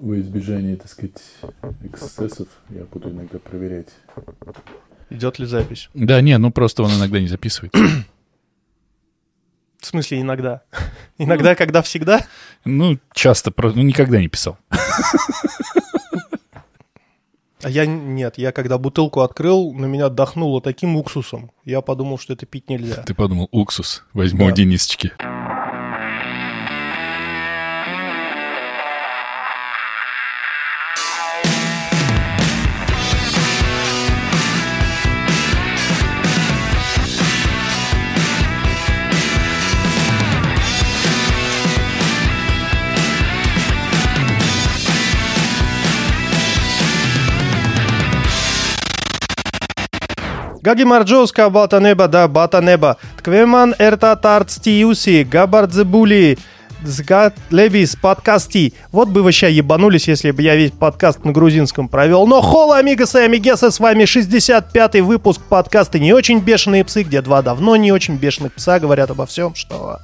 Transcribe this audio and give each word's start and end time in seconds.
Во 0.00 0.18
избежание, 0.20 0.76
так 0.76 0.88
сказать, 0.88 1.20
эксцессов 1.82 2.48
я 2.70 2.84
буду 2.84 3.10
иногда 3.10 3.38
проверять. 3.38 3.88
Идет 5.10 5.38
ли 5.38 5.46
запись? 5.46 5.88
Да, 5.94 6.20
не, 6.20 6.36
ну 6.38 6.50
просто 6.52 6.82
он 6.82 6.92
иногда 6.92 7.18
не 7.20 7.26
записывает. 7.26 7.74
В 7.74 8.04
смысле 9.86 10.20
иногда? 10.20 10.62
Иногда, 11.18 11.54
когда 11.54 11.82
всегда? 11.82 12.24
Ну, 12.64 12.98
часто, 13.12 13.52
ну, 13.56 13.82
никогда 13.82 14.20
не 14.20 14.28
писал. 14.28 14.58
А 17.62 17.70
я 17.70 17.86
нет, 17.86 18.38
я 18.38 18.52
когда 18.52 18.78
бутылку 18.78 19.22
открыл, 19.22 19.72
на 19.74 19.86
меня 19.86 20.06
отдохнуло 20.06 20.62
таким 20.62 20.96
уксусом. 20.96 21.50
Я 21.64 21.80
подумал, 21.80 22.18
что 22.18 22.34
это 22.34 22.46
пить 22.46 22.70
нельзя. 22.70 23.02
Ты 23.02 23.14
подумал, 23.14 23.48
уксус 23.50 24.04
возьму 24.12 24.46
Да. 24.46 24.52
у 24.52 24.54
Денисочки. 24.54 25.12
Гаги 50.68 50.84
Марджоска, 50.84 51.50
бата 51.50 51.80
неба, 51.80 52.08
да, 52.08 52.28
бата 52.28 52.60
неба. 52.62 52.94
Тквеман 53.16 53.74
эрта 53.80 54.16
тарцтиуси, 54.16 55.24
габардзебули, 55.24 56.36
лебис 57.50 57.96
подкасти. 57.96 58.72
Вот 58.92 59.08
бы 59.08 59.22
вы 59.22 59.32
ща 59.32 59.48
ебанулись, 59.48 60.08
если 60.08 60.30
бы 60.30 60.42
я 60.42 60.56
весь 60.56 60.70
подкаст 60.70 61.24
на 61.24 61.32
грузинском 61.32 61.88
провел. 61.88 62.26
Но 62.26 62.40
хола, 62.40 62.78
амигасы 62.78 63.18
и 63.20 63.24
амигесы, 63.24 63.70
с 63.70 63.80
вами 63.80 64.04
65-й 64.04 65.00
выпуск 65.00 65.40
подкаста 65.48 65.98
«Не 65.98 66.12
очень 66.12 66.40
бешеные 66.40 66.84
псы», 66.84 67.02
где 67.02 67.20
два 67.22 67.42
давно 67.42 67.76
не 67.76 67.92
очень 67.92 68.16
бешеных 68.16 68.52
пса 68.54 68.78
говорят 68.80 69.10
обо 69.10 69.26
всем, 69.26 69.54
что... 69.54 69.98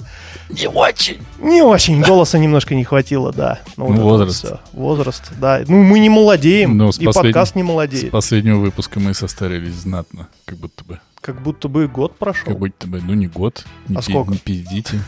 Не 0.50 0.69
очень. 0.69 1.19
Не 1.41 1.62
очень, 1.62 2.03
голоса 2.03 2.39
немножко 2.39 2.75
не 2.75 2.84
хватило, 2.84 3.33
да. 3.33 3.61
Ну, 3.77 3.86
вот 3.86 3.98
возраст. 3.98 4.44
всё. 4.44 4.61
Возраст, 4.72 5.22
да. 5.41 5.62
Ну, 5.66 5.83
мы 5.83 5.98
не 5.98 6.11
молодеем, 6.11 6.77
Ну, 6.77 6.92
с 6.92 6.98
и 6.98 7.06
послед- 7.06 7.14
подкаст 7.33 7.55
не 7.56 7.62
С 7.62 7.66
молодеет. 7.66 8.11
последнего 8.11 8.59
выпуска 8.59 9.00
мы 9.00 9.14
состарились 9.14 9.75
знатно, 9.75 10.28
как 10.44 10.59
будто 10.59 10.84
бы. 10.84 11.00
Как 11.22 11.41
будто 11.41 11.69
бы 11.69 11.88
год 11.88 12.16
прошел. 12.19 12.44
Как 12.47 12.59
будто 12.59 12.86
бы, 12.86 13.00
ну 13.03 13.14
не 13.14 13.27
год. 13.27 13.64
Не 13.88 13.97
А 13.97 14.00
пи- 14.03 14.11
сколько? 14.12 14.33
Не 14.33 14.38
пиздите. 14.38 15.00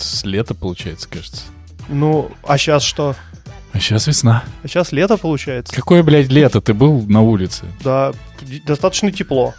С 0.00 0.24
лета, 0.24 0.54
получается, 0.54 1.08
кажется. 1.08 1.42
Ну, 1.88 2.30
а 2.46 2.58
сейчас 2.58 2.82
что? 2.82 3.16
А 3.72 3.80
сейчас 3.80 4.06
весна. 4.06 4.44
А 4.62 4.68
сейчас 4.68 4.92
лето 4.92 5.16
получается. 5.16 5.74
Какое, 5.74 6.02
блядь, 6.02 6.28
лето? 6.30 6.60
Ты 6.60 6.74
был 6.74 7.02
на 7.06 7.20
улице? 7.22 7.64
Да, 7.82 8.12
достаточно 8.66 9.12
тепло. 9.12 9.54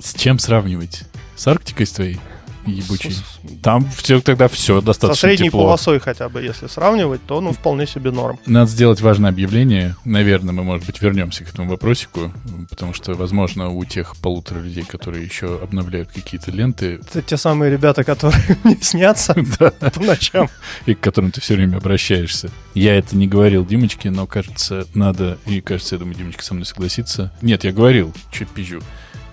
С 0.00 0.14
чем 0.14 0.38
сравнивать? 0.38 1.04
С 1.36 1.46
Арктикой 1.46 1.86
с 1.86 1.92
твоей? 1.92 2.20
Ебучей. 2.66 3.12
С- 3.12 3.22
Там 3.62 3.88
все 3.90 4.20
тогда 4.20 4.48
все 4.48 4.80
Со 4.80 4.86
достаточно 4.86 5.28
средней 5.28 5.46
тепло. 5.48 5.64
полосой 5.64 6.00
хотя 6.00 6.28
бы, 6.28 6.42
если 6.42 6.66
сравнивать, 6.66 7.20
то 7.26 7.40
ну 7.40 7.52
вполне 7.52 7.86
себе 7.86 8.10
норм. 8.10 8.38
Надо 8.46 8.70
сделать 8.70 9.00
важное 9.00 9.30
объявление. 9.30 9.96
Наверное, 10.04 10.52
мы, 10.52 10.62
может 10.64 10.86
быть, 10.86 11.00
вернемся 11.00 11.44
к 11.44 11.48
этому 11.50 11.70
вопросику, 11.70 12.32
потому 12.70 12.94
что, 12.94 13.14
возможно, 13.14 13.68
у 13.70 13.84
тех 13.84 14.16
полутора 14.16 14.60
людей, 14.60 14.84
которые 14.84 15.24
еще 15.24 15.58
обновляют 15.62 16.10
какие-то 16.12 16.50
ленты, 16.50 17.00
Это 17.10 17.22
те 17.22 17.36
самые 17.36 17.70
ребята, 17.72 18.04
которые 18.04 18.42
мне 18.64 18.76
снятся 18.80 19.34
по 19.58 19.72
ночам. 20.00 20.48
и 20.86 20.94
к 20.94 21.00
которым 21.00 21.30
ты 21.30 21.40
все 21.40 21.54
время 21.54 21.76
обращаешься. 21.76 22.50
Я 22.74 22.94
это 22.96 23.16
не 23.16 23.26
говорил 23.28 23.64
Димочке, 23.64 24.10
но, 24.10 24.26
кажется, 24.26 24.86
надо, 24.94 25.38
и, 25.46 25.60
кажется, 25.60 25.94
я 25.94 25.98
думаю, 26.00 26.16
Димочка 26.16 26.42
со 26.44 26.54
мной 26.54 26.66
согласится. 26.66 27.32
Нет, 27.42 27.64
я 27.64 27.72
говорил, 27.72 28.12
чуть 28.32 28.48
пизжу. 28.48 28.80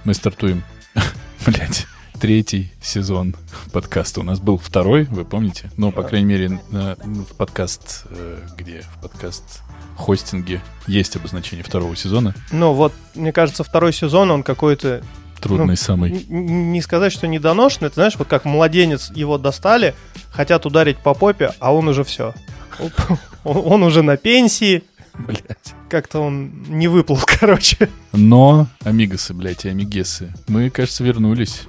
Мы 0.04 0.14
стартуем, 0.14 0.64
блядь, 1.46 1.86
третий 2.20 2.72
сезон 2.82 3.36
подкаста. 3.72 4.22
У 4.22 4.24
нас 4.24 4.40
был 4.40 4.58
второй, 4.58 5.04
вы 5.06 5.26
помните? 5.26 5.70
Ну, 5.78 5.92
по 5.92 6.04
крайней 6.04 6.28
мере, 6.28 6.60
на- 6.70 6.96
в 6.96 7.36
подкаст, 7.36 8.06
э, 8.10 8.40
где? 8.58 8.82
В 8.98 9.02
подкаст 9.02 9.62
хостинге 9.96 10.62
есть 10.88 11.16
обозначение 11.16 11.64
второго 11.64 11.96
сезона. 11.96 12.34
Ну 12.52 12.74
вот, 12.74 12.94
мне 13.16 13.32
кажется, 13.32 13.64
второй 13.64 13.94
сезон, 13.94 14.32
он 14.32 14.44
какой-то, 14.44 15.04
Трудный 15.42 15.66
Ну, 15.68 15.76
самый. 15.76 16.26
не 16.30 16.82
сказать, 16.82 17.12
что 17.12 17.28
недоношенный, 17.28 17.88
это 17.88 17.96
знаешь, 17.96 18.16
вот 18.18 18.30
как 18.30 18.46
младенец 18.46 19.12
его 19.14 19.38
достали, 19.38 19.94
хотят 20.32 20.66
ударить 20.66 20.98
по 21.00 21.14
попе, 21.14 21.52
а 21.60 21.74
он 21.74 21.90
уже 21.90 22.06
все. 22.06 22.34
Он 23.44 23.84
уже 23.84 24.04
на 24.04 24.16
пенсии, 24.16 24.84
Блядь. 25.14 25.76
как-то 25.90 26.22
он 26.22 26.64
не 26.70 26.88
выплыл, 26.88 27.20
короче. 27.40 27.90
Но, 28.14 28.68
амигосы, 28.86 29.34
блядь, 29.34 29.66
и 29.66 29.70
амигесы, 29.70 30.34
мы, 30.48 30.70
кажется, 30.70 31.04
вернулись. 31.04 31.64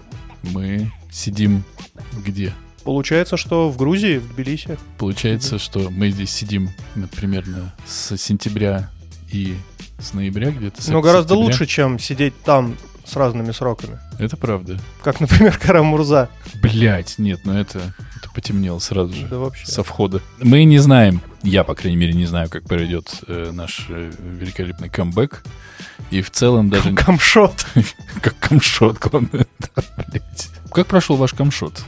Мы 0.53 0.93
сидим 1.10 1.65
где? 2.25 2.53
Получается, 2.84 3.37
что 3.37 3.71
в 3.71 3.77
Грузии, 3.77 4.19
в 4.19 4.34
Тбилиси. 4.34 4.78
Получается, 4.99 5.59
что 5.59 5.91
мы 5.91 6.10
здесь 6.10 6.31
сидим, 6.31 6.71
ну, 6.94 7.09
примерно 7.09 7.75
с 7.87 8.16
сентября 8.19 8.91
и 9.32 9.56
с 9.99 10.12
ноября 10.12 10.50
где-то. 10.50 10.82
Но 10.93 11.00
гораздо 11.00 11.34
сентября. 11.34 11.47
лучше, 11.47 11.66
чем 11.66 11.99
сидеть 11.99 12.34
там 12.43 12.77
с 13.05 13.17
разными 13.17 13.53
сроками. 13.53 13.99
Это 14.19 14.37
правда. 14.37 14.79
Как, 15.03 15.21
например, 15.21 15.59
Карамурза. 15.59 16.29
Блять, 16.63 17.19
нет, 17.19 17.41
ну 17.45 17.53
это, 17.57 17.79
это 18.17 18.31
потемнело 18.35 18.79
сразу 18.79 19.13
же. 19.15 19.27
Да 19.27 19.39
вообще. 19.39 19.67
Со 19.67 19.83
входа. 19.83 20.21
Мы 20.41 20.65
не 20.65 20.79
знаем, 20.79 21.21
я, 21.43 21.65
по 21.65 21.75
крайней 21.75 21.97
мере, 21.97 22.15
не 22.15 22.27
знаю, 22.27 22.49
как 22.49 22.65
пройдет 22.65 23.23
э, 23.29 23.51
наш 23.53 23.87
э, 23.89 24.11
великолепный 24.19 24.89
камбэк. 24.89 25.43
И 26.11 26.23
в 26.23 26.31
целом 26.31 26.71
даже... 26.71 26.95
Камшот. 26.95 27.67
Как 28.23 28.39
камшот, 28.39 28.99
главное. 28.99 29.47
Как 30.71 30.87
прошел 30.87 31.17
ваш 31.17 31.35
камшот? 31.35 31.83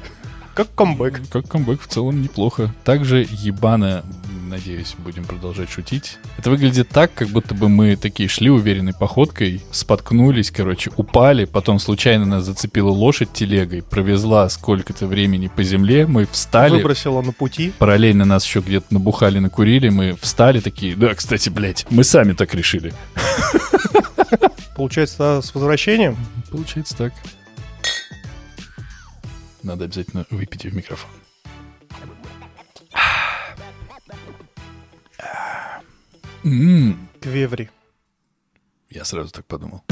Как 0.56 0.74
камбэк. 0.74 1.20
Как 1.30 1.46
камбэк 1.46 1.82
в 1.82 1.86
целом 1.86 2.22
неплохо. 2.22 2.74
Также 2.82 3.26
ебано, 3.30 4.02
надеюсь, 4.48 4.94
будем 4.96 5.26
продолжать 5.26 5.70
шутить. 5.70 6.16
Это 6.38 6.48
выглядит 6.48 6.88
так, 6.88 7.12
как 7.12 7.28
будто 7.28 7.54
бы 7.54 7.68
мы 7.68 7.94
такие 7.96 8.26
шли 8.26 8.48
уверенной 8.48 8.94
походкой, 8.94 9.62
споткнулись, 9.70 10.50
короче, 10.50 10.90
упали, 10.96 11.44
потом 11.44 11.78
случайно 11.78 12.24
нас 12.24 12.44
зацепила 12.44 12.88
лошадь 12.88 13.34
телегой, 13.34 13.82
провезла 13.82 14.48
сколько-то 14.48 15.06
времени 15.06 15.50
по 15.54 15.62
земле, 15.62 16.06
мы 16.06 16.24
встали, 16.24 16.76
Выбросила 16.76 17.20
на 17.20 17.32
пути. 17.32 17.74
параллельно 17.78 18.24
нас 18.24 18.46
еще 18.46 18.60
где-то 18.60 18.86
набухали, 18.94 19.38
накурили, 19.40 19.90
мы 19.90 20.16
встали 20.18 20.60
такие, 20.60 20.96
да, 20.96 21.14
кстати, 21.14 21.50
блядь, 21.50 21.84
мы 21.90 22.02
сами 22.02 22.32
так 22.32 22.54
решили. 22.54 22.94
Получается, 24.74 25.42
с 25.42 25.54
возвращением. 25.54 26.16
Получается 26.50 26.96
так. 26.96 27.12
Надо 29.66 29.86
обязательно 29.86 30.24
выпить 30.30 30.64
в 30.64 30.76
микрофон. 30.76 31.10
Квеври. 37.20 37.68
Я 38.88 39.04
сразу 39.04 39.32
так 39.32 39.44
подумал. 39.46 39.82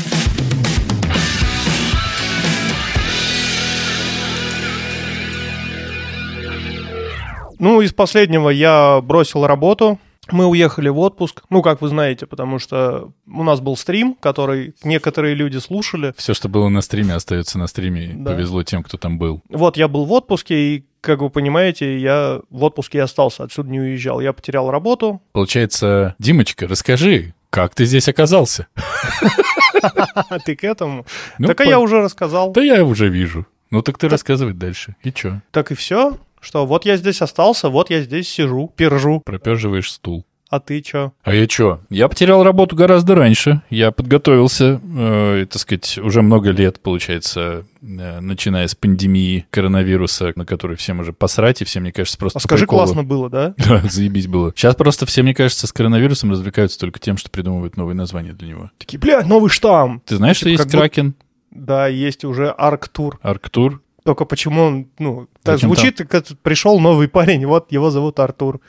Ну, 7.58 7.80
из 7.80 7.92
последнего 7.92 8.50
я 8.50 9.00
бросил 9.02 9.44
работу. 9.44 9.98
Мы 10.30 10.46
уехали 10.46 10.88
в 10.88 10.98
отпуск. 10.98 11.42
Ну, 11.50 11.62
как 11.62 11.80
вы 11.80 11.88
знаете, 11.88 12.26
потому 12.26 12.58
что 12.58 13.12
у 13.26 13.42
нас 13.42 13.60
был 13.60 13.76
стрим, 13.76 14.16
который 14.20 14.74
некоторые 14.84 15.34
люди 15.34 15.58
слушали. 15.58 16.14
Все, 16.16 16.34
что 16.34 16.48
было 16.48 16.68
на 16.68 16.80
стриме, 16.80 17.14
остается 17.14 17.58
на 17.58 17.66
стриме. 17.66 18.12
Да. 18.14 18.32
Повезло 18.32 18.62
тем, 18.62 18.82
кто 18.82 18.96
там 18.96 19.18
был. 19.18 19.42
Вот 19.48 19.76
я 19.76 19.88
был 19.88 20.04
в 20.04 20.12
отпуске, 20.12 20.54
и, 20.54 20.86
как 21.00 21.20
вы 21.20 21.30
понимаете, 21.30 21.98
я 21.98 22.40
в 22.50 22.62
отпуске 22.64 22.98
и 22.98 23.00
остался, 23.00 23.44
отсюда 23.44 23.70
не 23.70 23.80
уезжал. 23.80 24.20
Я 24.20 24.32
потерял 24.32 24.70
работу. 24.70 25.20
Получается, 25.32 26.14
Димочка, 26.18 26.66
расскажи, 26.66 27.34
как 27.50 27.74
ты 27.74 27.84
здесь 27.84 28.08
оказался? 28.08 28.66
Ты 30.44 30.56
к 30.56 30.64
этому? 30.64 31.06
Ну, 31.38 31.46
так 31.48 31.60
я 31.60 31.78
уже 31.78 32.00
рассказал. 32.00 32.52
Да 32.52 32.62
я 32.62 32.84
уже 32.84 33.08
вижу. 33.08 33.46
Ну 33.70 33.82
так 33.82 33.98
ты 33.98 34.08
рассказывай 34.08 34.52
дальше. 34.52 34.96
И 35.02 35.12
чё? 35.12 35.40
Так 35.50 35.72
и 35.72 35.74
все. 35.74 36.16
Что 36.44 36.66
вот 36.66 36.84
я 36.84 36.96
здесь 36.98 37.22
остался, 37.22 37.70
вот 37.70 37.88
я 37.90 38.02
здесь 38.02 38.28
сижу, 38.28 38.70
пержу. 38.76 39.22
Проперживаешь 39.24 39.90
стул. 39.90 40.24
А 40.50 40.60
ты 40.60 40.82
чё? 40.82 41.12
А 41.24 41.34
я 41.34 41.46
чё? 41.48 41.80
Я 41.90 42.06
потерял 42.06 42.44
работу 42.44 42.76
гораздо 42.76 43.14
раньше. 43.16 43.62
Я 43.70 43.90
подготовился, 43.90 44.80
э, 44.96 45.46
так 45.50 45.60
сказать, 45.60 45.98
уже 45.98 46.22
много 46.22 46.50
лет, 46.50 46.80
получается, 46.80 47.64
э, 47.82 48.20
начиная 48.20 48.68
с 48.68 48.74
пандемии 48.76 49.46
коронавируса, 49.50 50.32
на 50.36 50.44
который 50.46 50.76
всем 50.76 51.00
уже 51.00 51.12
посрать, 51.12 51.62
и 51.62 51.64
все, 51.64 51.80
мне 51.80 51.90
кажется, 51.92 52.18
просто 52.18 52.38
А 52.38 52.42
скажи, 52.42 52.64
приколу. 52.66 52.82
классно 52.82 53.02
было, 53.02 53.28
да? 53.30 53.54
Да, 53.66 53.82
заебись 53.88 54.28
было. 54.28 54.52
Сейчас 54.54 54.76
просто 54.76 55.06
все, 55.06 55.22
мне 55.22 55.34
кажется, 55.34 55.66
с 55.66 55.72
коронавирусом 55.72 56.30
развлекаются 56.30 56.78
только 56.78 57.00
тем, 57.00 57.16
что 57.16 57.30
придумывают 57.30 57.76
новые 57.76 57.96
названия 57.96 58.32
для 58.32 58.46
него. 58.48 58.70
Такие, 58.78 58.98
блядь, 58.98 59.26
новый 59.26 59.48
штамм. 59.50 60.02
Ты 60.06 60.16
знаешь, 60.16 60.36
что 60.36 60.50
Типа, 60.50 60.60
есть 60.62 60.70
Кракен, 60.70 61.14
Да, 61.50 61.88
есть 61.88 62.24
уже 62.24 62.50
Арктур. 62.56 63.18
Арктур? 63.22 63.80
Только 64.04 64.26
почему 64.26 64.62
он, 64.62 64.88
ну, 64.98 65.28
так 65.42 65.58
звучит, 65.58 65.96
как 66.08 66.26
пришел 66.42 66.78
новый 66.78 67.08
парень, 67.08 67.46
вот 67.46 67.72
его 67.72 67.90
зовут 67.90 68.20
Артур. 68.20 68.60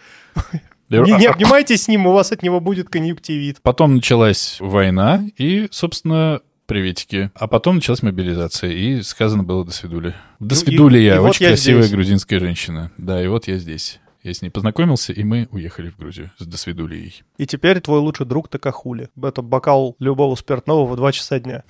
Не, 0.89 1.17
не 1.19 1.25
обнимайтесь 1.25 1.83
с 1.83 1.87
ним, 1.87 2.07
у 2.07 2.13
вас 2.13 2.31
от 2.31 2.41
него 2.41 2.59
будет 2.59 2.89
конъюнктивит. 2.89 3.59
Потом 3.61 3.95
началась 3.95 4.57
война, 4.59 5.23
и, 5.37 5.67
собственно, 5.71 6.41
приветики. 6.67 7.31
А 7.35 7.47
потом 7.47 7.75
началась 7.75 8.01
мобилизация, 8.01 8.71
и 8.71 9.01
сказано 9.01 9.43
было 9.43 9.65
«до 9.65 9.71
свидули». 9.71 10.15
«До 10.39 10.55
Ну, 10.55 10.61
свидули 10.61 10.99
я, 10.99 11.21
очень 11.21 11.43
я 11.43 11.49
красивая 11.49 11.81
здесь. 11.83 11.93
грузинская 11.93 12.39
женщина». 12.39 12.91
Да, 12.97 13.21
и 13.21 13.27
вот 13.27 13.47
я 13.47 13.57
здесь. 13.57 13.99
Я 14.23 14.33
с 14.33 14.41
ней 14.41 14.49
познакомился, 14.49 15.13
и 15.13 15.23
мы 15.23 15.47
уехали 15.51 15.89
в 15.89 15.97
Грузию 15.97 16.31
с 16.39 16.45
«до 16.45 16.57
свидулей». 16.57 17.23
И 17.37 17.45
теперь 17.45 17.79
твой 17.79 17.99
лучший 17.99 18.25
друг 18.25 18.47
Такахули. 18.47 19.09
Это 19.21 19.41
бокал 19.43 19.95
любого 19.99 20.35
спиртного 20.35 20.87
в 20.87 20.95
2 20.95 21.11
часа 21.11 21.39
дня. 21.39 21.63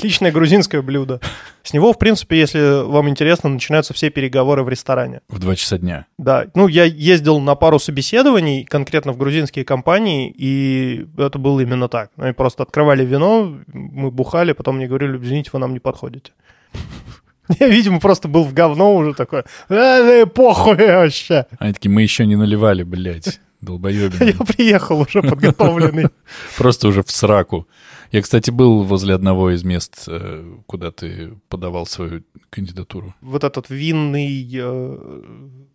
Отличное 0.00 0.32
грузинское 0.32 0.80
блюдо. 0.80 1.20
С 1.62 1.74
него, 1.74 1.92
в 1.92 1.98
принципе, 1.98 2.40
если 2.40 2.86
вам 2.90 3.10
интересно, 3.10 3.50
начинаются 3.50 3.92
все 3.92 4.08
переговоры 4.08 4.64
в 4.64 4.68
ресторане. 4.70 5.20
В 5.28 5.38
два 5.38 5.54
часа 5.54 5.76
дня. 5.76 6.06
Да, 6.16 6.46
ну 6.54 6.68
я 6.68 6.84
ездил 6.84 7.38
на 7.38 7.54
пару 7.54 7.78
собеседований, 7.78 8.64
конкретно 8.64 9.12
в 9.12 9.18
грузинские 9.18 9.66
компании, 9.66 10.34
и 10.34 11.06
это 11.18 11.38
было 11.38 11.60
именно 11.60 11.90
так. 11.90 12.12
Они 12.16 12.32
просто 12.32 12.62
открывали 12.62 13.04
вино, 13.04 13.58
мы 13.66 14.10
бухали, 14.10 14.52
потом 14.52 14.76
мне 14.76 14.86
говорили, 14.86 15.18
извините, 15.18 15.50
вы 15.52 15.58
нам 15.58 15.74
не 15.74 15.80
подходите. 15.80 16.32
Я, 17.60 17.68
видимо, 17.68 18.00
просто 18.00 18.26
был 18.26 18.44
в 18.44 18.54
говно 18.54 18.96
уже 18.96 19.12
такой, 19.12 19.40
«Э, 19.68 19.74
э, 20.22 20.26
похуй 20.26 20.76
вообще. 20.76 21.44
Они 21.58 21.74
такие, 21.74 21.90
мы 21.90 22.00
еще 22.00 22.24
не 22.24 22.36
наливали, 22.36 22.84
блядь, 22.84 23.38
долбоебины. 23.60 24.34
Я 24.38 24.44
приехал 24.44 25.00
уже 25.00 25.22
подготовленный. 25.22 26.08
Просто 26.58 26.88
уже 26.88 27.02
в 27.02 27.10
сраку. 27.10 27.66
Я, 28.12 28.22
кстати, 28.22 28.50
был 28.50 28.82
возле 28.82 29.14
одного 29.14 29.50
из 29.50 29.62
мест, 29.62 30.04
э, 30.08 30.58
куда 30.66 30.90
ты 30.90 31.34
подавал 31.48 31.86
свою 31.86 32.24
кандидатуру. 32.50 33.14
Вот 33.20 33.44
этот 33.44 33.70
винный, 33.70 34.50
э, 34.52 35.22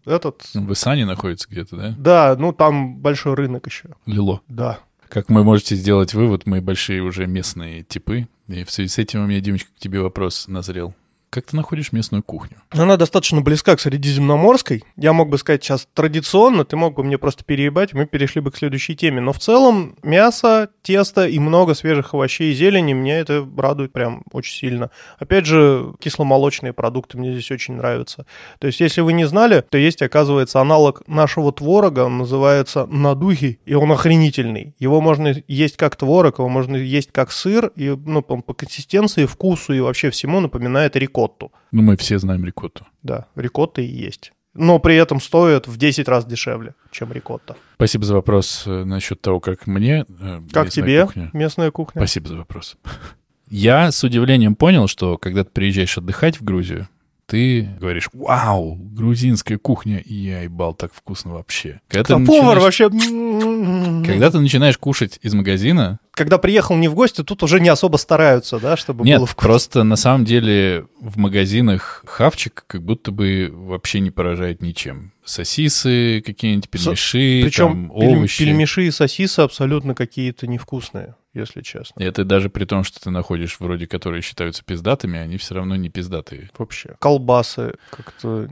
этот... 0.06 0.44
В 0.54 0.74
Исане 0.74 1.06
находится 1.06 1.48
где-то, 1.50 1.78
да? 1.78 1.96
Да, 1.98 2.36
ну 2.38 2.52
там 2.52 2.98
большой 2.98 3.36
рынок 3.36 3.68
еще. 3.68 3.90
Лило. 4.06 4.42
Да. 4.50 4.80
Как 5.08 5.30
вы 5.30 5.44
можете 5.44 5.76
сделать 5.76 6.14
вывод, 6.14 6.46
мы 6.46 6.62
большие 6.62 7.02
уже 7.02 7.26
местные 7.26 7.84
типы. 7.84 8.28
И 8.48 8.64
в 8.64 8.72
связи 8.72 8.90
с 8.90 8.98
этим 8.98 9.24
у 9.24 9.28
меня, 9.28 9.40
Димочка, 9.40 9.70
к 9.74 9.80
тебе 9.80 10.02
вопрос 10.02 10.48
назрел. 10.48 10.94
Как 11.36 11.48
ты 11.48 11.58
находишь 11.58 11.92
местную 11.92 12.24
кухню? 12.24 12.56
Она 12.70 12.96
достаточно 12.96 13.42
близка 13.42 13.76
к 13.76 13.82
средиземноморской. 13.82 14.86
Я 14.96 15.12
мог 15.12 15.28
бы 15.28 15.38
сказать 15.38 15.62
сейчас 15.62 15.86
традиционно, 15.94 16.64
ты 16.64 16.78
мог 16.78 16.96
бы 16.96 17.04
мне 17.04 17.18
просто 17.18 17.44
переебать, 17.44 17.94
мы 17.94 18.06
перешли 18.06 18.40
бы 18.40 18.52
к 18.52 18.58
следующей 18.58 18.96
теме. 18.96 19.20
Но 19.20 19.34
в 19.34 19.40
целом 19.40 19.98
мясо, 20.02 20.70
тесто 20.82 21.28
и 21.28 21.38
много 21.40 21.74
свежих 21.74 22.14
овощей 22.14 22.54
и 22.54 22.56
зелени 22.56 22.94
меня 22.94 23.20
это 23.20 23.46
радует 23.58 23.92
прям 23.92 24.24
очень 24.32 24.56
сильно. 24.56 24.92
Опять 25.20 25.46
же, 25.46 25.94
кисломолочные 26.00 26.72
продукты 26.72 27.18
мне 27.18 27.34
здесь 27.34 27.52
очень 27.52 27.74
нравятся. 27.74 28.26
То 28.60 28.68
есть, 28.68 28.80
если 28.80 29.02
вы 29.02 29.12
не 29.12 29.28
знали, 29.28 29.62
то 29.70 29.78
есть, 29.78 30.02
оказывается, 30.02 30.62
аналог 30.62 31.06
нашего 31.06 31.52
творога, 31.52 32.06
он 32.06 32.20
называется 32.20 32.86
надухи, 32.86 33.60
и 33.66 33.74
он 33.74 33.92
охренительный. 33.92 34.74
Его 34.80 35.02
можно 35.02 35.36
есть 35.50 35.76
как 35.76 35.98
творог, 35.98 36.40
его 36.40 36.48
можно 36.48 36.78
есть 36.78 37.12
как 37.12 37.34
сыр, 37.34 37.74
и 37.76 37.90
ну, 37.90 38.22
по, 38.22 38.54
консистенции, 38.54 39.26
вкусу 39.26 39.74
и 39.74 39.82
вообще 39.82 40.12
всему 40.12 40.40
напоминает 40.40 40.96
рикотту. 41.25 41.51
Ну, 41.72 41.81
мы 41.81 41.95
все 41.98 42.19
знаем 42.19 42.45
рикотту. 42.45 42.86
Да, 43.04 43.25
рикотта 43.36 43.81
и 43.81 43.86
есть. 43.86 44.31
Но 44.54 44.80
при 44.80 44.95
этом 44.95 45.19
стоит 45.19 45.68
в 45.68 45.77
10 45.77 46.07
раз 46.07 46.25
дешевле, 46.25 46.75
чем 46.92 47.12
рикотта. 47.12 47.57
Спасибо 47.75 48.06
за 48.06 48.13
вопрос 48.13 48.63
э, 48.66 48.83
насчет 48.86 49.19
того, 49.22 49.42
как 49.42 49.68
мне 49.68 50.06
э, 50.07 50.42
Как 50.51 50.69
тебе 50.69 51.06
кухня. 51.06 51.30
местная 51.33 51.72
кухня? 51.72 52.00
Спасибо 52.00 52.30
за 52.30 52.38
вопрос. 52.38 52.77
Я 53.50 53.92
с 53.92 54.04
удивлением 54.04 54.56
понял, 54.56 54.88
что 54.88 55.18
когда 55.18 55.44
ты 55.44 55.51
приезжаешь 55.51 55.98
отдыхать 55.98 56.39
в 56.39 56.44
Грузию, 56.44 56.88
ты 57.27 57.68
говоришь, 57.80 58.10
вау, 58.13 58.75
грузинская 58.75 59.57
кухня, 59.57 60.01
я 60.06 60.42
ебал, 60.44 60.74
так 60.74 60.94
вкусно 60.94 61.33
вообще. 61.33 61.81
Когда, 61.88 62.16
А 62.16 62.19
ты 62.19 62.25
повар 62.25 62.60
вообще... 62.60 62.89
когда 62.89 64.30
ты 64.31 64.39
начинаешь 64.39 64.77
кушать 64.77 65.19
из 65.22 65.33
магазина, 65.33 66.00
Когда 66.12 66.38
приехал 66.38 66.75
не 66.77 66.88
в 66.88 66.94
гости, 66.95 67.24
тут 67.24 67.42
уже 67.44 67.60
не 67.60 67.69
особо 67.69 67.98
стараются, 67.98 68.60
да, 68.60 68.77
чтобы 68.77 69.04
Нет, 69.06 69.18
было 69.18 69.27
вкусно. 69.27 69.48
просто 69.48 69.83
на 69.83 69.95
самом 69.95 70.25
деле 70.25 70.86
в 71.01 71.18
магазинах 71.18 72.04
хавчик 72.06 72.63
как 72.68 72.83
будто 72.83 73.12
бы 73.12 73.50
вообще 73.51 74.00
не 74.00 74.12
поражает 74.12 74.62
ничем. 74.62 75.12
Сосисы 75.24 76.22
какие-нибудь, 76.25 76.69
пельмеши, 76.69 77.42
Причем 77.44 77.89
там, 77.89 77.92
овощи. 77.92 78.44
пельмеши 78.44 78.86
и 78.88 78.92
сосисы 78.92 79.39
абсолютно 79.39 79.95
какие-то 79.95 80.45
невкусные, 80.48 81.16
если 81.36 81.62
честно. 81.62 82.02
И 82.02 82.06
это 82.06 82.24
даже 82.24 82.50
при 82.50 82.66
том, 82.66 82.84
что 82.84 83.00
ты 83.00 83.10
находишь 83.10 83.60
вроде 83.60 83.88
которые 83.88 84.22
считаются 84.22 84.64
пиздатыми, 84.64 85.20
они 85.20 85.38
все 85.38 85.56
равно 85.56 85.76
не 85.76 85.90
пиздатые. 85.90 86.50
Вообще. 86.58 86.96
Колбасы 87.00 87.76
как-то... 87.92 88.48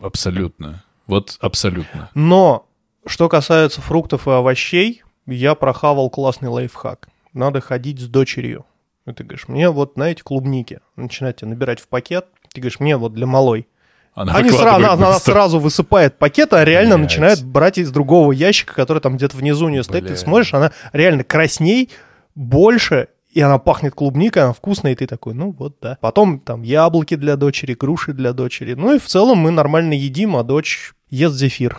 Абсолютно. 0.00 0.84
Вот 1.06 1.36
абсолютно. 1.40 2.10
Но, 2.14 2.68
что 3.06 3.28
касается 3.28 3.80
фруктов 3.80 4.28
и 4.28 4.30
овощей, 4.30 5.02
я 5.26 5.54
прохавал 5.54 6.10
классный 6.10 6.48
лайфхак. 6.48 7.08
Надо 7.32 7.60
ходить 7.60 8.00
с 8.00 8.06
дочерью. 8.08 8.64
И 9.06 9.12
ты 9.12 9.22
говоришь, 9.24 9.48
мне 9.48 9.70
вот, 9.70 9.92
знаете, 9.94 10.22
клубники. 10.22 10.80
Начинаете 10.96 11.46
набирать 11.46 11.80
в 11.80 11.88
пакет. 11.88 12.26
Ты 12.52 12.60
говоришь, 12.60 12.80
мне 12.80 12.96
вот 12.96 13.12
для 13.14 13.26
малой. 13.26 13.68
Она 14.14 14.34
Они 14.34 14.48
сра- 14.48 14.76
она, 14.76 14.92
она 14.92 15.12
сразу 15.18 15.60
высыпает 15.60 16.16
пакет, 16.16 16.54
а 16.54 16.64
реально 16.64 16.96
Блядь. 16.96 17.10
начинает 17.10 17.44
брать 17.44 17.76
из 17.76 17.90
другого 17.90 18.32
ящика, 18.32 18.74
который 18.74 19.00
там 19.00 19.16
где-то 19.18 19.36
внизу 19.36 19.66
у 19.66 19.68
нее 19.68 19.82
стоит. 19.82 20.04
Ты 20.04 20.08
Блядь. 20.08 20.20
смотришь, 20.20 20.54
она 20.54 20.72
реально 20.94 21.22
красней, 21.22 21.90
больше, 22.36 23.08
и 23.30 23.40
она 23.40 23.58
пахнет 23.58 23.94
клубникой, 23.94 24.44
она 24.44 24.52
вкусная, 24.52 24.92
и 24.92 24.94
ты 24.94 25.06
такой, 25.06 25.34
ну 25.34 25.50
вот, 25.50 25.78
да. 25.82 25.98
Потом 26.00 26.38
там 26.38 26.62
яблоки 26.62 27.16
для 27.16 27.36
дочери, 27.36 27.74
груши 27.74 28.12
для 28.12 28.32
дочери. 28.32 28.74
Ну 28.74 28.94
и 28.94 28.98
в 28.98 29.06
целом 29.06 29.38
мы 29.38 29.50
нормально 29.50 29.94
едим, 29.94 30.36
а 30.36 30.44
дочь 30.44 30.94
ест 31.10 31.34
зефир. 31.34 31.78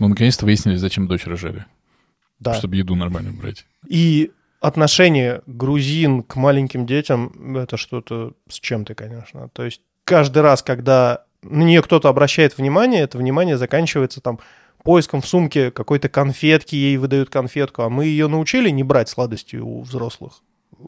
Ну, 0.00 0.08
наконец-то 0.08 0.46
выяснили, 0.46 0.76
зачем 0.76 1.06
дочь 1.06 1.26
рожали. 1.26 1.66
Да. 2.40 2.54
Чтобы 2.54 2.76
еду 2.76 2.96
нормально 2.96 3.32
брать. 3.32 3.66
И 3.86 4.32
отношение 4.60 5.42
грузин 5.46 6.22
к 6.22 6.36
маленьким 6.36 6.86
детям 6.86 7.56
это 7.56 7.76
что-то 7.76 8.32
с 8.48 8.58
чем-то, 8.58 8.94
конечно. 8.94 9.48
То 9.50 9.64
есть 9.64 9.82
каждый 10.04 10.42
раз, 10.42 10.62
когда 10.62 11.24
на 11.42 11.64
нее 11.64 11.82
кто-то 11.82 12.08
обращает 12.08 12.56
внимание, 12.58 13.02
это 13.02 13.18
внимание 13.18 13.56
заканчивается 13.56 14.20
там 14.20 14.40
поиском 14.82 15.20
в 15.20 15.26
сумке 15.26 15.70
какой-то 15.70 16.08
конфетки, 16.08 16.74
ей 16.74 16.96
выдают 16.96 17.30
конфетку, 17.30 17.82
а 17.82 17.88
мы 17.88 18.06
ее 18.06 18.28
научили 18.28 18.70
не 18.70 18.82
брать 18.82 19.08
сладости 19.08 19.56
у 19.56 19.82
взрослых, 19.82 20.34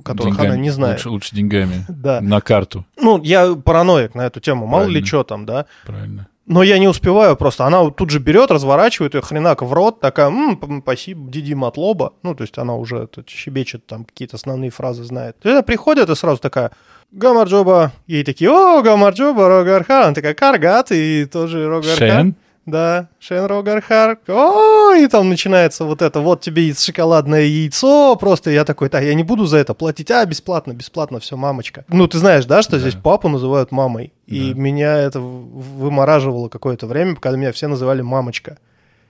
которых 0.04 0.34
она 0.38 0.44
Деньгами. 0.44 0.62
не 0.62 0.70
знает. 0.70 0.96
Лучше, 0.98 1.08
лучше 1.10 1.36
деньгами. 1.36 1.84
Да. 1.88 2.20
На 2.20 2.40
карту. 2.40 2.84
Ну, 3.00 3.20
я 3.22 3.54
параноик 3.54 4.14
на 4.14 4.22
эту 4.26 4.40
тему, 4.40 4.66
мало 4.66 4.86
ли 4.86 5.04
что 5.04 5.24
там, 5.24 5.46
да. 5.46 5.66
Правильно. 5.86 6.28
Но 6.44 6.64
я 6.64 6.78
не 6.80 6.88
успеваю 6.88 7.36
просто. 7.36 7.66
Она 7.66 7.82
вот 7.82 7.94
тут 7.96 8.10
же 8.10 8.18
берет, 8.18 8.50
разворачивает 8.50 9.14
ее 9.14 9.20
хренак 9.22 9.62
в 9.62 9.72
рот, 9.72 10.00
такая, 10.00 10.26
«М, 10.26 10.80
спасибо, 10.82 11.30
диди 11.30 11.54
матлоба. 11.54 12.14
Ну, 12.24 12.34
то 12.34 12.42
есть 12.42 12.58
она 12.58 12.74
уже 12.74 13.06
тут 13.06 13.30
щебечет, 13.30 13.86
там 13.86 14.04
какие-то 14.04 14.36
основные 14.36 14.70
фразы 14.70 15.04
знает. 15.04 15.38
То 15.38 15.48
есть 15.48 15.54
она 15.54 15.62
приходит 15.62 16.10
и 16.10 16.16
сразу 16.16 16.40
такая, 16.40 16.72
Гамарджоба. 17.12 17.92
Ей 18.08 18.24
такие, 18.24 18.50
о, 18.50 18.82
Гамарджоба, 18.82 19.46
Рогархар. 19.48 20.04
Она 20.06 20.14
такая, 20.14 20.34
Каргат, 20.34 20.90
и 20.90 21.26
тоже 21.26 21.68
Рогархар. 21.68 21.96
Шен? 21.96 22.34
Да, 22.64 23.08
Шен 23.18 23.44
Рогархар. 23.46 24.18
О, 24.28 24.92
и 24.94 25.08
там 25.08 25.28
начинается 25.28 25.84
вот 25.84 26.00
это, 26.00 26.20
вот 26.20 26.42
тебе 26.42 26.68
и 26.68 26.74
шоколадное 26.74 27.42
яйцо. 27.42 28.14
Просто 28.14 28.50
я 28.50 28.64
такой, 28.64 28.88
так, 28.88 29.02
я 29.02 29.14
не 29.14 29.24
буду 29.24 29.46
за 29.46 29.56
это 29.58 29.74
платить. 29.74 30.12
А, 30.12 30.24
бесплатно, 30.24 30.72
бесплатно, 30.72 31.18
все, 31.18 31.36
мамочка. 31.36 31.84
Ну, 31.88 32.06
ты 32.06 32.18
знаешь, 32.18 32.44
да, 32.44 32.62
что 32.62 32.72
Да. 32.72 32.78
здесь 32.78 32.94
папу 32.94 33.28
называют 33.28 33.72
мамой. 33.72 34.12
И 34.26 34.52
Да. 34.54 34.60
меня 34.60 34.96
это 34.96 35.18
вымораживало 35.18 36.48
какое-то 36.48 36.86
время, 36.86 37.16
когда 37.16 37.36
меня 37.36 37.50
все 37.52 37.66
называли 37.66 38.00
мамочка. 38.02 38.58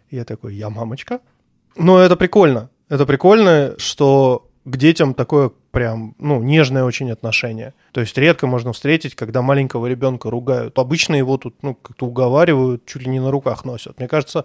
И 0.08 0.16
я 0.16 0.24
такой, 0.24 0.54
я 0.54 0.70
мамочка? 0.70 1.20
Но 1.76 1.98
это 2.00 2.16
прикольно. 2.16 2.70
Это 2.88 3.04
прикольно, 3.06 3.74
что 3.76 4.46
к 4.64 4.76
детям 4.76 5.14
такое 5.14 5.50
прям, 5.70 6.14
ну, 6.18 6.42
нежное 6.42 6.84
очень 6.84 7.10
отношение. 7.10 7.74
То 7.92 8.00
есть 8.00 8.16
редко 8.16 8.46
можно 8.46 8.72
встретить, 8.72 9.14
когда 9.14 9.42
маленького 9.42 9.86
ребенка 9.86 10.30
ругают. 10.30 10.78
Обычно 10.78 11.14
его 11.16 11.36
тут, 11.38 11.56
ну, 11.62 11.74
как-то 11.74 12.06
уговаривают, 12.06 12.86
чуть 12.86 13.02
ли 13.02 13.10
не 13.10 13.20
на 13.20 13.30
руках 13.30 13.64
носят. 13.64 13.98
Мне 13.98 14.08
кажется, 14.08 14.44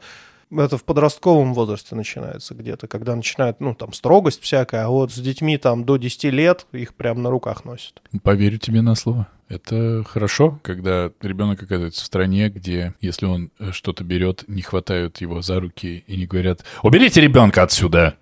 это 0.51 0.77
в 0.77 0.83
подростковом 0.83 1.53
возрасте 1.53 1.95
начинается 1.95 2.55
где-то, 2.55 2.87
когда 2.87 3.15
начинают, 3.15 3.59
ну, 3.59 3.75
там, 3.75 3.93
строгость 3.93 4.41
всякая, 4.41 4.85
а 4.85 4.89
вот 4.89 5.11
с 5.11 5.19
детьми 5.19 5.57
там 5.57 5.83
до 5.83 5.97
10 5.97 6.23
лет 6.25 6.65
их 6.71 6.95
прям 6.95 7.21
на 7.21 7.29
руках 7.29 7.65
носят. 7.65 8.01
Поверю 8.23 8.57
тебе 8.57 8.81
на 8.81 8.95
слово. 8.95 9.27
Это 9.49 10.03
хорошо, 10.05 10.59
когда 10.61 11.11
ребенок 11.21 11.63
оказывается 11.63 12.03
в 12.03 12.05
стране, 12.05 12.49
где, 12.49 12.93
если 12.99 13.25
он 13.25 13.49
э, 13.59 13.71
что-то 13.71 14.03
берет, 14.03 14.43
не 14.47 14.61
хватают 14.61 15.21
его 15.21 15.41
за 15.41 15.59
руки 15.61 16.03
и 16.05 16.17
не 16.17 16.25
говорят 16.25 16.65
«Уберите 16.83 17.21
ребенка 17.21 17.63
отсюда!» 17.63 18.17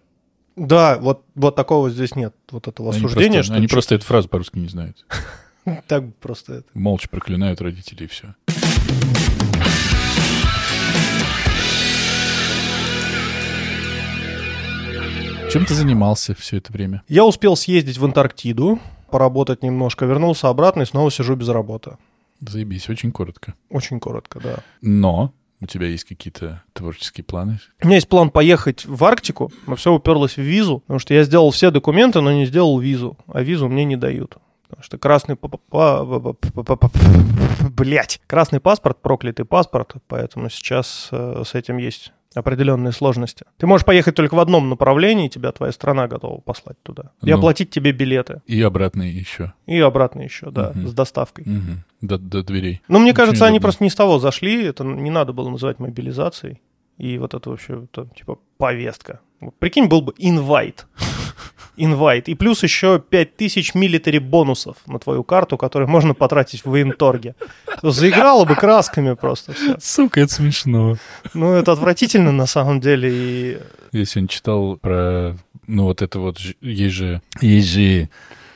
Да, 0.55 0.97
вот, 1.00 1.25
вот 1.35 1.55
такого 1.55 1.89
здесь 1.89 2.15
нет, 2.15 2.33
вот 2.50 2.67
этого 2.67 2.91
Они 2.91 3.00
осуждения, 3.00 3.39
просто, 3.39 3.43
что 3.43 3.55
они 3.55 3.67
просто 3.67 3.95
эту 3.95 4.05
фразу 4.05 4.29
по-русски 4.29 4.57
не 4.57 4.69
знают. 4.69 5.05
так 5.88 6.15
просто 6.15 6.53
это. 6.53 6.67
Молча 6.74 7.09
проклинают 7.09 7.59
родителей 7.59 8.05
и 8.05 8.07
все. 8.07 8.35
Чем 15.51 15.65
ты 15.65 15.74
занимался 15.74 16.33
все 16.35 16.57
это 16.57 16.71
время? 16.71 17.03
Я 17.07 17.25
успел 17.25 17.55
съездить 17.55 17.97
в 17.97 18.05
Антарктиду, 18.05 18.79
поработать 19.09 19.63
немножко, 19.63 20.05
вернулся 20.05 20.50
обратно 20.50 20.83
и 20.83 20.85
снова 20.85 21.12
сижу 21.12 21.35
без 21.35 21.50
работы. 21.50 21.97
Заебись, 22.41 22.89
очень 22.89 23.12
коротко. 23.12 23.55
Очень 23.69 24.00
коротко, 24.00 24.39
да. 24.39 24.57
Но 24.81 25.33
У 25.62 25.65
тебя 25.67 25.88
есть 25.88 26.03
какие-то 26.03 26.63
творческие 26.74 27.24
планы? 27.24 27.59
У 27.81 27.88
меня 27.88 27.95
есть 27.95 28.09
план 28.09 28.29
поехать 28.29 28.85
в 28.85 29.03
Арктику, 29.03 29.51
но 29.67 29.75
все 29.75 29.93
уперлось 29.93 30.35
в 30.35 30.41
визу, 30.41 30.79
потому 30.79 31.00
что 31.00 31.13
я 31.13 31.24
сделал 31.24 31.50
все 31.51 31.71
документы, 31.71 32.21
но 32.21 32.31
не 32.33 32.45
сделал 32.45 32.77
визу, 32.79 33.17
а 33.27 33.41
визу 33.41 33.69
мне 33.69 33.85
не 33.85 33.95
дают. 33.95 34.38
Потому 34.67 34.83
что 34.83 34.97
красный... 34.97 35.38
Блять. 37.69 38.19
Красный 38.27 38.59
паспорт, 38.59 39.01
проклятый 39.01 39.45
паспорт, 39.45 39.93
поэтому 40.07 40.50
сейчас 40.50 41.07
э, 41.12 41.43
с 41.45 41.53
этим 41.53 41.77
есть 41.77 42.12
определенные 42.35 42.91
сложности. 42.91 43.45
Ты 43.57 43.65
можешь 43.65 43.85
поехать 43.85 44.13
только 44.15 44.35
в 44.35 44.39
одном 44.39 44.69
направлении, 44.69 45.27
тебя 45.29 45.51
твоя 45.51 45.71
страна 45.71 46.07
готова 46.07 46.41
послать 46.41 46.81
туда. 46.83 47.11
И 47.23 47.31
Ну. 47.31 47.37
оплатить 47.37 47.69
тебе 47.71 47.91
билеты. 47.91 48.41
И 48.45 48.61
обратно 48.61 49.03
еще. 49.03 49.53
И 49.65 49.79
обратно 49.79 50.21
еще, 50.21 50.51
да, 50.51 50.71
Мгм. 50.75 50.87
с 50.87 50.93
доставкой. 50.93 51.45
Мгм. 51.47 51.83
До, 52.01 52.17
до 52.17 52.43
дверей. 52.43 52.81
Но 52.87 52.99
мне 52.99 53.11
Очень 53.11 53.15
кажется, 53.17 53.45
они 53.45 53.55
удобно. 53.57 53.65
просто 53.67 53.83
не 53.83 53.89
с 53.89 53.95
того 53.95 54.19
зашли, 54.19 54.63
это 54.65 54.83
не 54.83 55.09
надо 55.09 55.33
было 55.33 55.49
называть 55.49 55.79
мобилизацией. 55.79 56.61
И 56.97 57.17
вот 57.17 57.33
это 57.33 57.49
вообще, 57.49 57.83
это, 57.91 58.07
типа, 58.15 58.37
повестка. 58.57 59.19
Прикинь, 59.59 59.87
был 59.87 60.01
бы 60.01 60.13
инвайт. 60.17 60.85
Инвайт. 61.77 62.29
И 62.29 62.35
плюс 62.35 62.63
еще 62.63 62.99
5000 62.99 63.75
милитари 63.75 64.19
бонусов 64.19 64.77
на 64.87 64.99
твою 64.99 65.23
карту, 65.23 65.57
которые 65.57 65.87
можно 65.87 66.13
потратить 66.13 66.63
в 66.63 66.69
военторге. 66.69 67.35
Заиграло 67.81 68.45
бы 68.45 68.55
красками 68.55 69.13
просто 69.13 69.53
все. 69.53 69.77
Сука, 69.79 70.21
это 70.21 70.33
смешно. 70.33 70.95
Ну, 71.33 71.53
это 71.53 71.71
отвратительно 71.71 72.31
на 72.31 72.45
самом 72.45 72.79
деле. 72.79 73.09
И 73.11 73.57
Я 73.91 74.05
сегодня 74.05 74.29
читал 74.29 74.77
про, 74.77 75.35
ну 75.67 75.83
вот 75.83 76.01
это 76.01 76.19
вот, 76.19 76.39
есть 76.61 76.95
же, 76.95 77.21
есть 77.41 77.67
же 77.67 78.09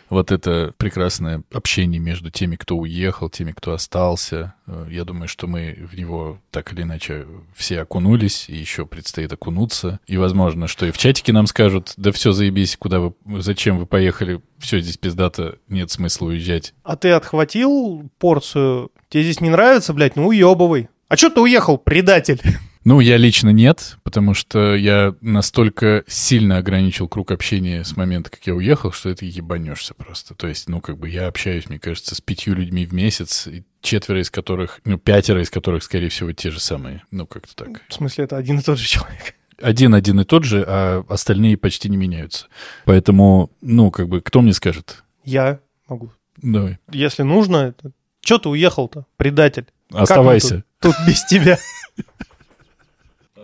вот 0.09 0.31
это 0.31 0.73
прекрасное 0.77 1.43
общение 1.51 1.99
между 1.99 2.29
теми, 2.31 2.55
кто 2.55 2.77
уехал, 2.77 3.29
теми, 3.29 3.51
кто 3.51 3.73
остался. 3.73 4.53
Э, 4.67 4.87
Я 4.89 5.03
думаю, 5.05 5.27
что 5.27 5.47
мы 5.47 5.77
в 5.89 5.95
него 5.95 6.39
так 6.51 6.73
или 6.73 6.81
иначе 6.83 7.25
все 7.55 7.81
окунулись, 7.81 8.45
и 8.49 8.55
еще 8.55 8.85
предстоит 8.85 9.31
окунуться. 9.33 9.99
И 10.07 10.17
возможно, 10.17 10.67
что 10.67 10.85
и 10.85 10.91
в 10.91 10.97
чатике 10.97 11.33
нам 11.33 11.47
скажут, 11.47 11.93
да 11.97 12.11
все, 12.11 12.31
заебись, 12.31 12.77
куда 12.77 12.99
вы, 12.99 13.13
зачем 13.41 13.77
вы 13.77 13.85
поехали, 13.85 14.41
все 14.57 14.79
здесь 14.79 14.97
пиздато, 14.97 15.57
нет 15.67 15.91
смысла 15.91 16.27
уезжать. 16.27 16.73
А 16.83 16.95
ты 16.95 17.11
отхватил 17.11 18.09
порцию? 18.17 18.91
Тебе 19.09 19.23
здесь 19.23 19.41
не 19.41 19.49
нравится, 19.49 19.93
блядь? 19.93 20.15
Ну, 20.15 20.27
уебывай. 20.27 20.89
А 21.07 21.17
что 21.17 21.29
ты 21.29 21.39
уехал, 21.41 21.77
предатель? 21.77 22.41
Ну, 22.89 23.01
я 23.01 23.17
лично 23.17 23.49
нет, 23.49 23.97
потому 24.01 24.33
что 24.33 24.73
я 24.73 25.13
настолько 25.21 26.03
сильно 26.07 26.57
ограничил 26.57 27.07
круг 27.07 27.29
общения 27.29 27.83
с 27.83 27.95
момента, 27.95 28.31
как 28.31 28.39
я 28.47 28.55
уехал, 28.55 28.91
что 28.91 29.11
это 29.11 29.25
ебанешься 29.25 29.93
просто. 29.93 30.33
То 30.33 30.47
есть, 30.47 30.67
ну, 30.67 30.81
как 30.81 30.97
бы 30.97 31.07
я 31.07 31.27
общаюсь, 31.27 31.69
мне 31.69 31.77
кажется, 31.77 32.15
с 32.15 32.19
пятью 32.19 32.55
людьми 32.55 32.87
в 32.87 32.93
месяц, 32.95 33.45
и 33.45 33.63
четверо 33.81 34.21
из 34.21 34.31
которых, 34.31 34.81
ну, 34.85 34.97
пятеро 34.97 35.39
из 35.39 35.51
которых, 35.51 35.83
скорее 35.83 36.09
всего, 36.09 36.31
те 36.31 36.49
же 36.49 36.59
самые. 36.59 37.03
Ну, 37.11 37.27
как-то 37.27 37.55
так. 37.55 37.83
В 37.89 37.93
смысле, 37.93 38.23
это 38.23 38.37
один 38.37 38.57
и 38.57 38.63
тот 38.63 38.79
же 38.79 38.87
человек. 38.87 39.35
Один 39.61 39.93
один 39.93 40.19
и 40.21 40.23
тот 40.23 40.43
же, 40.43 40.65
а 40.67 41.05
остальные 41.09 41.57
почти 41.57 41.89
не 41.89 41.97
меняются. 41.97 42.47
Поэтому, 42.85 43.51
ну, 43.61 43.91
как 43.91 44.09
бы, 44.09 44.19
кто 44.21 44.41
мне 44.41 44.53
скажет? 44.53 45.03
Я 45.23 45.59
могу. 45.87 46.11
Давай, 46.37 46.79
Если 46.91 47.21
нужно, 47.21 47.57
это... 47.67 47.91
Че 48.21 48.39
ты 48.39 48.49
уехал-то, 48.49 49.05
предатель? 49.15 49.67
Оставайся. 49.91 50.63
Тут, 50.79 50.95
тут 50.95 51.07
без 51.07 51.23
тебя. 51.25 51.59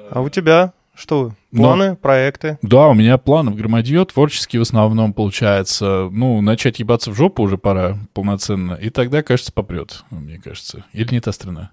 А 0.10 0.22
у 0.22 0.30
тебя 0.30 0.74
что? 0.96 1.34
Ну, 1.52 1.64
Планы, 1.64 1.96
проекты? 1.96 2.58
Да, 2.62 2.88
у 2.88 2.94
меня 2.94 3.18
планы 3.18 3.52
в 3.52 3.56
громадье, 3.56 4.06
творческие 4.06 4.60
в 4.60 4.64
основном, 4.64 5.14
получается. 5.14 6.10
Ну, 6.12 6.42
начать 6.42 6.80
ебаться 6.80 7.12
в 7.12 7.16
жопу 7.16 7.44
уже 7.44 7.58
пора 7.58 7.98
полноценно. 8.14 8.74
И 8.74 8.90
тогда, 8.90 9.22
кажется, 9.22 9.52
попрет, 9.52 10.04
мне 10.10 10.40
кажется. 10.40 10.86
Или 10.94 11.14
не 11.14 11.20
та 11.20 11.32
страна? 11.32 11.72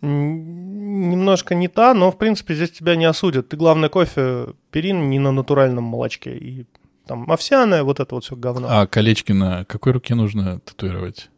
Немножко 0.00 1.54
не 1.54 1.68
та, 1.68 1.94
но, 1.94 2.12
в 2.12 2.18
принципе, 2.18 2.54
здесь 2.54 2.70
тебя 2.70 2.94
не 2.94 3.06
осудят. 3.06 3.48
Ты, 3.48 3.56
главное, 3.56 3.88
кофе 3.88 4.48
бери 4.72 4.92
не 4.92 5.18
на 5.18 5.32
натуральном 5.32 5.84
молочке. 5.84 6.36
И 6.36 6.66
там 7.06 7.30
овсяное, 7.30 7.82
вот 7.82 8.00
это 8.00 8.14
вот 8.14 8.24
все 8.24 8.36
говно. 8.36 8.68
А 8.70 8.86
колечки 8.86 9.32
на 9.32 9.64
какой 9.64 9.92
руке 9.92 10.14
нужно 10.14 10.60
татуировать? 10.60 11.30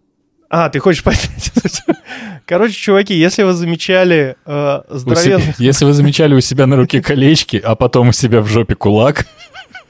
А, 0.51 0.69
ты 0.69 0.81
хочешь 0.81 1.05
понять? 1.05 1.53
Короче, 2.45 2.75
чуваки, 2.75 3.15
если 3.15 3.45
вы 3.45 3.53
замечали 3.53 4.35
э, 4.45 4.81
здоровенных... 4.89 5.61
Если 5.61 5.85
вы 5.85 5.93
замечали 5.93 6.35
у 6.35 6.41
себя 6.41 6.67
на 6.67 6.75
руке 6.75 7.01
колечки, 7.03 7.57
а 7.65 7.77
потом 7.77 8.09
у 8.09 8.13
себя 8.13 8.41
в 8.41 8.49
жопе 8.49 8.75
кулак, 8.75 9.27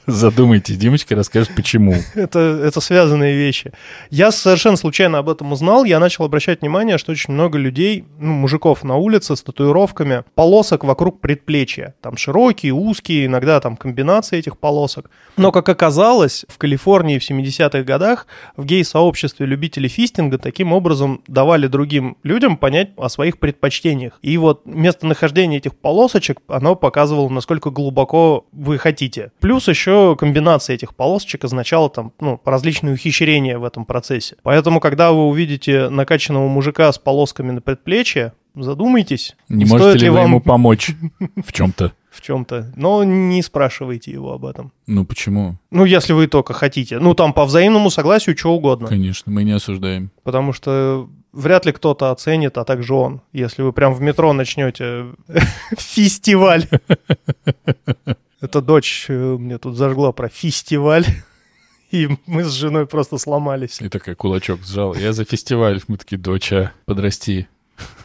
задумайтесь, 0.07 0.77
Димочка 0.77 1.15
расскажет, 1.15 1.53
почему. 1.55 1.95
Это, 2.15 2.39
это 2.39 2.81
связанные 2.81 3.35
вещи. 3.35 3.71
Я 4.09 4.31
совершенно 4.31 4.77
случайно 4.77 5.19
об 5.19 5.29
этом 5.29 5.51
узнал. 5.51 5.83
Я 5.83 5.99
начал 5.99 6.25
обращать 6.25 6.61
внимание, 6.61 6.97
что 6.97 7.11
очень 7.11 7.33
много 7.33 7.57
людей, 7.57 8.05
ну, 8.19 8.33
мужиков 8.33 8.83
на 8.83 8.95
улице 8.95 9.35
с 9.35 9.41
татуировками, 9.41 10.23
полосок 10.35 10.83
вокруг 10.83 11.21
предплечья. 11.21 11.95
Там 12.01 12.17
широкие, 12.17 12.73
узкие, 12.73 13.25
иногда 13.25 13.59
там 13.59 13.77
комбинации 13.77 14.39
этих 14.39 14.57
полосок. 14.57 15.09
Но, 15.37 15.51
как 15.51 15.69
оказалось, 15.69 16.45
в 16.47 16.57
Калифорнии 16.57 17.19
в 17.19 17.29
70-х 17.29 17.83
годах 17.83 18.27
в 18.57 18.65
гей-сообществе 18.65 19.45
любителей 19.45 19.89
фистинга 19.89 20.37
таким 20.37 20.73
образом 20.73 21.21
давали 21.27 21.67
другим 21.67 22.17
людям 22.23 22.57
понять 22.57 22.91
о 22.97 23.09
своих 23.09 23.39
предпочтениях. 23.39 24.19
И 24.21 24.37
вот 24.37 24.65
местонахождение 24.65 25.59
этих 25.59 25.75
полосочек, 25.75 26.39
оно 26.47 26.75
показывало, 26.75 27.29
насколько 27.29 27.69
глубоко 27.69 28.45
вы 28.51 28.77
хотите. 28.77 29.31
Плюс 29.39 29.67
еще 29.67 29.90
комбинация 30.19 30.75
этих 30.75 30.95
полосочек 30.95 31.43
означала 31.43 31.89
там, 31.89 32.11
ну, 32.19 32.39
различные 32.45 32.93
ухищрения 32.93 33.57
в 33.57 33.63
этом 33.63 33.85
процессе. 33.85 34.35
Поэтому, 34.43 34.79
когда 34.79 35.11
вы 35.11 35.27
увидите 35.27 35.89
накачанного 35.89 36.47
мужика 36.47 36.91
с 36.91 36.97
полосками 36.97 37.51
на 37.51 37.61
предплечье, 37.61 38.33
задумайтесь, 38.55 39.35
Не 39.49 39.65
можете 39.65 40.05
ли 40.05 40.09
вы 40.09 40.17
вам 40.17 40.25
ему 40.27 40.41
помочь 40.41 40.91
в 41.45 41.51
чем-то? 41.53 41.93
в 42.11 42.19
чем-то, 42.21 42.73
но 42.75 43.05
не 43.05 43.41
спрашивайте 43.41 44.11
его 44.11 44.33
об 44.33 44.45
этом. 44.45 44.73
Ну, 44.85 45.05
почему? 45.05 45.55
Ну, 45.71 45.85
если 45.85 46.11
вы 46.11 46.27
только 46.27 46.53
хотите. 46.53 46.99
Ну, 46.99 47.13
там 47.13 47.31
по 47.31 47.45
взаимному 47.45 47.89
согласию 47.89 48.37
что 48.37 48.53
угодно. 48.53 48.87
Конечно, 48.89 49.31
мы 49.31 49.45
не 49.45 49.53
осуждаем. 49.53 50.11
Потому 50.23 50.51
что 50.51 51.09
вряд 51.31 51.65
ли 51.65 51.71
кто-то 51.71 52.11
оценит, 52.11 52.57
а 52.57 52.65
также 52.65 52.93
он. 52.93 53.21
Если 53.31 53.61
вы 53.61 53.71
прям 53.71 53.93
в 53.93 54.01
метро 54.01 54.33
начнете 54.33 55.05
фестиваль. 55.77 56.67
Эта 58.41 58.61
дочь 58.61 59.05
э, 59.07 59.13
мне 59.13 59.57
тут 59.57 59.77
зажгла 59.77 60.11
про 60.11 60.27
фестиваль. 60.29 61.05
И 61.91 62.07
мы 62.25 62.43
с 62.45 62.51
женой 62.53 62.87
просто 62.87 63.17
сломались. 63.17 63.79
И 63.81 63.89
такая 63.89 64.15
кулачок 64.15 64.61
сжал. 64.65 64.95
Я 64.95 65.11
за 65.13 65.25
фестиваль. 65.25 65.81
Мы 65.87 65.97
такие, 65.97 66.17
доча, 66.17 66.71
подрасти. 66.85 67.47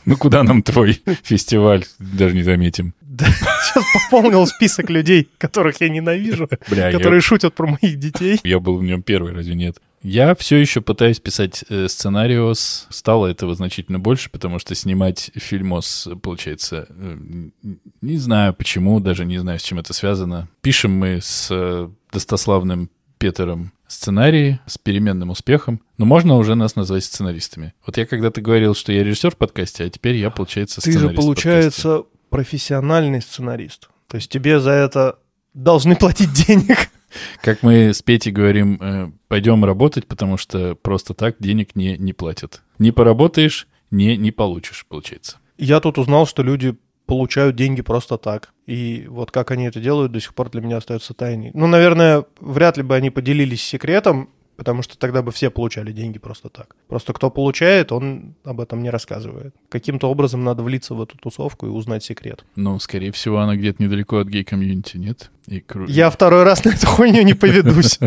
Ну, 0.04 0.16
куда 0.16 0.42
нам 0.42 0.62
твой 0.62 1.00
фестиваль? 1.22 1.84
Даже 1.98 2.34
не 2.34 2.42
заметим. 2.42 2.94
Да, 3.00 3.26
сейчас 3.26 3.84
пополнил 3.94 4.46
список 4.46 4.90
людей, 4.90 5.28
которых 5.38 5.80
я 5.80 5.88
ненавижу, 5.88 6.48
Бля, 6.68 6.88
я- 6.88 6.92
которые 6.92 7.20
шутят 7.20 7.54
про 7.54 7.66
моих 7.66 7.98
детей. 7.98 8.40
Я 8.44 8.58
был 8.58 8.76
в 8.76 8.82
нем 8.82 9.02
первый, 9.02 9.32
разве 9.32 9.54
нет? 9.54 9.78
Я 10.08 10.36
все 10.36 10.54
еще 10.56 10.82
пытаюсь 10.82 11.18
писать 11.18 11.64
э, 11.68 11.88
сценариос. 11.88 12.86
Стало 12.90 13.26
этого 13.26 13.56
значительно 13.56 13.98
больше, 13.98 14.30
потому 14.30 14.60
что 14.60 14.76
снимать 14.76 15.32
фильмос, 15.34 16.08
получается, 16.22 16.86
э, 16.88 17.16
не 18.02 18.16
знаю 18.16 18.54
почему, 18.54 19.00
даже 19.00 19.24
не 19.24 19.38
знаю, 19.38 19.58
с 19.58 19.64
чем 19.64 19.80
это 19.80 19.92
связано. 19.92 20.48
Пишем 20.60 20.92
мы 20.92 21.18
с 21.20 21.48
э, 21.50 21.90
достославным 22.12 22.88
Петером 23.18 23.72
сценарии 23.88 24.60
с 24.66 24.78
переменным 24.78 25.30
успехом, 25.30 25.82
но 25.98 26.04
можно 26.04 26.36
уже 26.36 26.54
нас 26.54 26.76
назвать 26.76 27.02
сценаристами. 27.02 27.74
Вот 27.84 27.96
я 27.96 28.06
когда-то 28.06 28.40
говорил, 28.40 28.76
что 28.76 28.92
я 28.92 29.02
режиссер 29.02 29.32
в 29.32 29.36
подкасте, 29.36 29.82
а 29.82 29.90
теперь 29.90 30.14
я, 30.14 30.30
получается, 30.30 30.80
Ты 30.80 30.92
сценарист 30.92 31.00
же, 31.00 31.08
в 31.08 31.16
подкасте. 31.16 31.42
получается, 31.42 32.02
профессиональный 32.30 33.20
сценарист. 33.20 33.88
То 34.06 34.18
есть 34.18 34.30
тебе 34.30 34.60
за 34.60 34.70
это 34.70 35.18
должны 35.52 35.96
платить 35.96 36.32
денег. 36.46 36.90
Как 37.42 37.62
мы 37.62 37.92
с 37.92 38.02
Петей 38.02 38.32
говорим, 38.32 38.78
э, 38.80 39.10
пойдем 39.28 39.64
работать, 39.64 40.06
потому 40.06 40.36
что 40.36 40.74
просто 40.74 41.14
так 41.14 41.36
денег 41.38 41.76
не, 41.76 41.96
не 41.96 42.12
платят. 42.12 42.62
Не 42.78 42.92
поработаешь, 42.92 43.68
не, 43.90 44.16
не 44.16 44.32
получишь, 44.32 44.86
получается. 44.88 45.38
Я 45.58 45.80
тут 45.80 45.98
узнал, 45.98 46.26
что 46.26 46.42
люди 46.42 46.76
получают 47.06 47.56
деньги 47.56 47.82
просто 47.82 48.18
так. 48.18 48.52
И 48.66 49.06
вот 49.08 49.30
как 49.30 49.50
они 49.52 49.64
это 49.64 49.80
делают, 49.80 50.12
до 50.12 50.20
сих 50.20 50.34
пор 50.34 50.50
для 50.50 50.60
меня 50.60 50.78
остается 50.78 51.14
тайной. 51.14 51.50
Ну, 51.54 51.66
наверное, 51.66 52.24
вряд 52.40 52.76
ли 52.76 52.82
бы 52.82 52.94
они 52.96 53.10
поделились 53.10 53.62
секретом, 53.62 54.28
потому 54.56 54.82
что 54.82 54.98
тогда 54.98 55.22
бы 55.22 55.32
все 55.32 55.50
получали 55.50 55.92
деньги 55.92 56.18
просто 56.18 56.48
так. 56.48 56.74
Просто 56.88 57.12
кто 57.12 57.30
получает, 57.30 57.92
он 57.92 58.34
об 58.44 58.60
этом 58.60 58.82
не 58.82 58.90
рассказывает. 58.90 59.54
Каким-то 59.68 60.10
образом 60.10 60.44
надо 60.44 60.62
влиться 60.62 60.94
в 60.94 61.02
эту 61.02 61.16
тусовку 61.18 61.66
и 61.66 61.70
узнать 61.70 62.04
секрет. 62.04 62.44
Но, 62.56 62.78
скорее 62.78 63.12
всего, 63.12 63.38
она 63.38 63.56
где-то 63.56 63.82
недалеко 63.82 64.18
от 64.18 64.28
гей-комьюнити, 64.28 64.96
нет? 64.96 65.30
И 65.46 65.58
кру- 65.60 65.86
Я 65.88 66.10
второй 66.10 66.42
раз 66.44 66.64
на 66.64 66.70
эту 66.70 66.86
хуйню 66.86 67.22
не 67.22 67.34
поведусь. 67.34 67.98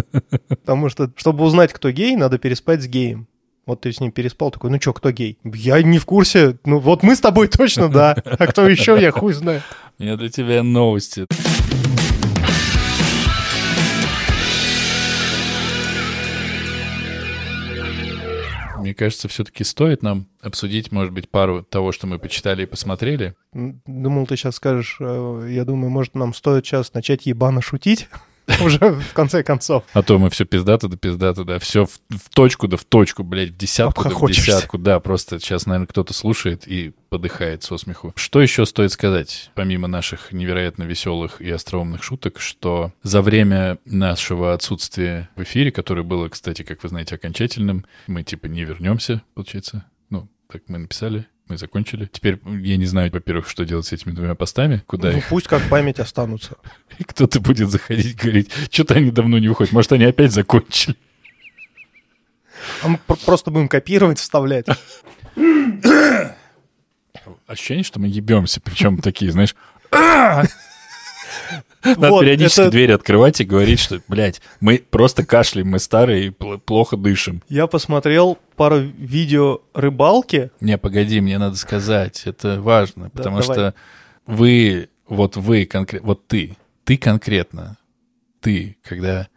Потому 0.48 0.88
что, 0.88 1.10
чтобы 1.16 1.44
узнать, 1.44 1.72
кто 1.72 1.90
гей, 1.90 2.16
надо 2.16 2.38
переспать 2.38 2.82
с 2.82 2.86
геем. 2.86 3.26
Вот 3.66 3.82
ты 3.82 3.92
с 3.92 4.00
ним 4.00 4.12
переспал, 4.12 4.50
такой, 4.50 4.70
ну 4.70 4.78
чё, 4.78 4.94
кто 4.94 5.10
гей? 5.10 5.36
Я 5.44 5.82
не 5.82 5.98
в 5.98 6.06
курсе. 6.06 6.56
Ну 6.64 6.78
вот 6.78 7.02
мы 7.02 7.14
с 7.14 7.20
тобой 7.20 7.48
точно, 7.48 7.90
да. 7.90 8.12
А 8.24 8.46
кто 8.46 8.66
еще, 8.66 8.96
я 8.98 9.10
хуй 9.10 9.34
знаю. 9.34 9.60
У 9.98 10.02
меня 10.04 10.16
для 10.16 10.30
тебя 10.30 10.62
новости. 10.62 11.26
Мне 18.78 18.94
кажется, 18.94 19.28
все-таки 19.28 19.64
стоит 19.64 20.02
нам 20.02 20.28
обсудить, 20.40 20.92
может 20.92 21.12
быть, 21.12 21.28
пару 21.28 21.62
того, 21.62 21.92
что 21.92 22.06
мы 22.06 22.18
почитали 22.18 22.62
и 22.62 22.66
посмотрели. 22.66 23.34
Думал, 23.52 24.26
ты 24.26 24.36
сейчас 24.36 24.56
скажешь, 24.56 24.96
э, 25.00 25.48
я 25.50 25.64
думаю, 25.64 25.90
может, 25.90 26.14
нам 26.14 26.32
стоит 26.34 26.66
сейчас 26.66 26.94
начать 26.94 27.26
ебано 27.26 27.60
шутить 27.60 28.08
уже 28.60 28.78
в 28.92 29.12
конце 29.12 29.42
концов. 29.42 29.84
А 29.92 30.02
то 30.02 30.18
мы 30.18 30.30
все 30.30 30.44
пиздато 30.44 30.88
да 30.88 30.96
пиздато, 30.96 31.44
да, 31.44 31.58
все 31.58 31.86
в, 31.86 31.98
в 32.10 32.30
точку 32.30 32.68
да 32.68 32.76
в 32.76 32.84
точку, 32.84 33.22
блядь, 33.22 33.50
в 33.50 33.56
десятку 33.56 34.04
да 34.04 34.10
в 34.10 34.26
десятку, 34.28 34.78
да, 34.78 35.00
просто 35.00 35.38
сейчас, 35.38 35.66
наверное, 35.66 35.86
кто-то 35.86 36.14
слушает 36.14 36.66
и 36.66 36.92
подыхает 37.10 37.62
со 37.62 37.76
смеху. 37.78 38.12
Что 38.16 38.40
еще 38.40 38.66
стоит 38.66 38.92
сказать, 38.92 39.50
помимо 39.54 39.88
наших 39.88 40.32
невероятно 40.32 40.84
веселых 40.84 41.40
и 41.40 41.50
остроумных 41.50 42.02
шуток, 42.02 42.40
что 42.40 42.92
за 43.02 43.22
время 43.22 43.78
нашего 43.84 44.52
отсутствия 44.54 45.28
в 45.36 45.42
эфире, 45.42 45.70
которое 45.70 46.02
было, 46.02 46.28
кстати, 46.28 46.62
как 46.62 46.82
вы 46.82 46.88
знаете, 46.88 47.14
окончательным, 47.14 47.84
мы 48.06 48.22
типа 48.22 48.46
не 48.46 48.64
вернемся, 48.64 49.22
получается, 49.34 49.84
ну, 50.10 50.28
так 50.50 50.62
мы 50.68 50.78
написали, 50.78 51.26
мы 51.48 51.56
закончили. 51.58 52.06
Теперь 52.10 52.38
я 52.46 52.76
не 52.76 52.86
знаю, 52.86 53.10
во-первых, 53.12 53.48
что 53.48 53.64
делать 53.64 53.86
с 53.86 53.92
этими 53.92 54.12
двумя 54.12 54.34
постами, 54.34 54.82
куда 54.86 55.10
Ну, 55.12 55.18
их 55.18 55.28
пусть 55.28 55.46
как 55.48 55.62
память 55.68 55.98
останутся. 55.98 56.56
и 56.98 57.04
кто-то 57.04 57.40
будет 57.40 57.70
заходить 57.70 58.16
говорить, 58.16 58.50
что-то 58.70 58.94
они 58.94 59.10
давно 59.10 59.38
не 59.38 59.48
выходят, 59.48 59.72
может, 59.72 59.92
они 59.92 60.04
опять 60.04 60.32
закончили. 60.32 60.96
А 62.82 62.88
мы 62.88 62.98
пр- 63.06 63.18
просто 63.24 63.50
будем 63.50 63.68
копировать, 63.68 64.18
вставлять. 64.18 64.66
Ощущение, 67.46 67.84
что 67.84 68.00
мы 68.00 68.08
ебемся, 68.08 68.60
причем 68.60 68.98
такие, 68.98 69.30
знаешь, 69.32 69.54
надо 71.84 72.10
Вот, 72.10 72.20
периодически 72.22 72.60
это- 72.62 72.70
дверь 72.70 72.92
открывать 72.92 73.40
и 73.40 73.44
говорить, 73.44 73.80
что, 73.80 74.00
блядь, 74.08 74.40
мы 74.60 74.78
просто 74.90 75.24
кашляем, 75.24 75.68
мы 75.68 75.78
старые 75.78 76.26
и 76.26 76.30
пл- 76.30 76.58
плохо 76.58 76.96
дышим. 76.96 77.42
Я 77.48 77.66
посмотрел 77.66 78.38
пару 78.56 78.78
видео 78.78 79.60
рыбалки. 79.74 80.50
Не, 80.60 80.76
погоди, 80.78 81.20
мне 81.20 81.38
надо 81.38 81.56
сказать, 81.56 82.22
это 82.24 82.60
важно, 82.60 83.10
потому 83.10 83.40
давай. 83.40 83.54
что 83.56 83.74
вы, 84.26 84.88
вот 85.08 85.36
вы 85.36 85.64
конкретно, 85.66 86.06
вот 86.08 86.26
ты, 86.26 86.56
ты 86.84 86.96
конкретно, 86.96 87.76
ты, 88.40 88.76
когда 88.82 89.28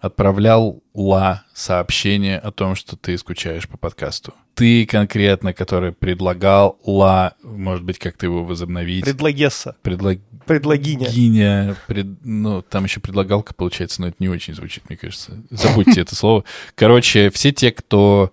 отправлял 0.00 0.82
Ла 0.94 1.44
сообщение 1.54 2.38
о 2.38 2.50
том, 2.50 2.74
что 2.74 2.96
ты 2.96 3.16
скучаешь 3.18 3.68
по 3.68 3.76
подкасту. 3.76 4.34
Ты 4.54 4.86
конкретно, 4.86 5.52
который 5.52 5.92
предлагал 5.92 6.78
Ла, 6.84 7.34
может 7.42 7.84
быть, 7.84 7.98
как-то 7.98 8.26
его 8.26 8.44
возобновить. 8.44 9.04
Предлагесса. 9.04 9.76
Предлаг... 9.82 10.18
Предлагиня. 10.46 11.08
Гиня, 11.08 11.76
пред- 11.86 12.24
ну, 12.24 12.62
там 12.62 12.84
еще 12.84 13.00
предлагалка 13.00 13.54
получается, 13.54 14.00
но 14.00 14.08
это 14.08 14.16
не 14.18 14.28
очень 14.28 14.54
звучит, 14.54 14.88
мне 14.88 14.96
кажется. 14.96 15.42
Забудьте 15.50 16.00
это 16.00 16.14
слово. 16.14 16.44
Короче, 16.74 17.30
все 17.30 17.52
те, 17.52 17.70
кто 17.70 18.32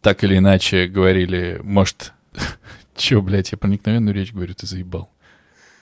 так 0.00 0.24
или 0.24 0.38
иначе 0.38 0.86
говорили, 0.86 1.60
может, 1.62 2.12
че, 2.96 3.20
блядь, 3.20 3.52
я 3.52 3.58
проникновенную 3.58 4.14
речь 4.14 4.32
говорю, 4.32 4.54
ты 4.54 4.66
заебал. 4.66 5.10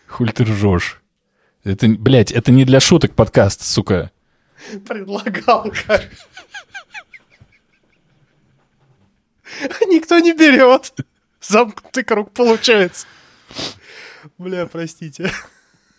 Хуль 0.07 0.33
ты 0.33 0.45
ржешь. 0.45 1.03
Это, 1.65 1.87
блядь, 1.89 2.33
это 2.33 2.51
не 2.51 2.65
для 2.65 2.81
шуток 2.81 3.15
подкаст, 3.15 3.63
сука. 3.63 4.11
Предлагалка. 4.87 6.03
Никто 9.87 10.19
не 10.19 10.33
берет. 10.33 10.95
Замкнутый 11.41 12.05
круг 12.05 12.33
получается. 12.33 13.07
Бля, 14.37 14.67
простите. 14.67 15.31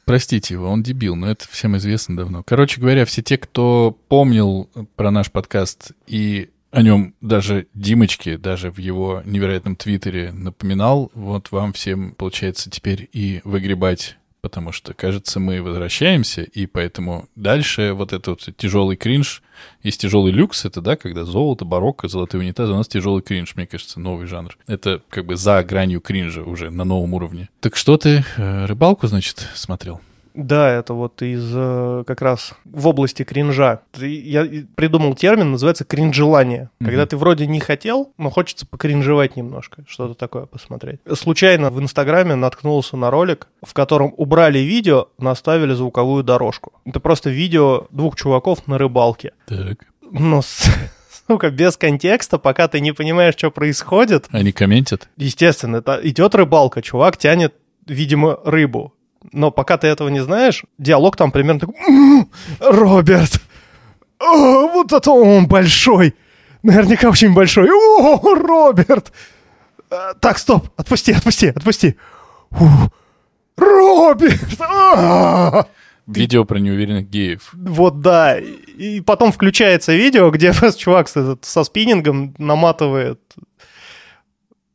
Простите 0.06 0.56
его, 0.56 0.70
он 0.70 0.82
дебил, 0.82 1.16
но 1.16 1.30
это 1.30 1.48
всем 1.48 1.78
известно 1.78 2.18
давно. 2.18 2.44
Короче 2.44 2.82
говоря, 2.82 3.06
все 3.06 3.22
те, 3.22 3.38
кто 3.38 3.98
помнил 4.08 4.70
про 4.96 5.12
наш 5.12 5.32
подкаст 5.32 5.92
и 6.08 6.50
о 6.72 6.82
нем 6.82 7.16
даже 7.22 7.68
Димочке, 7.74 8.38
даже 8.38 8.72
в 8.72 8.78
его 8.78 9.22
невероятном 9.26 9.76
твиттере 9.76 10.32
напоминал, 10.32 11.12
вот 11.14 11.52
вам 11.52 11.74
всем, 11.74 12.14
получается, 12.16 12.70
теперь 12.70 13.10
и 13.12 13.42
выгребать, 13.44 14.18
потому 14.42 14.72
что, 14.72 14.94
кажется, 14.94 15.40
мы 15.40 15.62
возвращаемся, 15.62 16.44
и 16.44 16.66
поэтому 16.66 17.28
дальше 17.36 17.94
вот 17.94 18.14
этот 18.14 18.28
вот 18.28 18.58
тяжелый 18.58 18.96
кринж, 18.96 19.42
есть 19.84 20.02
тяжелый 20.02 20.32
люкс, 20.32 20.66
это, 20.66 20.82
да, 20.82 20.96
когда 20.96 21.26
золото, 21.26 21.66
барокко, 21.66 22.08
золотые 22.08 22.42
унитазы, 22.42 22.74
у 22.74 22.78
нас 22.78 22.88
тяжелый 22.88 23.22
кринж, 23.22 23.56
мне 23.56 23.68
кажется, 23.68 24.00
новый 24.00 24.28
жанр. 24.28 24.58
Это 24.68 25.02
как 25.10 25.26
бы 25.26 25.36
за 25.36 25.64
гранью 25.64 26.02
кринжа 26.02 26.44
уже 26.44 26.70
на 26.70 26.84
новом 26.84 27.14
уровне. 27.14 27.50
Так 27.60 27.76
что 27.76 27.98
ты 27.98 28.24
э, 28.38 28.66
рыбалку, 28.66 29.08
значит, 29.08 29.48
смотрел? 29.56 30.02
Да, 30.34 30.70
это 30.72 30.94
вот 30.94 31.22
из 31.22 31.52
э, 31.54 32.04
как 32.08 32.22
раз 32.22 32.54
в 32.66 32.88
области 32.88 33.24
кринжа. 33.24 33.82
Я 33.98 34.48
придумал 34.76 35.16
термин, 35.16 35.52
называется 35.52 35.84
кринжелание. 35.86 36.70
Мгм. 36.80 36.90
Когда 36.90 37.06
ты 37.06 37.18
вроде 37.18 37.48
не 37.48 37.60
хотел, 37.60 38.14
но 38.18 38.30
хочется 38.30 38.66
покринжевать 38.66 39.36
немножко, 39.36 39.84
что-то 39.88 40.14
такое 40.14 40.46
посмотреть. 40.46 41.00
Случайно 41.14 41.70
в 41.70 41.80
Инстаграме 41.82 42.36
наткнулся 42.36 42.98
на 42.98 43.12
ролик, 43.12 43.48
в 43.64 43.74
котором 43.74 44.14
убрали 44.18 44.60
видео, 44.60 45.08
наставили 45.18 45.74
звуковую 45.74 46.24
дорожку. 46.24 46.74
Это 46.86 47.00
просто 47.00 47.30
видео 47.30 47.88
двух 47.92 48.16
чуваков 48.16 48.68
на 48.68 48.78
рыбалке. 48.78 49.34
Так. 49.48 49.86
Ну, 50.12 50.42
с- 50.42 50.70
сука, 51.28 51.50
без 51.52 51.78
контекста, 51.78 52.38
пока 52.40 52.68
ты 52.68 52.80
не 52.80 52.92
понимаешь, 52.94 53.36
что 53.38 53.52
происходит. 53.52 54.28
Они 54.32 54.52
комментят? 54.52 55.10
Естественно, 55.18 55.78
это 55.78 56.00
идет 56.04 56.34
рыбалка, 56.36 56.82
чувак 56.82 57.18
тянет, 57.18 57.54
видимо, 57.86 58.40
рыбу. 58.46 58.94
Но 59.32 59.52
пока 59.52 59.78
ты 59.78 59.88
этого 59.88 60.10
не 60.10 60.22
знаешь, 60.24 60.64
диалог 60.78 61.16
там 61.18 61.32
примерно 61.32 61.60
такой... 61.62 61.76
«М, 61.88 62.30
Роберт! 62.60 63.42
О, 64.20 64.68
вот 64.68 64.92
это 64.94 65.12
он 65.12 65.48
большой! 65.48 66.16
Наверняка 66.64 67.10
очень 67.10 67.34
большой. 67.34 67.70
О, 67.70 68.36
Роберт! 68.36 69.12
А, 69.92 70.14
Так, 70.16 70.38
стоп, 70.38 70.68
отпусти, 70.78 71.12
отпусти, 71.14 71.48
отпусти. 71.48 71.96
Ух, 72.52 72.90
Роберт! 73.58 74.60
А! 74.62 75.66
Видео 76.08 76.44
про 76.44 76.58
неуверенных 76.58 77.08
геев. 77.10 77.50
Вот 77.54 78.02
да. 78.02 78.40
И 78.40 79.00
потом 79.02 79.32
включается 79.32 79.94
видео, 79.94 80.32
где 80.32 80.54
чувак 80.78 81.08
с- 81.08 81.16
этот, 81.18 81.46
со 81.46 81.64
спиннингом 81.64 82.34
наматывает 82.40 83.20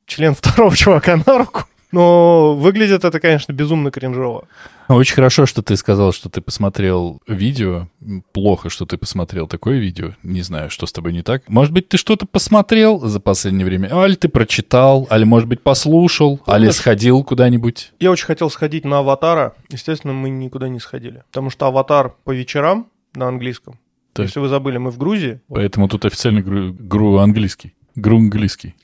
член 0.06 0.34
второго 0.34 0.76
чувака 0.76 1.16
на 1.26 1.38
руку. 1.38 1.64
Но 1.94 2.56
выглядит 2.56 3.04
это, 3.04 3.20
конечно, 3.20 3.52
безумно 3.52 3.92
кринжово. 3.92 4.48
Очень 4.88 5.14
хорошо, 5.14 5.46
что 5.46 5.62
ты 5.62 5.76
сказал, 5.76 6.12
что 6.12 6.28
ты 6.28 6.40
посмотрел 6.40 7.22
видео. 7.28 7.86
Плохо, 8.32 8.68
что 8.68 8.84
ты 8.84 8.98
посмотрел 8.98 9.46
такое 9.46 9.78
видео. 9.78 10.14
Не 10.24 10.42
знаю, 10.42 10.70
что 10.70 10.86
с 10.86 10.92
тобой 10.92 11.12
не 11.12 11.22
так. 11.22 11.48
Может 11.48 11.72
быть, 11.72 11.88
ты 11.88 11.96
что-то 11.96 12.26
посмотрел 12.26 12.98
за 12.98 13.20
последнее 13.20 13.64
время? 13.64 13.94
Аль 13.94 14.16
ты 14.16 14.28
прочитал, 14.28 15.06
аль, 15.08 15.24
может 15.24 15.48
быть, 15.48 15.62
послушал, 15.62 16.38
Помнишь? 16.38 16.74
сходил 16.74 17.22
куда-нибудь. 17.22 17.92
Я 18.00 18.10
очень 18.10 18.26
хотел 18.26 18.50
сходить 18.50 18.84
на 18.84 18.98
«Аватара». 18.98 19.54
Естественно, 19.70 20.12
мы 20.12 20.30
никуда 20.30 20.68
не 20.68 20.80
сходили. 20.80 21.22
Потому 21.30 21.50
что 21.50 21.66
«Аватар» 21.68 22.16
по 22.24 22.32
вечерам 22.32 22.88
на 23.14 23.28
английском. 23.28 23.78
Так. 24.14 24.26
Если 24.26 24.40
вы 24.40 24.48
забыли, 24.48 24.78
мы 24.78 24.90
в 24.90 24.98
Грузии. 24.98 25.40
Поэтому 25.46 25.88
тут 25.88 26.04
официально 26.04 26.42
гру, 26.42 26.72
гру 26.72 27.18
английский. 27.18 27.74
Гру 27.94 28.16
английский. 28.18 28.74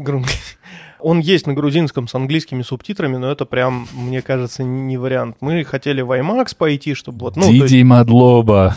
Он 1.03 1.21
есть 1.21 1.47
на 1.47 1.53
грузинском 1.55 2.09
с 2.09 2.15
английскими 2.15 2.63
субтитрами, 2.63 3.17
но 3.17 3.31
это 3.31 3.45
прям, 3.47 3.89
мне 3.95 4.23
кажется, 4.23 4.63
не 4.65 4.97
вариант. 4.99 5.37
Мы 5.41 5.65
хотели 5.65 6.01
в 6.03 6.11
IMAX 6.13 6.57
пойти, 6.57 6.95
чтобы 6.95 7.19
вот... 7.21 7.37
Ну, 7.37 7.43
то 7.43 7.49
есть- 7.51 7.67
Диди 7.69 7.83
Мадлоба. 7.83 8.77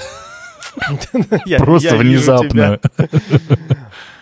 Просто 1.60 1.96
внезапно. 1.98 2.80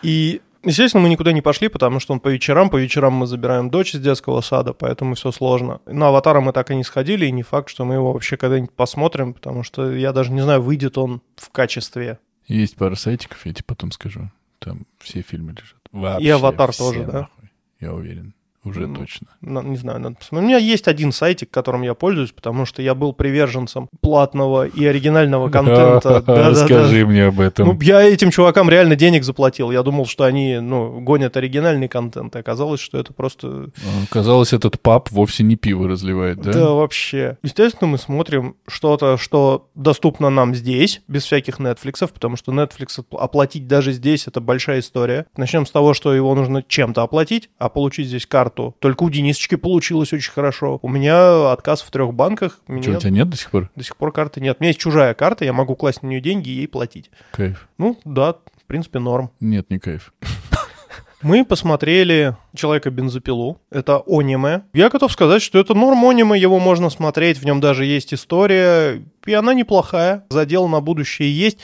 И, 0.01 0.41
естественно, 0.63 1.03
мы 1.03 1.09
никуда 1.09 1.31
не 1.31 1.41
пошли, 1.41 1.67
потому 1.67 1.99
что 1.99 2.13
он 2.13 2.19
по 2.19 2.27
вечерам, 2.29 2.69
по 2.69 2.77
вечерам 2.77 3.13
мы 3.13 3.27
забираем 3.27 3.69
дочь 3.69 3.93
из 3.95 4.01
детского 4.01 4.41
сада, 4.41 4.73
поэтому 4.73 5.15
все 5.15 5.31
сложно. 5.31 5.79
На 5.85 6.07
«Аватара» 6.09 6.41
мы 6.41 6.51
так 6.53 6.71
и 6.71 6.75
не 6.75 6.83
сходили, 6.83 7.25
и 7.25 7.31
не 7.31 7.43
факт, 7.43 7.69
что 7.69 7.85
мы 7.85 7.95
его 7.95 8.11
вообще 8.13 8.37
когда-нибудь 8.37 8.71
посмотрим, 8.71 9.33
потому 9.33 9.63
что 9.63 9.91
я 9.91 10.11
даже 10.11 10.31
не 10.31 10.41
знаю, 10.41 10.61
выйдет 10.61 10.97
он 10.97 11.21
в 11.35 11.49
качестве. 11.51 12.19
Есть 12.47 12.75
пара 12.75 12.95
сайтиков, 12.95 13.45
я 13.45 13.53
тебе 13.53 13.63
потом 13.65 13.91
скажу. 13.91 14.29
Там 14.59 14.85
все 14.99 15.21
фильмы 15.21 15.51
лежат. 15.51 15.77
Вообще 15.91 16.25
И 16.25 16.29
«Аватар» 16.29 16.71
все, 16.71 16.83
тоже, 16.83 17.03
да? 17.03 17.13
нахуй. 17.13 17.40
Я 17.81 17.93
уверен. 17.93 18.35
Уже 18.63 18.85
Ну, 18.87 18.95
точно. 18.95 19.27
На- 19.41 19.61
Не 19.63 19.75
знаю, 19.75 19.99
надо 19.99 20.15
посмотреть. 20.15 20.45
У 20.45 20.47
меня 20.47 20.57
есть 20.57 20.87
один 20.87 21.11
сайтик, 21.11 21.49
которым 21.49 21.81
я 21.81 21.95
пользуюсь, 21.95 22.31
потому 22.31 22.65
что 22.65 22.81
я 22.81 22.93
был 22.93 23.11
приверженцем 23.11 23.89
платного 24.01 24.67
и 24.67 24.85
оригинального 24.85 25.49
контента. 25.51 26.21
Да-да-да. 26.25 26.49
Расскажи 26.49 27.05
мне 27.05 27.25
об 27.25 27.39
этом. 27.39 27.67
Ну, 27.69 27.79
я 27.81 28.03
этим 28.03 28.29
чувакам 28.29 28.69
реально 28.69 28.95
денег 28.95 29.23
заплатил. 29.23 29.71
Я 29.71 29.81
думал, 29.81 30.05
что 30.05 30.25
они 30.25 30.59
ну, 30.59 30.99
гонят 31.01 31.37
оригинальный 31.37 31.87
контент. 31.87 32.35
Оказалось, 32.35 32.79
что 32.81 32.99
это 32.99 33.13
просто 33.13 33.47
А, 33.47 34.05
Казалось, 34.11 34.53
этот 34.53 34.79
пап 34.79 35.09
вовсе 35.09 35.43
не 35.43 35.55
пиво 35.55 35.87
разливает, 35.87 36.39
да? 36.41 36.51
Да? 36.53 36.69
вообще. 36.71 37.37
Естественно, 37.41 37.87
мы 37.89 37.97
смотрим 37.97 38.55
что-то, 38.67 39.17
что 39.17 39.69
доступно 39.73 40.29
нам 40.29 40.53
здесь, 40.53 41.01
без 41.07 41.23
всяких 41.23 41.59
Netflix, 41.59 42.07
потому 42.11 42.35
что 42.35 42.51
Netflix 42.51 43.03
оплатить 43.11 43.67
даже 43.67 43.91
здесь 43.91 44.27
это 44.27 44.39
большая 44.39 44.81
история. 44.81 45.25
Начнем 45.35 45.65
с 45.65 45.71
того, 45.71 45.95
что 45.95 46.13
его 46.13 46.35
нужно 46.35 46.61
чем-то 46.61 47.01
оплатить, 47.01 47.49
а 47.57 47.69
получить 47.69 48.07
здесь 48.07 48.27
карту. 48.27 48.50
Только 48.79 49.03
у 49.03 49.09
Денисочки 49.09 49.55
получилось 49.55 50.13
очень 50.13 50.31
хорошо. 50.31 50.79
У 50.81 50.89
меня 50.89 51.51
отказ 51.51 51.81
в 51.81 51.91
трех 51.91 52.13
банках. 52.13 52.59
Что, 52.63 52.73
Меня 52.73 52.97
у 52.97 52.99
тебя 52.99 53.09
нет 53.09 53.29
до 53.29 53.37
сих 53.37 53.51
пор? 53.51 53.69
до 53.75 53.83
сих 53.83 53.95
пор 53.97 54.11
карты 54.11 54.41
нет. 54.41 54.57
У 54.59 54.63
меня 54.63 54.69
есть 54.69 54.79
чужая 54.79 55.13
карта, 55.13 55.45
я 55.45 55.53
могу 55.53 55.75
класть 55.75 56.03
на 56.03 56.07
нее 56.07 56.21
деньги 56.21 56.49
и 56.49 56.53
ей 56.53 56.67
платить. 56.67 57.09
Кайф. 57.31 57.67
Ну, 57.77 57.97
да, 58.05 58.33
в 58.33 58.65
принципе, 58.67 58.99
норм. 58.99 59.31
Нет, 59.39 59.69
не 59.69 59.79
кайф. 59.79 60.13
Мы 61.21 61.45
посмотрели 61.45 62.35
«Человека-бензопилу». 62.55 63.61
Это 63.69 64.01
аниме. 64.07 64.63
Я 64.73 64.89
готов 64.89 65.11
сказать, 65.11 65.43
что 65.43 65.59
это 65.59 65.75
норм 65.75 66.03
аниме, 66.09 66.35
его 66.39 66.57
можно 66.59 66.89
смотреть, 66.89 67.37
в 67.37 67.45
нем 67.45 67.61
даже 67.61 67.85
есть 67.85 68.11
история, 68.11 69.03
и 69.27 69.33
она 69.33 69.53
неплохая. 69.53 70.25
Задел 70.31 70.67
на 70.67 70.81
будущее 70.81 71.31
есть. 71.31 71.59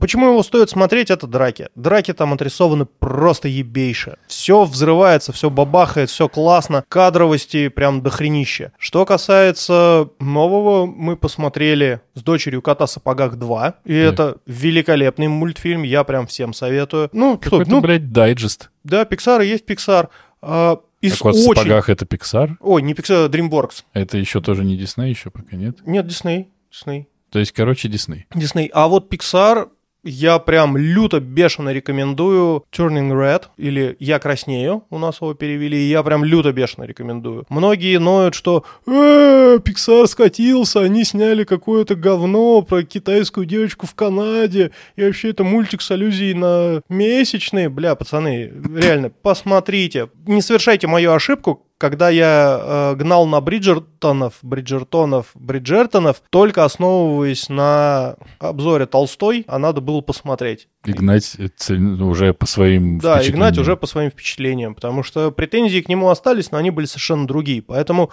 Почему 0.00 0.28
его 0.28 0.42
стоит 0.42 0.70
смотреть, 0.70 1.10
это 1.10 1.26
драки. 1.26 1.68
Драки 1.74 2.12
там 2.12 2.32
отрисованы 2.32 2.86
просто 2.86 3.48
ебейше. 3.48 4.16
Все 4.26 4.64
взрывается, 4.64 5.32
все 5.32 5.50
бабахает, 5.50 6.10
все 6.10 6.28
классно. 6.28 6.84
Кадровости 6.88 7.68
прям 7.68 8.02
дохренище. 8.02 8.72
Что 8.78 9.04
касается 9.04 10.08
нового, 10.18 10.86
мы 10.86 11.16
посмотрели 11.16 12.00
с 12.14 12.22
дочерью 12.22 12.62
«Кота 12.62 12.86
в 12.86 12.90
сапогах 12.90 13.34
2». 13.34 13.74
И 13.84 13.94
это 13.94 14.38
великолепный 14.46 15.28
мультфильм, 15.28 15.82
я 15.82 16.04
прям 16.04 16.26
всем 16.26 16.52
советую. 16.54 17.10
Ну, 17.12 17.38
Какой-то, 17.38 17.70
ну, 17.70 17.80
блядь, 17.80 18.10
дайджест. 18.10 18.70
да, 18.84 19.02
Pixar 19.04 19.44
и 19.44 19.48
есть 19.48 19.64
Pixar. 19.68 20.08
А, 20.42 20.80
из 21.00 21.12
Так 21.12 21.24
вот, 21.24 21.34
в 21.34 21.48
очень... 21.48 21.62
сапогах 21.62 21.88
это 21.88 22.04
Pixar. 22.06 22.52
Ой, 22.60 22.82
не 22.82 22.94
Pixar, 22.94 23.26
а 23.26 23.28
DreamWorks. 23.28 23.84
Это 23.92 24.16
еще 24.18 24.40
тоже 24.40 24.64
не 24.64 24.76
Дисней, 24.76 25.10
еще 25.10 25.30
пока 25.30 25.56
нет. 25.56 25.78
Нет, 25.84 26.06
Disney. 26.06 26.46
Disney. 26.72 27.06
То 27.30 27.38
есть, 27.38 27.52
короче, 27.52 27.88
Дисней. 27.88 28.26
Дисней. 28.34 28.70
А 28.72 28.88
вот 28.88 29.12
Pixar 29.12 29.68
я 30.02 30.38
прям 30.38 30.76
люто 30.76 31.20
бешено 31.20 31.70
рекомендую 31.70 32.64
Turning 32.72 33.10
Red, 33.10 33.44
или 33.56 33.96
Я 33.98 34.18
краснею, 34.18 34.84
у 34.90 34.98
нас 34.98 35.20
его 35.20 35.34
перевели, 35.34 35.76
и 35.78 35.88
я 35.88 36.02
прям 36.02 36.24
люто 36.24 36.52
бешено 36.52 36.84
рекомендую. 36.84 37.44
Многие 37.48 37.98
ноют, 37.98 38.34
что 38.34 38.64
э, 38.86 39.58
Pixar 39.58 40.06
скатился, 40.06 40.80
они 40.80 41.04
сняли 41.04 41.44
какое-то 41.44 41.94
говно 41.94 42.62
про 42.62 42.82
китайскую 42.82 43.46
девочку 43.46 43.86
в 43.86 43.94
Канаде, 43.94 44.70
и 44.96 45.04
вообще 45.04 45.30
это 45.30 45.44
мультик 45.44 45.82
с 45.82 45.90
аллюзией 45.90 46.34
на 46.34 46.82
месячные. 46.88 47.68
Бля, 47.68 47.94
пацаны, 47.94 48.52
реально, 48.74 49.10
посмотрите. 49.10 50.08
Не 50.26 50.42
совершайте 50.42 50.86
мою 50.86 51.12
ошибку, 51.12 51.66
когда 51.80 52.10
я 52.10 52.92
э, 52.92 52.94
гнал 52.96 53.26
на 53.26 53.40
Бриджертонов, 53.40 54.34
Бриджертонов, 54.42 55.30
Бриджертонов, 55.34 56.22
только 56.28 56.66
основываясь 56.66 57.48
на 57.48 58.16
обзоре 58.38 58.84
Толстой, 58.84 59.46
а 59.48 59.58
надо 59.58 59.80
было 59.80 60.02
посмотреть. 60.02 60.68
И 60.84 60.92
гнать 60.92 61.36
э, 61.38 61.48
цель- 61.56 62.02
уже 62.02 62.34
по 62.34 62.44
своим 62.44 62.98
Да, 62.98 63.22
и 63.22 63.30
гнать 63.30 63.56
уже 63.56 63.78
по 63.78 63.86
своим 63.86 64.10
впечатлениям, 64.10 64.74
потому 64.74 65.02
что 65.02 65.30
претензии 65.30 65.80
к 65.80 65.88
нему 65.88 66.10
остались, 66.10 66.50
но 66.50 66.58
они 66.58 66.70
были 66.70 66.84
совершенно 66.84 67.26
другие. 67.26 67.62
Поэтому 67.62 68.10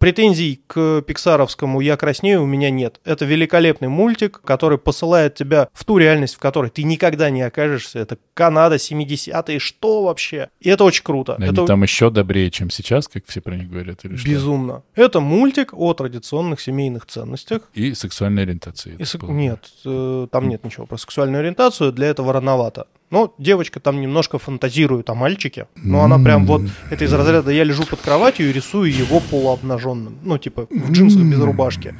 претензий 0.00 0.62
к 0.66 1.02
пиксаровскому 1.02 1.80
«Я 1.80 1.96
краснею» 1.96 2.42
у 2.42 2.46
меня 2.46 2.70
нет. 2.70 3.00
Это 3.04 3.26
великолепный 3.26 3.88
мультик, 3.88 4.40
который 4.42 4.78
посылает 4.78 5.34
тебя 5.34 5.68
в 5.72 5.84
ту 5.84 5.98
реальность, 5.98 6.34
в 6.34 6.38
которой 6.38 6.70
ты 6.70 6.82
никогда 6.82 7.28
не 7.28 7.42
окажешься. 7.42 7.98
Это 7.98 8.16
Канада, 8.32 8.76
70-е, 8.76 9.58
что 9.58 10.04
вообще? 10.04 10.48
И 10.58 10.70
это 10.70 10.84
очень 10.84 11.04
круто. 11.04 11.34
Они 11.34 11.48
это 11.48 11.66
там 11.66 11.82
еще 11.82 12.08
добрее, 12.10 12.50
чем 12.50 12.70
сейчас, 12.70 13.08
как 13.08 13.24
все 13.26 13.42
про 13.42 13.54
них 13.54 13.68
говорят, 13.68 14.04
или 14.04 14.16
что? 14.16 14.26
безумно. 14.26 14.82
Это 14.94 15.20
мультик 15.20 15.74
о 15.74 15.92
традиционных 15.92 16.62
семейных 16.62 17.04
ценностях. 17.04 17.62
И 17.74 17.92
сексуальной 17.92 18.44
ориентации. 18.44 18.96
И 18.98 19.04
сек-. 19.04 19.22
Нет, 19.24 19.60
э, 19.84 20.26
там 20.32 20.48
нет 20.48 20.64
ничего 20.64 20.86
про 20.86 20.96
сексуальную 20.96 21.40
ориентацию, 21.40 21.92
для 21.92 22.06
этого 22.06 22.32
рановато. 22.32 22.86
Но 23.10 23.34
девочка 23.38 23.80
там 23.80 24.00
немножко 24.00 24.38
фантазирует 24.38 25.10
о 25.10 25.14
мальчике. 25.14 25.66
Но 25.74 26.02
она 26.02 26.18
прям 26.18 26.46
вот, 26.46 26.62
это 26.90 27.04
из 27.04 27.12
разряда 27.12 27.50
я 27.50 27.64
лежу 27.64 27.84
под 27.84 28.00
кроватью 28.00 28.48
и 28.48 28.52
рисую 28.52 28.92
его 28.92 29.20
полуобнаженным. 29.20 30.18
Ну, 30.22 30.38
типа, 30.38 30.66
в 30.70 30.92
джинсах 30.92 31.22
без 31.22 31.40
рубашки. 31.40 31.94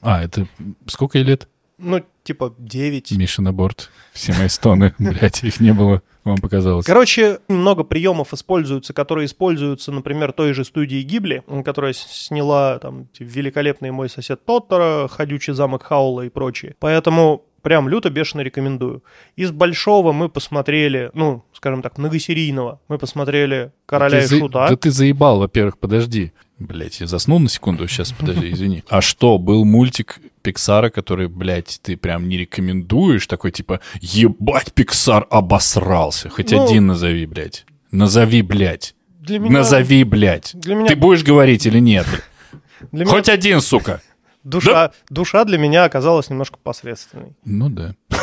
А, 0.00 0.22
это 0.22 0.46
сколько 0.86 1.18
ей 1.18 1.24
лет? 1.24 1.48
Ну, 1.78 2.02
типа, 2.24 2.54
9. 2.58 3.12
Миша 3.12 3.40
на 3.40 3.52
борт. 3.52 3.90
Все 4.12 4.32
мои 4.32 4.48
стоны, 4.48 4.94
блядь, 4.98 5.44
их 5.44 5.60
не 5.60 5.72
было. 5.72 6.02
Вам 6.24 6.38
показалось. 6.38 6.84
Короче, 6.84 7.38
много 7.48 7.84
приемов 7.84 8.34
используются, 8.34 8.92
которые 8.92 9.26
используются, 9.26 9.92
например, 9.92 10.32
той 10.32 10.52
же 10.52 10.64
студии 10.64 11.00
Гибли, 11.00 11.42
которая 11.64 11.94
сняла 11.94 12.78
там 12.80 13.06
эти 13.14 13.22
великолепный 13.22 13.92
мой 13.92 14.10
сосед 14.10 14.44
Тоттера, 14.44 15.08
ходючий 15.08 15.54
замок 15.54 15.84
Хаула 15.84 16.22
и 16.22 16.28
прочее. 16.28 16.74
Поэтому 16.80 17.44
прям 17.62 17.88
люто 17.88 18.10
бешено 18.10 18.40
рекомендую. 18.42 19.02
Из 19.36 19.50
большого 19.50 20.12
мы 20.12 20.28
посмотрели, 20.28 21.10
ну, 21.14 21.44
скажем 21.52 21.82
так, 21.82 21.98
многосерийного, 21.98 22.80
мы 22.88 22.98
посмотрели 22.98 23.72
Короля 23.86 24.18
Ты 24.20 24.24
и 24.24 24.28
за- 24.28 24.38
Шута. 24.38 24.68
Да 24.68 24.76
ты 24.76 24.90
заебал, 24.90 25.38
во-первых, 25.38 25.78
подожди. 25.78 26.32
Блять, 26.58 27.00
я 27.00 27.06
заснул 27.06 27.38
на 27.38 27.48
секунду, 27.48 27.86
сейчас, 27.86 28.12
подожди, 28.12 28.50
извини. 28.52 28.82
А 28.88 29.00
что, 29.00 29.38
был 29.38 29.64
мультик 29.64 30.18
Пиксара, 30.42 30.90
который, 30.90 31.28
блядь, 31.28 31.78
ты 31.82 31.96
прям 31.96 32.28
не 32.28 32.36
рекомендуешь? 32.38 33.26
Такой, 33.26 33.52
типа, 33.52 33.80
ебать, 34.00 34.72
Пиксар 34.72 35.26
обосрался. 35.30 36.28
Хоть 36.30 36.50
Ну, 36.52 36.64
один 36.64 36.86
назови, 36.86 37.26
блядь. 37.26 37.64
Назови, 37.92 38.42
блядь. 38.42 38.94
Для 39.20 39.38
меня, 39.38 39.52
Назови, 39.58 40.04
блядь. 40.04 40.50
Для 40.54 40.74
меня- 40.74 40.88
Ты 40.88 40.96
будешь 40.96 41.22
говорить 41.22 41.66
или 41.66 41.78
нет? 41.80 42.06
для 42.92 43.04
меня 43.04 43.12
Хоть 43.14 43.28
один, 43.28 43.60
сука. 43.60 44.00
Душа, 44.48 44.92
душа 45.10 45.44
для 45.44 45.58
меня 45.58 45.84
оказалась 45.84 46.30
немножко 46.30 46.58
посредственной. 46.62 47.36
Ну 47.44 47.68
да. 47.68 47.94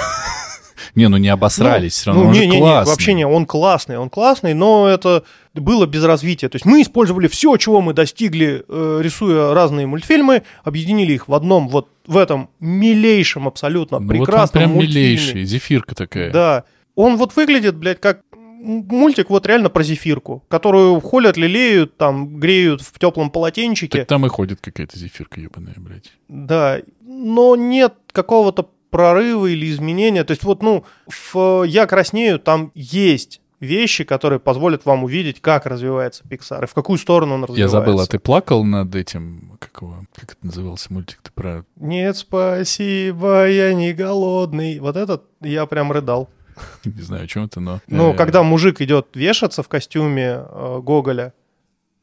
Не, 0.93 1.09
ну 1.09 1.17
не 1.17 1.29
обосрались, 1.29 1.93
все 1.93 2.07
равно 2.07 2.23
ну, 2.23 2.27
он 2.29 2.33
не, 2.33 2.39
же 2.39 2.45
не, 2.45 2.51
не, 2.53 2.59
классный. 2.59 2.91
вообще 2.91 3.13
не, 3.13 3.25
он 3.25 3.45
классный, 3.45 3.97
он 3.97 4.09
классный, 4.09 4.53
но 4.53 4.87
это 4.87 5.23
было 5.53 5.85
без 5.85 6.03
развития. 6.03 6.47
То 6.47 6.55
есть 6.55 6.65
мы 6.65 6.81
использовали 6.81 7.27
все, 7.27 7.57
чего 7.57 7.81
мы 7.81 7.93
достигли, 7.93 8.63
э, 8.67 8.99
рисуя 9.01 9.53
разные 9.53 9.87
мультфильмы, 9.87 10.43
объединили 10.63 11.13
их 11.13 11.27
в 11.27 11.33
одном, 11.33 11.67
вот 11.69 11.89
в 12.05 12.17
этом 12.17 12.49
милейшем, 12.59 13.47
абсолютно 13.47 13.99
Ну, 13.99 14.05
вот 14.05 14.13
он 14.13 14.19
прекрасном 14.19 14.61
прям 14.61 14.71
мультфильме. 14.73 15.01
милейший, 15.01 15.43
зефирка 15.43 15.95
такая. 15.95 16.31
Да. 16.31 16.63
Он 16.95 17.17
вот 17.17 17.35
выглядит, 17.35 17.75
блядь, 17.75 17.99
как 17.99 18.21
мультик 18.65 19.29
вот 19.29 19.45
реально 19.45 19.69
про 19.69 19.83
зефирку, 19.83 20.43
которую 20.47 20.99
холят, 20.99 21.37
лелеют, 21.37 21.97
там, 21.97 22.37
греют 22.39 22.81
в 22.81 22.97
теплом 22.99 23.29
полотенчике. 23.29 23.99
Так 23.99 24.07
там 24.07 24.25
и 24.25 24.29
ходит 24.29 24.59
какая-то 24.61 24.97
зефирка 24.97 25.39
ебаная, 25.39 25.75
блядь. 25.77 26.11
Да, 26.27 26.79
но 27.01 27.55
нет 27.55 27.93
какого-то 28.11 28.69
прорыва 28.89 29.47
или 29.47 29.69
изменения. 29.71 30.23
То 30.23 30.31
есть 30.31 30.43
вот, 30.43 30.63
ну, 30.63 30.85
в 31.07 31.63
«Я 31.63 31.85
краснею» 31.85 32.39
там 32.39 32.71
есть 32.75 33.41
вещи, 33.59 34.03
которые 34.03 34.39
позволят 34.39 34.85
вам 34.85 35.03
увидеть, 35.03 35.41
как 35.41 35.65
развивается 35.65 36.23
Pixar 36.23 36.63
и 36.63 36.67
в 36.67 36.73
какую 36.73 36.97
сторону 36.97 37.35
он 37.35 37.41
Я 37.41 37.47
развивается. 37.47 37.77
забыл, 37.77 37.99
а 37.99 38.05
ты 38.05 38.19
плакал 38.19 38.63
над 38.63 38.93
этим, 38.95 39.57
как 39.59 39.81
его, 39.81 39.97
как 40.13 40.33
это 40.33 40.45
назывался 40.45 40.91
мультик-то 40.93 41.31
про... 41.31 41.65
Нет, 41.77 42.17
спасибо, 42.17 43.49
я 43.49 43.73
не 43.73 43.93
голодный. 43.93 44.79
Вот 44.79 44.95
этот 44.97 45.23
я 45.41 45.65
прям 45.65 45.91
рыдал. 45.91 46.29
Не 46.85 47.01
знаю, 47.01 47.23
о 47.23 47.27
чем 47.27 47.45
это, 47.45 47.59
но... 47.59 47.81
Ну, 47.87 48.13
э, 48.13 48.15
когда 48.15 48.43
мужик 48.43 48.81
идет 48.81 49.07
вешаться 49.13 49.63
в 49.63 49.67
костюме 49.67 50.43
э, 50.47 50.79
Гоголя, 50.81 51.33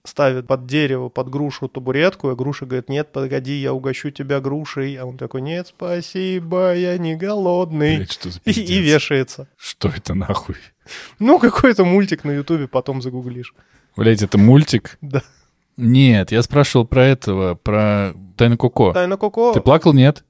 ставит 0.05 0.47
под 0.47 0.67
дерево, 0.67 1.09
под 1.09 1.31
грушу 1.31 1.69
табуретку, 1.69 2.31
и 2.31 2.35
груша 2.35 2.67
говорит, 2.67 2.89
нет, 2.89 3.13
погоди, 3.13 3.55
я 3.55 3.73
угощу 3.73 4.11
тебя 4.11 4.41
грушей. 4.41 4.97
А 4.97 5.07
он 5.07 5.17
такой, 5.17 5.43
нет, 5.43 5.69
спасибо, 5.69 6.75
я 6.75 6.99
не 6.99 7.15
голодный. 7.15 7.99
блядь, 7.99 8.13
что 8.13 8.31
за 8.31 8.41
И, 8.45 8.51
и 8.51 8.79
вешается. 8.81 9.49
Что 9.57 9.89
это 9.89 10.15
нахуй? 10.15 10.57
Ну, 11.19 11.39
какой-то 11.39 11.85
мультик 11.85 12.25
на 12.25 12.33
Ютубе, 12.33 12.67
потом 12.67 13.01
загуглишь. 13.01 13.55
Блядь, 13.97 14.23
это 14.23 14.39
мультик? 14.39 14.99
Да. 15.01 15.23
Нет, 15.77 16.33
я 16.33 16.43
спрашивал 16.43 16.87
про 16.87 17.05
этого, 17.07 17.55
про 17.55 18.15
Тайна 18.37 18.57
Коко. 18.57 18.93
Тайна 18.93 19.17
Коко. 19.17 19.53
Ты 19.53 19.61
плакал, 19.61 19.93
нет? 19.93 20.25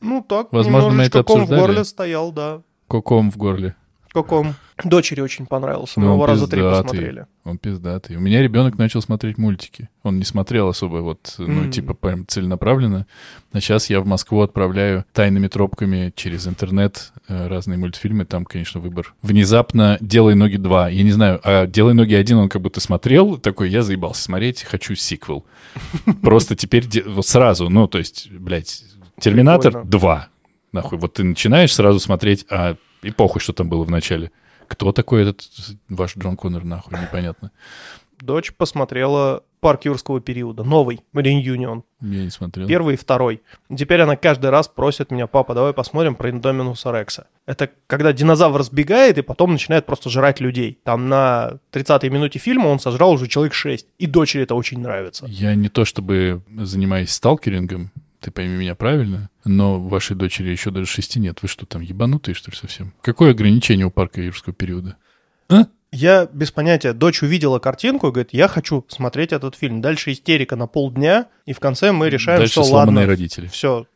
Ну, 0.00 0.22
так, 0.22 0.52
Возможно, 0.52 0.90
мы 0.90 1.04
это 1.04 1.24
ком 1.24 1.40
в 1.40 1.42
обсуждали. 1.42 1.60
горле 1.60 1.84
стоял, 1.84 2.30
да. 2.30 2.62
Коком 2.94 3.32
в 3.32 3.36
горле. 3.36 3.74
Коком. 4.12 4.54
Дочери 4.84 5.20
очень 5.20 5.46
понравился. 5.46 5.98
Мы 5.98 6.06
Ну, 6.06 6.12
его 6.12 6.26
раза 6.26 6.46
три 6.46 6.62
посмотрели. 6.62 7.26
Он 7.42 7.58
пиздатый. 7.58 8.14
У 8.14 8.20
меня 8.20 8.40
ребенок 8.40 8.78
начал 8.78 9.02
смотреть 9.02 9.36
мультики. 9.36 9.88
Он 10.04 10.18
не 10.18 10.24
смотрел 10.24 10.68
особо 10.68 10.98
вот, 10.98 11.34
ну, 11.38 11.64
М. 11.64 11.70
типа, 11.72 11.94
прям 11.94 12.24
целенаправленно. 12.24 13.08
А 13.52 13.60
сейчас 13.60 13.90
я 13.90 14.00
в 14.00 14.06
Москву 14.06 14.42
отправляю 14.42 15.04
тайными 15.12 15.48
тропками 15.48 16.12
через 16.14 16.46
интернет 16.46 17.12
э, 17.26 17.48
разные 17.48 17.78
мультфильмы. 17.78 18.26
Там, 18.26 18.44
конечно, 18.44 18.78
выбор. 18.80 19.12
Внезапно 19.22 19.98
«Делай 20.00 20.36
ноги 20.36 20.54
2». 20.56 20.92
Я 20.92 21.02
не 21.02 21.10
знаю, 21.10 21.40
а 21.42 21.66
«Делай 21.66 21.94
ноги 21.94 22.14
1» 22.14 22.34
он 22.34 22.48
как 22.48 22.62
будто 22.62 22.78
смотрел. 22.80 23.38
Такой, 23.38 23.70
я 23.70 23.82
заебался 23.82 24.22
смотреть, 24.22 24.62
хочу 24.62 24.94
сиквел. 24.94 25.44
Просто 26.22 26.54
теперь 26.54 26.84
сразу, 27.22 27.68
ну, 27.68 27.88
то 27.88 27.98
есть, 27.98 28.30
блядь, 28.30 28.84
«Терминатор 29.18 29.72
Прикольно. 29.82 29.90
2». 29.90 30.24
Нахуй, 30.74 30.98
вот 30.98 31.14
ты 31.14 31.22
начинаешь 31.22 31.72
сразу 31.72 32.00
смотреть, 32.00 32.46
а 32.50 32.74
и 33.02 33.12
похуй, 33.12 33.40
что 33.40 33.52
там 33.52 33.68
было 33.68 33.84
в 33.84 33.90
начале. 33.90 34.32
Кто 34.66 34.90
такой 34.92 35.22
этот 35.22 35.42
ваш 35.88 36.16
Джон 36.16 36.36
Коннор, 36.36 36.64
нахуй, 36.64 36.98
непонятно. 37.00 37.52
Дочь 38.20 38.52
посмотрела 38.52 39.44
парк 39.60 39.84
юрского 39.84 40.20
периода, 40.20 40.64
новый, 40.64 41.00
Reunion, 41.14 41.84
Я 42.00 42.24
не 42.24 42.30
смотрел. 42.30 42.66
первый 42.66 42.94
и 42.94 42.96
второй. 42.96 43.42
Теперь 43.74 44.00
она 44.00 44.16
каждый 44.16 44.50
раз 44.50 44.66
просит 44.66 45.10
меня, 45.10 45.26
папа, 45.26 45.54
давай 45.54 45.72
посмотрим 45.72 46.16
про 46.16 46.30
Индоминуса 46.30 46.90
Рекса. 46.90 47.28
Это 47.46 47.70
когда 47.86 48.12
динозавр 48.12 48.62
сбегает 48.62 49.18
и 49.18 49.22
потом 49.22 49.52
начинает 49.52 49.86
просто 49.86 50.10
жрать 50.10 50.40
людей. 50.40 50.78
Там 50.84 51.08
на 51.08 51.58
30-й 51.72 52.08
минуте 52.08 52.38
фильма 52.38 52.66
он 52.66 52.80
сожрал 52.80 53.12
уже 53.12 53.28
человек 53.28 53.54
6. 53.54 53.86
И 53.98 54.06
дочери 54.06 54.42
это 54.42 54.54
очень 54.54 54.80
нравится. 54.80 55.26
Я 55.28 55.54
не 55.54 55.68
то 55.68 55.84
чтобы 55.84 56.42
занимаюсь 56.58 57.10
сталкерингом, 57.10 57.90
ты 58.24 58.30
пойми 58.30 58.56
меня 58.56 58.74
правильно, 58.74 59.28
но 59.44 59.78
вашей 59.78 60.16
дочери 60.16 60.48
еще 60.48 60.70
даже 60.70 60.86
шести 60.86 61.20
нет. 61.20 61.42
Вы 61.42 61.48
что 61.48 61.66
там, 61.66 61.82
ебанутые, 61.82 62.34
что 62.34 62.50
ли, 62.50 62.56
совсем? 62.56 62.94
Какое 63.02 63.32
ограничение 63.32 63.84
у 63.84 63.90
парка 63.90 64.22
юрского 64.22 64.54
периода? 64.54 64.96
Я 65.92 66.26
без 66.32 66.50
понятия. 66.50 66.92
Дочь 66.92 67.22
увидела 67.22 67.60
картинку 67.60 68.08
и 68.08 68.10
говорит, 68.10 68.30
я 68.32 68.48
хочу 68.48 68.84
смотреть 68.88 69.32
этот 69.32 69.54
фильм. 69.54 69.80
Дальше 69.80 70.10
истерика 70.10 70.56
на 70.56 70.66
полдня, 70.66 71.26
и 71.46 71.52
в 71.52 71.60
конце 71.60 71.92
мы 71.92 72.08
решаем, 72.08 72.40
Дальше 72.40 72.52
что 72.54 72.64
сломанные 72.64 73.02
ладно, 73.02 73.06
родители. 73.06 73.46
все, 73.46 73.86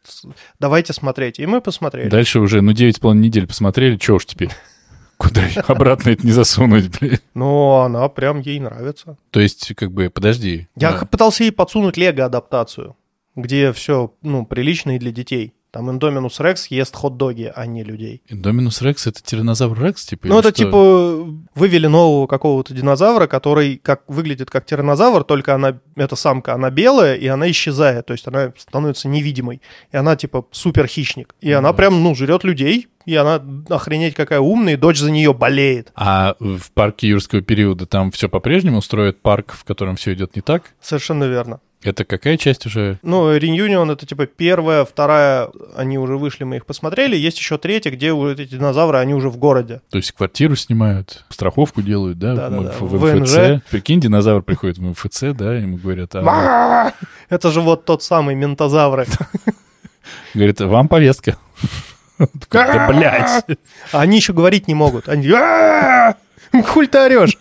давайте 0.60 0.92
смотреть. 0.92 1.40
И 1.40 1.46
мы 1.46 1.60
посмотрели. 1.60 2.08
Дальше 2.08 2.38
уже, 2.38 2.60
ну, 2.60 2.70
9,5 2.70 3.14
недель 3.14 3.48
посмотрели, 3.48 3.96
что 3.96 4.14
уж 4.14 4.26
теперь? 4.26 4.50
Куда 5.16 5.42
обратно 5.66 6.10
это 6.10 6.24
не 6.24 6.30
засунуть, 6.30 7.00
блин? 7.00 7.18
Но 7.34 7.80
она 7.80 8.08
прям 8.08 8.38
ей 8.38 8.60
нравится. 8.60 9.16
То 9.30 9.40
есть, 9.40 9.74
как 9.74 9.90
бы, 9.90 10.08
подожди. 10.08 10.68
Я 10.76 10.90
а, 10.90 10.92
х- 10.98 11.06
пытался 11.06 11.42
ей 11.42 11.50
подсунуть 11.50 11.96
лего-адаптацию, 11.96 12.94
где 13.42 13.72
все, 13.72 14.12
ну, 14.22 14.44
прилично 14.46 14.96
и 14.96 14.98
для 14.98 15.10
детей. 15.12 15.54
Там 15.70 15.90
Индоминус 15.90 16.40
Рекс 16.40 16.68
ест 16.68 16.96
хот-доги, 16.96 17.52
а 17.54 17.66
не 17.66 17.84
людей. 17.84 18.22
Доминус 18.30 18.80
Рекс— 18.80 19.06
это 19.06 19.22
тиранозавр 19.22 19.78
Рекс, 19.84 20.06
типа? 20.06 20.26
Ну, 20.26 20.38
это 20.38 20.48
что? 20.48 20.64
типа 20.64 21.38
вывели 21.54 21.86
нового 21.86 22.26
какого-то 22.26 22.72
динозавра, 22.72 23.26
который 23.26 23.76
как 23.76 24.02
выглядит 24.08 24.50
как 24.50 24.64
тиранозавр, 24.64 25.24
только 25.24 25.54
она, 25.54 25.78
эта 25.94 26.16
самка, 26.16 26.54
она 26.54 26.70
белая, 26.70 27.16
и 27.16 27.26
она 27.26 27.50
исчезает, 27.50 28.06
то 28.06 28.12
есть 28.14 28.26
она 28.26 28.54
становится 28.56 29.08
невидимой. 29.08 29.60
И 29.92 29.96
она 29.98 30.16
типа 30.16 30.46
супер 30.52 30.86
хищник. 30.86 31.34
И 31.42 31.52
она 31.52 31.68
Да. 31.68 31.72
прям, 31.74 32.02
ну, 32.02 32.14
жрет 32.14 32.44
людей, 32.44 32.88
и 33.08 33.14
она 33.14 33.42
охренеть 33.70 34.14
какая 34.14 34.38
умная, 34.38 34.74
и 34.74 34.76
дочь 34.76 34.98
за 34.98 35.10
нее 35.10 35.32
болеет. 35.32 35.90
А 35.94 36.34
в 36.40 36.70
парке 36.74 37.08
юрского 37.08 37.40
периода 37.40 37.86
там 37.86 38.10
все 38.10 38.28
по-прежнему 38.28 38.82
строят 38.82 39.22
парк, 39.22 39.54
в 39.58 39.64
котором 39.64 39.96
все 39.96 40.12
идет 40.12 40.36
не 40.36 40.42
так? 40.42 40.64
Совершенно 40.82 41.24
верно. 41.24 41.60
Это 41.82 42.04
какая 42.04 42.36
часть 42.36 42.66
уже? 42.66 42.98
Ну, 43.02 43.34
Reunion 43.34 43.90
это 43.90 44.04
типа 44.04 44.26
первая, 44.26 44.84
вторая, 44.84 45.48
они 45.74 45.96
уже 45.96 46.18
вышли, 46.18 46.44
мы 46.44 46.56
их 46.56 46.66
посмотрели. 46.66 47.16
Есть 47.16 47.38
еще 47.38 47.56
третья, 47.56 47.90
где 47.90 48.12
вот 48.12 48.38
эти 48.38 48.50
динозавры, 48.50 48.98
они 48.98 49.14
уже 49.14 49.30
в 49.30 49.38
городе. 49.38 49.80
То 49.88 49.96
есть 49.96 50.12
квартиру 50.12 50.54
снимают, 50.54 51.24
страховку 51.30 51.80
делают, 51.80 52.18
да, 52.18 52.34
Да-да-да, 52.34 52.72
в, 52.72 52.80
в 52.82 52.98
в 52.98 53.20
МФЦ. 53.20 53.32
ВНЖ. 53.32 53.62
Прикинь, 53.70 54.00
динозавр 54.00 54.42
приходит 54.42 54.76
в 54.76 54.82
МФЦ, 54.82 55.22
да, 55.32 55.54
ему 55.54 55.78
говорят, 55.78 56.14
а! 56.14 56.92
Это 57.30 57.50
же 57.52 57.62
вот 57.62 57.86
тот 57.86 58.02
самый 58.02 58.34
ментозавры. 58.34 59.06
говорит, 60.34 60.60
вам 60.60 60.88
повестка. 60.88 61.38
Да, 62.50 62.88
блядь. 62.88 63.44
А 63.92 64.00
они 64.00 64.16
еще 64.16 64.32
говорить 64.32 64.68
не 64.68 64.74
могут. 64.74 65.08
Они... 65.08 65.28
«А-а-а! 65.30 66.14
Хуль 66.62 66.88
ты 66.88 66.98
орешь? 66.98 67.36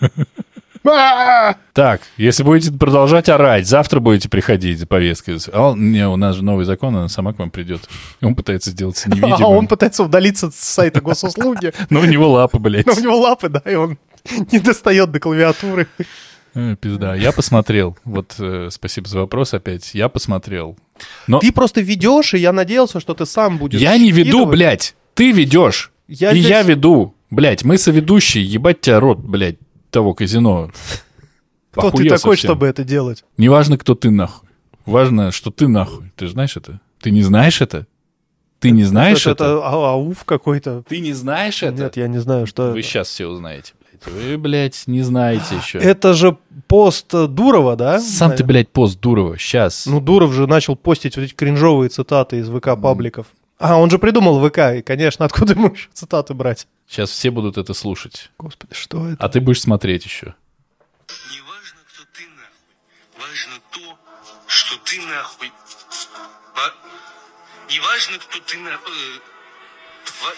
А-а-а!» 0.86 1.56
Так, 1.74 2.02
если 2.18 2.44
будете 2.44 2.72
продолжать 2.72 3.30
орать, 3.30 3.68
завтра 3.68 4.00
будете 4.00 4.30
приходить 4.30 4.80
за 4.80 4.88
повесткой. 4.88 5.38
А 5.52 5.70
он- 5.72 5.92
не, 5.92 6.08
у 6.08 6.16
нас 6.16 6.36
же 6.36 6.44
новый 6.44 6.66
закон, 6.66 6.96
она 6.96 7.08
сама 7.10 7.34
к 7.34 7.40
вам 7.40 7.50
придет. 7.52 7.82
Он 8.22 8.36
пытается 8.36 8.72
сделаться 8.72 9.10
невидимым. 9.10 9.44
А 9.44 9.48
он 9.48 9.68
пытается 9.68 10.04
удалиться 10.04 10.52
с 10.52 10.56
сайта 10.56 11.02
госуслуги, 11.02 11.74
Но 11.90 12.00
у 12.02 12.06
него 12.06 12.30
лапы, 12.32 12.60
блядь. 12.60 12.86
но 12.86 12.94
у 12.94 13.00
него 13.00 13.18
лапы, 13.20 13.50
да, 13.50 13.62
и 13.66 13.76
он 13.76 13.98
не 14.52 14.60
достает 14.60 15.12
до 15.12 15.20
клавиатуры. 15.20 15.88
Э, 16.56 16.76
Пизда. 16.80 17.14
Я 17.16 17.32
посмотрел. 17.32 17.98
Вот 18.04 18.36
э, 18.40 18.70
спасибо 18.72 19.08
за 19.08 19.20
вопрос 19.20 19.54
опять. 19.54 19.94
Я 19.94 20.10
посмотрел. 20.10 20.78
Но 21.28 21.40
Ты 21.40 21.52
просто 21.52 21.82
ведешь, 21.82 22.34
и 22.34 22.38
я 22.38 22.52
надеялся, 22.54 23.00
что 23.00 23.14
ты 23.14 23.26
сам 23.26 23.58
будешь 23.58 23.80
я 23.80 23.98
не 23.98 24.12
веду, 24.12 24.46
блядь. 24.46 24.96
Ты 25.14 25.32
ведешь. 25.32 25.92
Я 26.08 26.32
и 26.32 26.40
здесь- 26.40 26.50
я 26.50 26.62
веду. 26.64 27.16
Блядь, 27.30 27.64
мы 27.64 27.78
соведущие. 27.78 28.44
Ебать 28.46 28.82
тебя 28.82 29.00
рот, 29.00 29.20
блядь, 29.20 29.58
того 29.90 30.14
казино. 30.14 30.72
Кто 31.72 31.92
ты 31.92 31.98
Охуел 31.98 32.16
такой, 32.18 32.36
совсем. 32.38 32.48
чтобы 32.50 32.68
это 32.68 32.84
делать? 32.84 33.24
Неважно, 33.38 33.78
кто 33.78 33.94
ты 33.94 34.10
нахуй. 34.10 34.50
Важно, 34.86 35.32
что 35.32 35.52
ты 35.52 35.68
нахуй. 35.68 36.12
Ты 36.16 36.28
знаешь 36.28 36.58
это? 36.58 36.80
Ты 37.00 37.12
не 37.12 37.22
знаешь 37.22 37.62
это? 37.62 37.86
Ты 38.60 38.72
не 38.72 38.84
знаешь 38.84 39.28
это? 39.28 39.32
это? 39.32 39.44
Это 39.44 39.62
а- 39.68 39.92
ауф 39.94 40.24
какой-то. 40.24 40.84
Ты 40.90 41.00
не 41.02 41.14
знаешь 41.14 41.62
это? 41.62 41.84
Нет, 41.84 41.98
я 41.98 42.08
не 42.08 42.18
знаю, 42.18 42.48
что 42.48 42.72
Вы 42.72 42.80
это. 42.80 42.88
сейчас 42.88 43.10
все 43.10 43.28
узнаете. 43.28 43.74
Вы, 44.06 44.38
блядь, 44.38 44.84
не 44.88 45.02
знаете 45.02 45.56
еще. 45.56 45.80
Это 45.80 46.14
же 46.14 46.38
пост 46.68 47.08
Дурова, 47.12 47.76
да? 47.76 48.00
Сам 48.00 48.36
ты, 48.36 48.44
блядь, 48.44 48.70
пост 48.70 49.00
Дурова. 49.00 49.38
Сейчас. 49.38 49.86
Ну, 49.86 50.00
Дуров 50.00 50.34
же 50.34 50.48
начал 50.48 50.76
постить 50.76 51.16
вот 51.18 51.24
эти 51.24 51.34
кринжовые 51.34 51.90
цитаты 51.90 52.38
из 52.40 52.50
ВК-пабликов. 52.50 53.28
А, 53.60 53.78
он 53.78 53.90
же 53.90 53.98
придумал 53.98 54.40
ВК, 54.48 54.60
и, 54.78 54.82
конечно, 54.84 55.26
откуда 55.26 55.54
ему 55.54 55.72
еще 55.74 55.90
цитаты 55.94 56.34
брать? 56.36 56.68
Сейчас 56.88 57.10
все 57.10 57.32
будут 57.32 57.58
это 57.58 57.74
слушать. 57.74 58.30
Господи, 58.38 58.74
что 58.76 59.10
это? 59.10 59.24
А 59.24 59.30
ты 59.30 59.42
будешь 59.42 59.62
смотреть 59.62 60.06
еще. 60.06 60.36
Не 61.32 61.42
важно, 61.42 61.80
кто 61.88 62.04
ты 62.14 62.24
нахуй. 62.38 63.20
Важно 63.20 63.60
то, 63.72 63.98
что 64.48 64.78
ты 64.86 65.02
нахуй. 65.02 65.52
Ва- 66.56 66.74
Не 67.72 67.80
важно, 67.80 68.18
кто 68.20 68.40
ты 68.46 68.58
на... 68.60 68.70
э, 68.70 68.74
ва- 70.22 70.38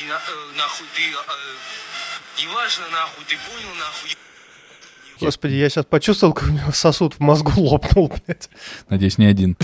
и 0.00 0.06
на- 0.08 0.14
э, 0.14 0.56
нахуй 0.56 0.86
ты... 0.94 1.02
э, 1.02 1.14
Не 2.38 2.46
важно, 2.54 2.84
нахуй, 2.92 3.24
ты 3.24 3.36
понял, 3.36 3.74
нахуй. 3.80 4.16
Господи, 5.20 5.54
я 5.54 5.68
сейчас 5.68 5.84
почувствовал, 5.84 6.32
как 6.32 6.48
у 6.48 6.52
него 6.52 6.70
сосуд 6.70 7.14
в 7.14 7.20
мозгу 7.20 7.60
лопнул, 7.60 8.12
блядь. 8.26 8.48
Надеюсь, 8.88 9.18
не 9.18 9.26
один. 9.26 9.56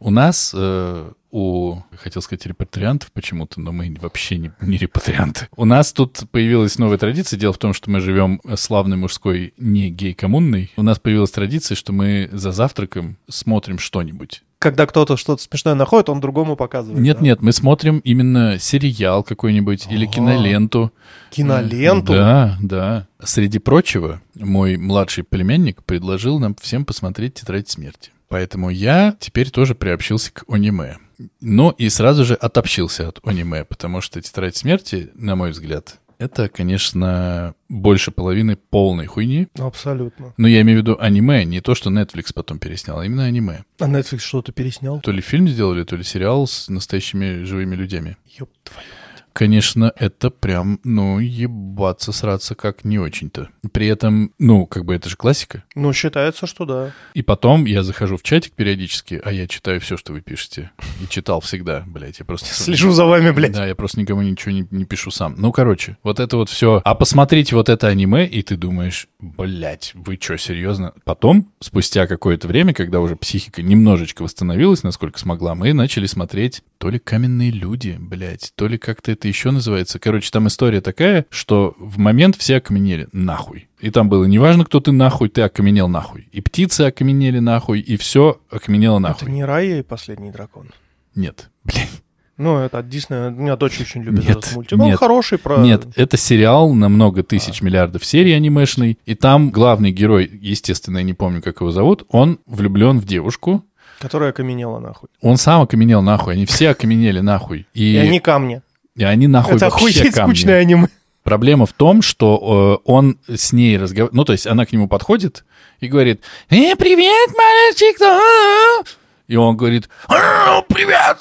У 0.00 0.10
нас, 0.10 0.52
э, 0.52 1.12
у, 1.30 1.76
хотел 1.96 2.20
сказать, 2.20 2.44
репатриантов 2.46 3.12
почему-то, 3.12 3.60
но 3.60 3.70
мы 3.70 3.96
вообще 4.00 4.36
не, 4.36 4.52
не 4.60 4.76
репатрианты. 4.78 5.48
У 5.56 5.64
нас 5.64 5.92
тут 5.92 6.24
появилась 6.32 6.76
новая 6.78 6.98
традиция. 6.98 7.38
Дело 7.38 7.52
в 7.52 7.58
том, 7.58 7.72
что 7.72 7.88
мы 7.88 8.00
живем 8.00 8.40
славной 8.56 8.96
мужской 8.96 9.54
не 9.58 9.90
гей-коммунной. 9.90 10.72
У 10.76 10.82
нас 10.82 10.98
появилась 10.98 11.30
традиция, 11.30 11.76
что 11.76 11.92
мы 11.92 12.28
за 12.32 12.50
завтраком 12.50 13.16
смотрим 13.28 13.78
что-нибудь. 13.78 14.42
Когда 14.64 14.86
кто-то 14.86 15.18
что-то 15.18 15.42
смешное 15.42 15.74
находит, 15.74 16.08
он 16.08 16.20
другому 16.20 16.56
показывает. 16.56 16.98
Нет, 16.98 17.18
да? 17.18 17.22
нет, 17.22 17.42
мы 17.42 17.52
смотрим 17.52 17.98
именно 17.98 18.58
сериал 18.58 19.22
какой-нибудь 19.22 19.88
или 19.90 20.06
А. 20.06 20.08
киноленту. 20.08 20.90
Киноленту. 21.30 22.14
Да, 22.14 22.56
да. 22.62 23.06
Среди 23.22 23.58
прочего, 23.58 24.22
мой 24.34 24.78
младший 24.78 25.22
племянник 25.22 25.82
предложил 25.82 26.38
нам 26.38 26.56
всем 26.58 26.86
посмотреть 26.86 27.34
«Тетрадь 27.34 27.68
смерти». 27.68 28.10
Поэтому 28.28 28.70
я 28.70 29.14
теперь 29.20 29.50
тоже 29.50 29.74
приобщился 29.74 30.32
к 30.32 30.44
аниме. 30.48 30.96
Но 31.42 31.74
и 31.76 31.90
сразу 31.90 32.24
же 32.24 32.32
отобщился 32.32 33.08
от 33.08 33.20
аниме, 33.22 33.66
потому 33.66 34.00
что 34.00 34.18
«Тетрадь 34.22 34.56
смерти», 34.56 35.10
на 35.14 35.36
мой 35.36 35.50
взгляд, 35.50 35.98
это, 36.18 36.48
конечно, 36.48 37.54
больше 37.68 38.10
половины 38.10 38.56
полной 38.56 39.06
хуйни. 39.06 39.48
Абсолютно. 39.58 40.34
Но 40.36 40.48
я 40.48 40.60
имею 40.62 40.78
в 40.78 40.82
виду 40.82 40.96
аниме, 40.98 41.44
не 41.44 41.60
то, 41.60 41.74
что 41.74 41.90
Netflix 41.90 42.32
потом 42.34 42.58
переснял, 42.58 42.98
а 42.98 43.04
именно 43.06 43.24
аниме. 43.24 43.64
А 43.78 43.88
Netflix 43.88 44.18
что-то 44.18 44.52
переснял? 44.52 45.00
То 45.00 45.10
ли 45.12 45.20
фильм 45.20 45.48
сделали, 45.48 45.84
то 45.84 45.96
ли 45.96 46.04
сериал 46.04 46.46
с 46.46 46.68
настоящими 46.68 47.44
живыми 47.44 47.74
людьми. 47.74 48.16
Ёб 48.38 48.50
твою. 48.62 48.86
Конечно, 49.34 49.92
это 49.96 50.30
прям, 50.30 50.78
ну, 50.84 51.18
ебаться, 51.18 52.12
сраться 52.12 52.54
как 52.54 52.84
не 52.84 53.00
очень-то. 53.00 53.48
При 53.72 53.88
этом, 53.88 54.32
ну, 54.38 54.64
как 54.64 54.84
бы 54.84 54.94
это 54.94 55.08
же 55.08 55.16
классика. 55.16 55.64
Ну, 55.74 55.92
считается, 55.92 56.46
что 56.46 56.64
да. 56.64 56.92
И 57.14 57.22
потом 57.22 57.64
я 57.64 57.82
захожу 57.82 58.16
в 58.16 58.22
чатик 58.22 58.52
периодически, 58.52 59.20
а 59.24 59.32
я 59.32 59.48
читаю 59.48 59.80
все, 59.80 59.96
что 59.96 60.12
вы 60.12 60.20
пишете. 60.20 60.70
И 61.02 61.08
читал 61.08 61.40
всегда, 61.40 61.82
блядь. 61.84 62.20
Я 62.20 62.24
просто... 62.24 62.46
Слежу 62.54 62.92
за 62.92 63.06
вами, 63.06 63.32
блядь. 63.32 63.50
Да, 63.50 63.66
я 63.66 63.74
просто 63.74 63.98
никому 63.98 64.22
ничего 64.22 64.52
не, 64.52 64.68
не 64.70 64.84
пишу 64.84 65.10
сам. 65.10 65.34
Ну, 65.36 65.50
короче, 65.50 65.98
вот 66.04 66.20
это 66.20 66.36
вот 66.36 66.48
все. 66.48 66.80
А 66.84 66.94
посмотрите 66.94 67.56
вот 67.56 67.68
это 67.68 67.88
аниме, 67.88 68.28
и 68.28 68.40
ты 68.42 68.56
думаешь, 68.56 69.08
блядь, 69.18 69.90
вы 69.94 70.16
что, 70.20 70.38
серьезно? 70.38 70.92
Потом, 71.02 71.52
спустя 71.58 72.06
какое-то 72.06 72.46
время, 72.46 72.72
когда 72.72 73.00
уже 73.00 73.16
психика 73.16 73.62
немножечко 73.62 74.22
восстановилась, 74.22 74.84
насколько 74.84 75.18
смогла, 75.18 75.56
мы 75.56 75.72
начали 75.72 76.06
смотреть 76.06 76.62
то 76.78 76.88
ли 76.88 77.00
каменные 77.00 77.50
люди, 77.50 77.96
блядь, 77.98 78.52
то 78.54 78.68
ли 78.68 78.78
как-то 78.78 79.10
это 79.10 79.23
еще 79.28 79.50
называется. 79.50 79.98
Короче, 79.98 80.30
там 80.30 80.46
история 80.48 80.80
такая, 80.80 81.26
что 81.30 81.74
в 81.78 81.98
момент 81.98 82.36
все 82.36 82.56
окаменели 82.56 83.08
нахуй. 83.12 83.68
И 83.80 83.90
там 83.90 84.08
было, 84.08 84.24
неважно, 84.24 84.64
кто 84.64 84.80
ты 84.80 84.92
нахуй, 84.92 85.28
ты 85.28 85.42
окаменел 85.42 85.88
нахуй. 85.88 86.28
И 86.32 86.40
птицы 86.40 86.82
окаменели 86.82 87.38
нахуй, 87.38 87.80
и 87.80 87.96
все 87.96 88.40
окаменело 88.50 88.98
Это 88.98 89.02
нахуй. 89.08 89.30
не 89.30 89.44
Рая 89.44 89.80
и 89.80 89.82
последний 89.82 90.30
дракон. 90.30 90.70
Нет, 91.14 91.50
блядь. 91.64 91.88
Ну, 92.36 92.56
это 92.58 92.78
от 92.78 92.88
Диснея. 92.88 93.28
У 93.28 93.30
меня 93.30 93.54
дочь 93.54 93.80
очень 93.80 94.02
любит 94.02 94.24
Нет, 94.26 94.38
этот 94.38 94.52
мультик. 94.56 94.78
Он 94.80 94.86
нет. 94.86 94.98
хороший 94.98 95.38
про... 95.38 95.58
Нет, 95.58 95.86
это 95.94 96.16
сериал 96.16 96.74
на 96.74 96.88
много 96.88 97.22
тысяч 97.22 97.62
А. 97.62 97.64
миллиардов 97.64 98.04
серий 98.04 98.32
анимешный, 98.32 98.98
и 99.06 99.14
там 99.14 99.50
главный 99.50 99.92
герой, 99.92 100.28
естественно, 100.42 100.98
я 100.98 101.04
не 101.04 101.14
помню, 101.14 101.40
как 101.42 101.60
его 101.60 101.70
зовут, 101.70 102.04
он 102.08 102.40
влюблен 102.46 102.98
в 102.98 103.04
девушку, 103.06 103.64
Которая 104.00 104.30
окаменела 104.30 104.80
нахуй. 104.80 105.08
он 105.20 105.36
сам 105.36 105.62
окаменел 105.62 106.02
нахуй, 106.02 106.34
они 106.34 106.44
все 106.44 106.70
окаменели 106.70 107.20
нахуй. 107.20 107.68
И, 107.72 107.92
И 107.94 107.96
они 107.98 108.18
камни. 108.18 108.62
И 108.96 109.04
они 109.04 109.26
нахуй 109.26 109.56
это 109.56 109.70
вообще 109.70 109.86
охуеть 109.86 110.14
камни. 110.14 110.34
скучное 110.34 110.60
аниме. 110.60 110.88
Проблема 111.22 111.64
в 111.66 111.72
том, 111.72 112.02
что 112.02 112.80
э, 112.84 112.90
он 112.90 113.18
с 113.26 113.52
ней 113.52 113.78
разговаривает, 113.78 114.12
ну, 114.14 114.24
то 114.24 114.32
есть 114.32 114.46
она 114.46 114.66
к 114.66 114.72
нему 114.72 114.88
подходит 114.88 115.44
и 115.80 115.88
говорит, 115.88 116.20
«Э, 116.50 116.76
привет, 116.76 117.30
мальчик!» 117.34 118.00
а?» 118.02 118.82
И 119.26 119.36
он 119.36 119.56
говорит, 119.56 119.88
«А, 120.06 120.60
привет, 120.68 121.16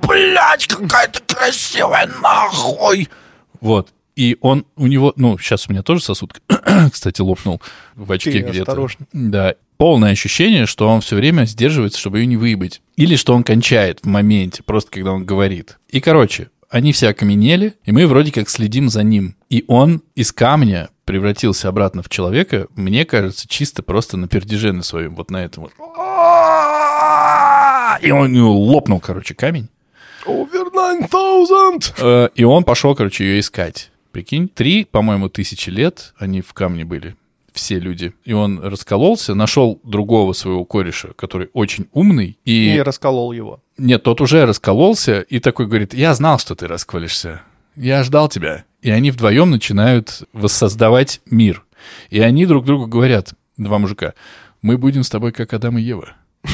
блядь, 0.00 0.66
какая 0.66 1.08
ты 1.08 1.20
красивая, 1.34 2.08
нахуй! 2.22 3.08
Вот. 3.60 3.90
И 4.16 4.36
он, 4.40 4.66
у 4.76 4.86
него, 4.86 5.12
ну, 5.16 5.38
сейчас 5.38 5.68
у 5.68 5.72
меня 5.72 5.82
тоже 5.82 6.02
сосуд, 6.02 6.40
кстати, 6.92 7.20
лопнул 7.20 7.60
в 7.94 8.10
очке 8.10 8.40
где-то. 8.40 8.72
осторожно. 8.72 9.06
Да. 9.12 9.54
полное 9.76 10.12
ощущение, 10.12 10.66
что 10.66 10.88
он 10.88 11.00
все 11.00 11.16
время 11.16 11.44
сдерживается, 11.44 11.98
чтобы 11.98 12.20
ее 12.20 12.26
не 12.26 12.36
выебать. 12.36 12.82
Или 12.96 13.16
что 13.16 13.34
он 13.34 13.42
кончает 13.42 14.00
в 14.02 14.06
моменте, 14.06 14.62
просто 14.62 14.90
когда 14.90 15.12
он 15.12 15.24
говорит. 15.24 15.78
И, 15.88 16.00
короче, 16.00 16.50
они 16.72 16.92
все 16.92 17.08
окаменели, 17.10 17.74
и 17.84 17.92
мы 17.92 18.06
вроде 18.06 18.32
как 18.32 18.48
следим 18.48 18.88
за 18.88 19.02
ним. 19.02 19.36
И 19.50 19.62
он 19.68 20.02
из 20.14 20.32
камня 20.32 20.88
превратился 21.04 21.68
обратно 21.68 22.02
в 22.02 22.08
человека, 22.08 22.66
мне 22.74 23.04
кажется, 23.04 23.46
чисто 23.46 23.82
просто 23.82 24.16
на 24.16 24.26
пердеже 24.26 24.72
на 24.72 24.82
своем, 24.82 25.14
вот 25.14 25.30
на 25.30 25.44
этом 25.44 25.64
вот. 25.64 25.72
И 28.02 28.10
он 28.10 28.36
лопнул, 28.40 29.00
короче, 29.00 29.34
камень. 29.34 29.68
Over 30.26 30.70
9000! 30.72 31.92
Э, 31.98 32.28
И 32.34 32.44
он 32.44 32.64
пошел, 32.64 32.94
короче, 32.94 33.24
ее 33.24 33.40
искать. 33.40 33.90
Прикинь, 34.12 34.48
три, 34.48 34.84
по-моему, 34.84 35.28
тысячи 35.28 35.68
лет 35.70 36.14
они 36.18 36.40
в 36.42 36.52
камне 36.52 36.84
были, 36.84 37.16
все 37.52 37.78
люди. 37.78 38.12
И 38.24 38.32
он 38.32 38.60
раскололся, 38.60 39.34
нашел 39.34 39.80
другого 39.84 40.32
своего 40.32 40.64
кореша, 40.64 41.08
который 41.16 41.48
очень 41.52 41.86
умный. 41.92 42.38
И 42.44 42.76
И, 42.76 42.80
расколол 42.80 43.32
его. 43.32 43.61
Нет, 43.82 44.02
тот 44.02 44.20
уже 44.20 44.46
раскололся 44.46 45.20
и 45.20 45.40
такой 45.40 45.66
говорит, 45.66 45.92
я 45.92 46.14
знал, 46.14 46.38
что 46.38 46.54
ты 46.54 46.68
расколешься. 46.68 47.42
Я 47.74 48.04
ждал 48.04 48.28
тебя. 48.28 48.64
И 48.80 48.90
они 48.90 49.10
вдвоем 49.10 49.50
начинают 49.50 50.22
воссоздавать 50.32 51.20
мир. 51.26 51.64
И 52.10 52.20
они 52.20 52.46
друг 52.46 52.64
другу 52.64 52.86
говорят, 52.86 53.34
два 53.56 53.78
мужика, 53.78 54.14
мы 54.60 54.78
будем 54.78 55.02
с 55.02 55.10
тобой 55.10 55.32
как 55.32 55.52
Адам 55.52 55.78
и 55.78 55.82
Ева. 55.82 56.14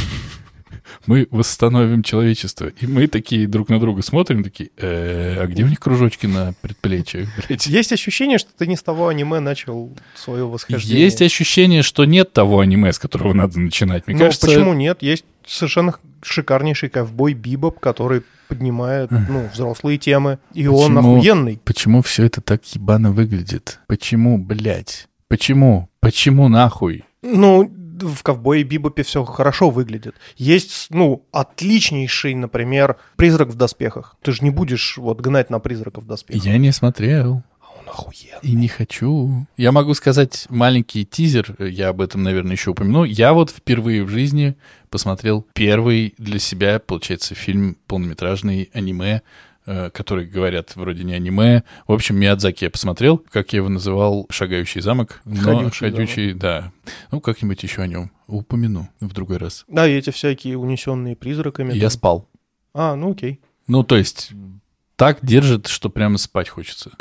Мы 1.06 1.28
восстановим 1.30 2.02
человечество. 2.02 2.66
И 2.66 2.86
мы 2.86 3.06
такие 3.06 3.46
друг 3.46 3.68
на 3.68 3.78
друга 3.78 4.02
смотрим, 4.02 4.42
такие, 4.42 4.70
«Э, 4.76 5.42
а 5.42 5.46
где 5.46 5.62
у 5.62 5.66
них 5.66 5.80
кружочки 5.80 6.26
на 6.26 6.54
предплечьях? 6.60 7.28
блядь?» 7.48 7.66
Есть 7.66 7.92
ощущение, 7.92 8.38
что 8.38 8.50
ты 8.56 8.66
не 8.66 8.76
с 8.76 8.82
того 8.82 9.08
аниме 9.08 9.40
начал 9.40 9.96
свое 10.14 10.46
восхождение. 10.46 11.04
Есть 11.04 11.22
ощущение, 11.22 11.82
что 11.82 12.04
нет 12.04 12.32
того 12.32 12.60
аниме, 12.60 12.92
с 12.92 12.98
которого 12.98 13.32
надо 13.32 13.58
начинать. 13.58 14.06
Мне 14.06 14.16
Ну, 14.16 14.24
кажется, 14.24 14.46
почему 14.46 14.74
нет? 14.74 14.98
Есть 15.02 15.24
совершенно 15.48 15.94
шикарнейший 16.22 16.88
ковбой 16.88 17.34
Бибоп, 17.34 17.80
который 17.80 18.22
поднимает, 18.48 19.10
ну, 19.10 19.48
взрослые 19.52 19.98
темы. 19.98 20.38
И 20.54 20.66
он 20.66 20.94
Почему? 20.94 21.16
охуенный. 21.16 21.60
Почему 21.64 22.02
все 22.02 22.24
это 22.24 22.40
так 22.40 22.64
ебано 22.74 23.12
выглядит? 23.12 23.80
Почему, 23.86 24.38
блядь? 24.38 25.08
Почему? 25.28 25.88
Почему 26.00 26.48
нахуй? 26.48 27.04
Ну, 27.22 27.70
в 28.00 28.22
ковбое 28.22 28.64
Бибопе 28.64 29.02
все 29.02 29.24
хорошо 29.24 29.70
выглядит. 29.70 30.14
Есть, 30.36 30.86
ну, 30.90 31.26
отличнейший, 31.32 32.34
например, 32.34 32.96
призрак 33.16 33.48
в 33.48 33.56
доспехах. 33.56 34.16
Ты 34.22 34.32
же 34.32 34.44
не 34.44 34.50
будешь 34.50 34.96
вот 34.96 35.20
гнать 35.20 35.50
на 35.50 35.58
призрака 35.58 36.00
в 36.00 36.06
доспехах. 36.06 36.44
Я 36.44 36.58
не 36.58 36.72
смотрел. 36.72 37.42
Он 37.88 37.94
охуенный. 37.94 38.40
И 38.42 38.52
не 38.52 38.68
хочу. 38.68 39.46
Я 39.56 39.72
могу 39.72 39.94
сказать 39.94 40.46
маленький 40.48 41.04
тизер, 41.04 41.54
я 41.58 41.88
об 41.88 42.00
этом, 42.00 42.22
наверное, 42.22 42.52
еще 42.52 42.70
упомяну. 42.70 43.04
Я 43.04 43.32
вот 43.32 43.50
впервые 43.50 44.04
в 44.04 44.08
жизни 44.08 44.56
посмотрел 44.90 45.46
первый 45.54 46.14
для 46.18 46.38
себя, 46.38 46.78
получается, 46.78 47.34
фильм 47.34 47.76
полнометражный 47.86 48.70
аниме, 48.72 49.22
э, 49.66 49.90
который 49.90 50.26
говорят 50.26 50.76
вроде 50.76 51.04
не 51.04 51.14
аниме. 51.14 51.64
В 51.86 51.92
общем, 51.92 52.16
Миядзаки 52.16 52.64
я 52.64 52.70
посмотрел, 52.70 53.18
как 53.18 53.52
я 53.52 53.58
его 53.58 53.68
называл, 53.68 54.26
«Шагающий 54.30 54.80
замок». 54.80 55.20
Но 55.24 55.40
Ходючий 55.40 55.90
«Ходючий», 55.90 56.32
да. 56.32 56.72
Ну, 57.10 57.20
как-нибудь 57.20 57.62
еще 57.62 57.82
о 57.82 57.86
нем 57.86 58.10
упомяну 58.26 58.88
в 59.00 59.12
другой 59.12 59.38
раз. 59.38 59.64
Да, 59.68 59.88
и 59.88 59.92
эти 59.92 60.10
всякие 60.10 60.56
унесенные 60.58 61.16
призраками. 61.16 61.72
Я 61.72 61.82
там. 61.82 61.90
спал. 61.90 62.28
А, 62.74 62.94
ну 62.94 63.12
окей. 63.12 63.40
Ну, 63.66 63.82
то 63.82 63.96
есть, 63.96 64.30
так 64.96 65.18
держит, 65.22 65.66
что 65.66 65.90
прямо 65.90 66.18
спать 66.18 66.48
хочется. 66.48 66.92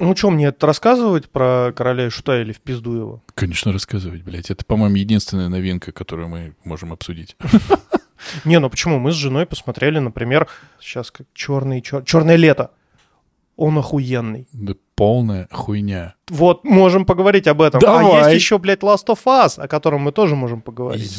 Ну 0.00 0.16
что, 0.16 0.30
мне 0.30 0.46
это 0.46 0.66
рассказывать 0.66 1.30
про 1.30 1.72
короля 1.74 2.06
и 2.06 2.10
шута 2.10 2.40
или 2.40 2.52
в 2.52 2.60
пизду 2.60 2.94
его? 2.94 3.24
Конечно, 3.34 3.72
рассказывать, 3.72 4.22
блядь. 4.22 4.50
Это, 4.50 4.64
по-моему, 4.64 4.96
единственная 4.96 5.48
новинка, 5.48 5.92
которую 5.92 6.28
мы 6.28 6.54
можем 6.64 6.92
обсудить. 6.92 7.36
Не, 8.44 8.58
ну 8.58 8.70
почему? 8.70 8.98
Мы 8.98 9.12
с 9.12 9.16
женой 9.16 9.46
посмотрели, 9.46 9.98
например, 9.98 10.48
сейчас 10.80 11.10
как 11.10 11.26
черный, 11.34 11.82
черное 11.82 12.36
лето. 12.36 12.70
Он 13.56 13.78
охуенный. 13.78 14.48
Да 14.52 14.74
полная 14.94 15.48
хуйня. 15.50 16.14
Вот, 16.28 16.64
можем 16.64 17.04
поговорить 17.04 17.46
об 17.46 17.60
этом. 17.60 17.78
А 17.78 17.80
Давай. 17.80 18.32
есть 18.32 18.42
еще, 18.42 18.58
блядь, 18.58 18.80
Last 18.80 19.06
of 19.08 19.18
Us, 19.26 19.60
о 19.60 19.68
котором 19.68 20.02
мы 20.02 20.12
тоже 20.12 20.34
можем 20.36 20.60
поговорить. 20.62 21.16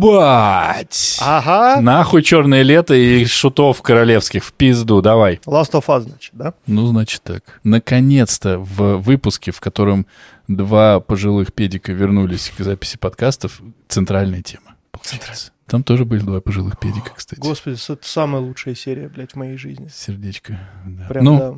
Ебать! 0.00 1.18
Ага. 1.20 1.80
Нахуй 1.80 2.22
черное 2.22 2.62
лето 2.62 2.94
и 2.94 3.24
шутов 3.24 3.82
королевских 3.82 4.44
в 4.44 4.52
пизду, 4.52 5.00
давай. 5.00 5.40
Last 5.46 5.72
of 5.72 5.86
Us, 5.86 6.00
значит, 6.00 6.32
да? 6.34 6.54
Ну, 6.66 6.86
значит 6.86 7.22
так. 7.22 7.60
Наконец-то 7.62 8.58
в 8.58 8.96
выпуске, 8.96 9.52
в 9.52 9.60
котором 9.60 10.06
два 10.48 11.00
пожилых 11.00 11.52
педика 11.52 11.92
вернулись 11.92 12.52
к 12.56 12.62
записи 12.62 12.98
подкастов, 12.98 13.60
центральная 13.88 14.42
тема. 14.42 14.74
получается. 14.90 15.52
Там 15.66 15.84
тоже 15.84 16.04
были 16.04 16.20
два 16.20 16.40
пожилых 16.40 16.80
педика, 16.80 17.12
кстати. 17.14 17.38
Господи, 17.38 17.78
это 17.92 17.98
самая 18.02 18.42
лучшая 18.42 18.74
серия, 18.74 19.08
блядь, 19.08 19.32
в 19.32 19.36
моей 19.36 19.56
жизни. 19.56 19.88
Сердечко. 19.94 20.58
да. 20.84 21.06
Прям, 21.06 21.24
ну, 21.24 21.38
да. 21.38 21.54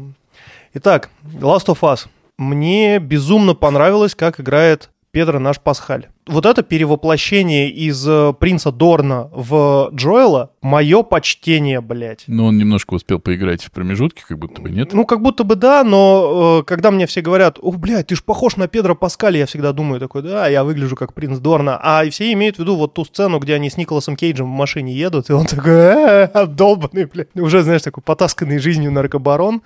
Итак, 0.74 1.10
Last 1.38 1.66
of 1.66 1.80
Us. 1.80 2.06
Мне 2.38 2.98
безумно 2.98 3.54
понравилось, 3.54 4.14
как 4.14 4.40
играет 4.40 4.88
Педро 5.10 5.38
наш 5.38 5.60
Пасхаль. 5.60 6.06
Вот 6.26 6.46
это 6.46 6.62
перевоплощение 6.62 7.68
из 7.68 8.08
э, 8.08 8.32
принца 8.40 8.72
Дорна 8.72 9.28
в 9.34 9.90
Джоэла, 9.92 10.52
мое 10.62 11.02
почтение, 11.02 11.82
блядь. 11.82 12.24
ну, 12.26 12.46
он 12.46 12.56
немножко 12.56 12.94
успел 12.94 13.18
поиграть 13.18 13.62
в 13.62 13.70
промежутке, 13.70 14.24
как 14.26 14.38
будто 14.38 14.62
бы 14.62 14.70
нет. 14.70 14.94
Ну, 14.94 15.04
как 15.04 15.20
будто 15.20 15.44
бы 15.44 15.56
да, 15.56 15.84
но 15.84 16.60
э, 16.60 16.64
когда 16.64 16.90
мне 16.90 17.06
все 17.06 17.20
говорят, 17.20 17.58
о, 17.60 17.72
блядь, 17.72 18.06
ты 18.06 18.16
ж 18.16 18.22
похож 18.24 18.56
на 18.56 18.66
Педро 18.66 18.94
Паскаля, 18.94 19.40
я 19.40 19.44
всегда 19.44 19.72
думаю 19.72 20.00
такой, 20.00 20.22
да, 20.22 20.48
я 20.48 20.64
выгляжу 20.64 20.96
как 20.96 21.12
принц 21.12 21.38
Дорна. 21.38 21.78
А 21.82 22.08
все 22.08 22.32
имеют 22.32 22.56
в 22.56 22.60
виду 22.60 22.76
вот 22.76 22.94
ту 22.94 23.04
сцену, 23.04 23.38
где 23.40 23.52
они 23.52 23.68
с 23.68 23.76
Николасом 23.76 24.16
Кейджем 24.16 24.46
в 24.46 24.56
машине 24.56 24.94
едут, 24.94 25.28
и 25.28 25.34
он 25.34 25.44
такой, 25.44 25.72
э, 25.72 26.24
обдолбанный, 26.24 27.04
блядь. 27.04 27.28
Уже, 27.34 27.62
знаешь, 27.62 27.82
такой 27.82 28.02
потасканный 28.02 28.58
жизнью 28.58 28.90
наркобарон. 28.90 29.60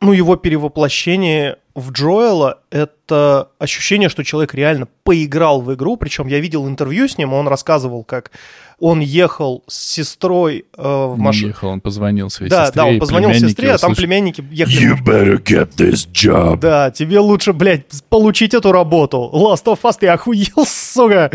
Ну, 0.00 0.12
его 0.12 0.36
перевоплощение 0.36 1.58
в 1.74 1.90
Джоэла— 1.90 2.60
это 2.70 3.50
ощущение, 3.58 4.08
что 4.08 4.22
человек 4.22 4.54
реально 4.54 4.86
поиграл 5.02 5.60
в 5.60 5.74
игру. 5.74 5.96
Причем 5.96 6.28
я 6.28 6.38
видел 6.38 6.68
интервью 6.68 7.08
с 7.08 7.18
ним, 7.18 7.32
он 7.32 7.48
рассказывал, 7.48 8.04
как 8.04 8.30
он 8.80 9.00
ехал 9.00 9.64
с 9.66 9.74
сестрой 9.92 10.64
э, 10.76 10.82
в 10.82 11.16
Не 11.16 11.22
машине. 11.24 11.48
ехал, 11.48 11.68
он 11.70 11.80
позвонил 11.80 12.30
своей 12.30 12.50
Да, 12.50 12.66
сестре. 12.66 12.82
да, 12.82 12.86
он 12.88 12.94
и 12.94 12.98
позвонил 12.98 13.34
сестре, 13.34 13.72
а 13.72 13.78
там 13.78 13.92
услышали. 13.92 14.06
племянники 14.06 14.44
ехали. 14.50 15.02
better 15.04 15.42
get 15.42 15.70
this 15.76 16.08
job. 16.12 16.58
Да, 16.60 16.90
тебе 16.90 17.18
лучше, 17.18 17.52
блядь, 17.52 17.84
получить 18.08 18.54
эту 18.54 18.70
работу. 18.72 19.30
Last 19.32 19.64
of 19.64 19.80
Us, 19.82 19.94
ты 19.98 20.06
охуел, 20.08 20.46
сука. 20.66 21.30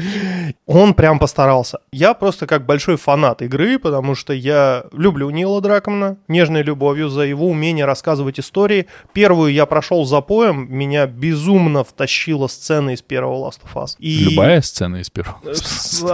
Он 0.65 0.93
прям 0.93 1.19
постарался. 1.19 1.79
Я 1.91 2.13
просто 2.13 2.47
как 2.47 2.65
большой 2.65 2.95
фанат 2.97 3.41
игры, 3.41 3.77
потому 3.77 4.15
что 4.15 4.32
я 4.34 4.86
люблю 4.93 5.29
Нила 5.29 5.60
Дракмана, 5.62 6.17
нежной 6.27 6.63
любовью 6.63 7.10
за 7.10 7.21
его 7.23 7.47
умение 7.47 7.86
рассказывать 7.86 8.39
истории. 8.39 8.88
Первую 9.13 9.51
я 9.51 9.65
прошел 9.65 10.06
запоем, 10.06 10.67
меня 10.73 11.08
безумно 11.08 11.84
втащила 11.84 12.47
сцена 12.47 12.91
из 12.91 13.01
первого 13.01 13.49
Last 13.49 13.60
of 13.63 13.84
Us. 13.84 13.95
И 13.99 14.19
Любая 14.29 14.62
сцена 14.62 14.97
из 14.97 15.10
первого. 15.10 15.39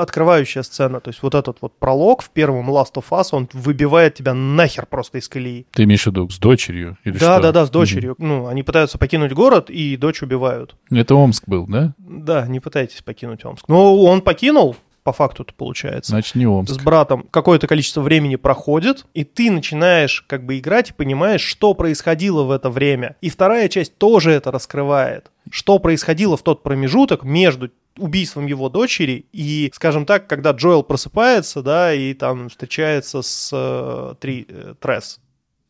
открывающая 0.02 0.64
сцена, 0.64 1.00
то 1.00 1.10
есть 1.10 1.19
вот 1.24 1.36
этот 1.36 1.58
вот 1.62 1.74
пролог 1.78 2.22
в 2.22 2.30
первом 2.30 2.70
Last 2.70 2.94
of 2.96 3.06
Us, 3.12 3.30
он 3.32 3.50
выбивает 3.54 4.16
тебя 4.16 4.34
нахер 4.34 4.86
просто 4.86 5.18
из 5.18 5.28
колеи. 5.28 5.66
Ты 5.72 5.84
имеешь 5.84 6.04
в 6.04 6.08
виду 6.08 6.30
с 6.30 6.38
дочерью? 6.40 6.98
Или 7.04 7.14
Да, 7.18 7.36
что? 7.36 7.42
да, 7.44 7.52
да, 7.52 7.66
с 7.66 7.70
дочерью. 7.70 8.16
Ну, 8.18 8.48
они 8.48 8.64
пытаются 8.64 8.98
покинуть 8.98 9.34
город, 9.34 9.70
и 9.70 9.98
дочь 9.98 10.22
убивают. 10.22 10.76
Это 10.92 11.16
Омск 11.16 11.44
был, 11.48 11.66
да? 11.68 11.94
Да, 11.98 12.48
не 12.48 12.60
пытайтесь 12.60 13.02
покинуть 13.02 13.44
Омск. 13.46 13.66
Но 13.68 13.98
он 14.04 14.22
покинул, 14.22 14.76
по 15.10 15.14
факту-то 15.14 15.56
получается. 15.56 16.12
Значит, 16.12 16.36
не 16.36 16.46
С 16.46 16.50
Омск. 16.50 16.84
братом 16.84 17.26
какое-то 17.32 17.66
количество 17.66 18.02
времени 18.02 18.36
проходит, 18.36 19.08
и 19.16 19.24
ты 19.24 19.50
начинаешь 19.50 20.24
как 20.28 20.46
бы 20.46 20.60
играть 20.60 20.92
и 20.92 20.94
понимаешь, 20.94 21.42
что 21.42 21.74
происходило 21.74 22.44
в 22.44 22.52
это 22.52 22.70
время. 22.70 23.16
И 23.22 23.32
вторая 23.32 23.70
часть 23.70 23.98
тоже 23.98 24.30
это 24.32 24.52
раскрывает. 24.52 25.32
Что 25.50 25.80
происходило 25.80 26.38
в 26.38 26.44
тот 26.44 26.62
промежуток 26.62 27.24
между 27.24 27.72
убийством 27.98 28.46
его 28.46 28.70
дочери 28.70 29.26
и, 29.34 29.72
скажем 29.74 30.06
так, 30.06 30.28
когда 30.28 30.52
Джоэл 30.52 30.84
просыпается, 30.84 31.64
да, 31.64 31.92
и 31.92 32.14
там 32.14 32.50
встречается 32.50 33.24
с 33.24 33.50
э, 33.52 34.14
три, 34.20 34.46
э, 34.48 34.76
Тресс. 34.80 35.20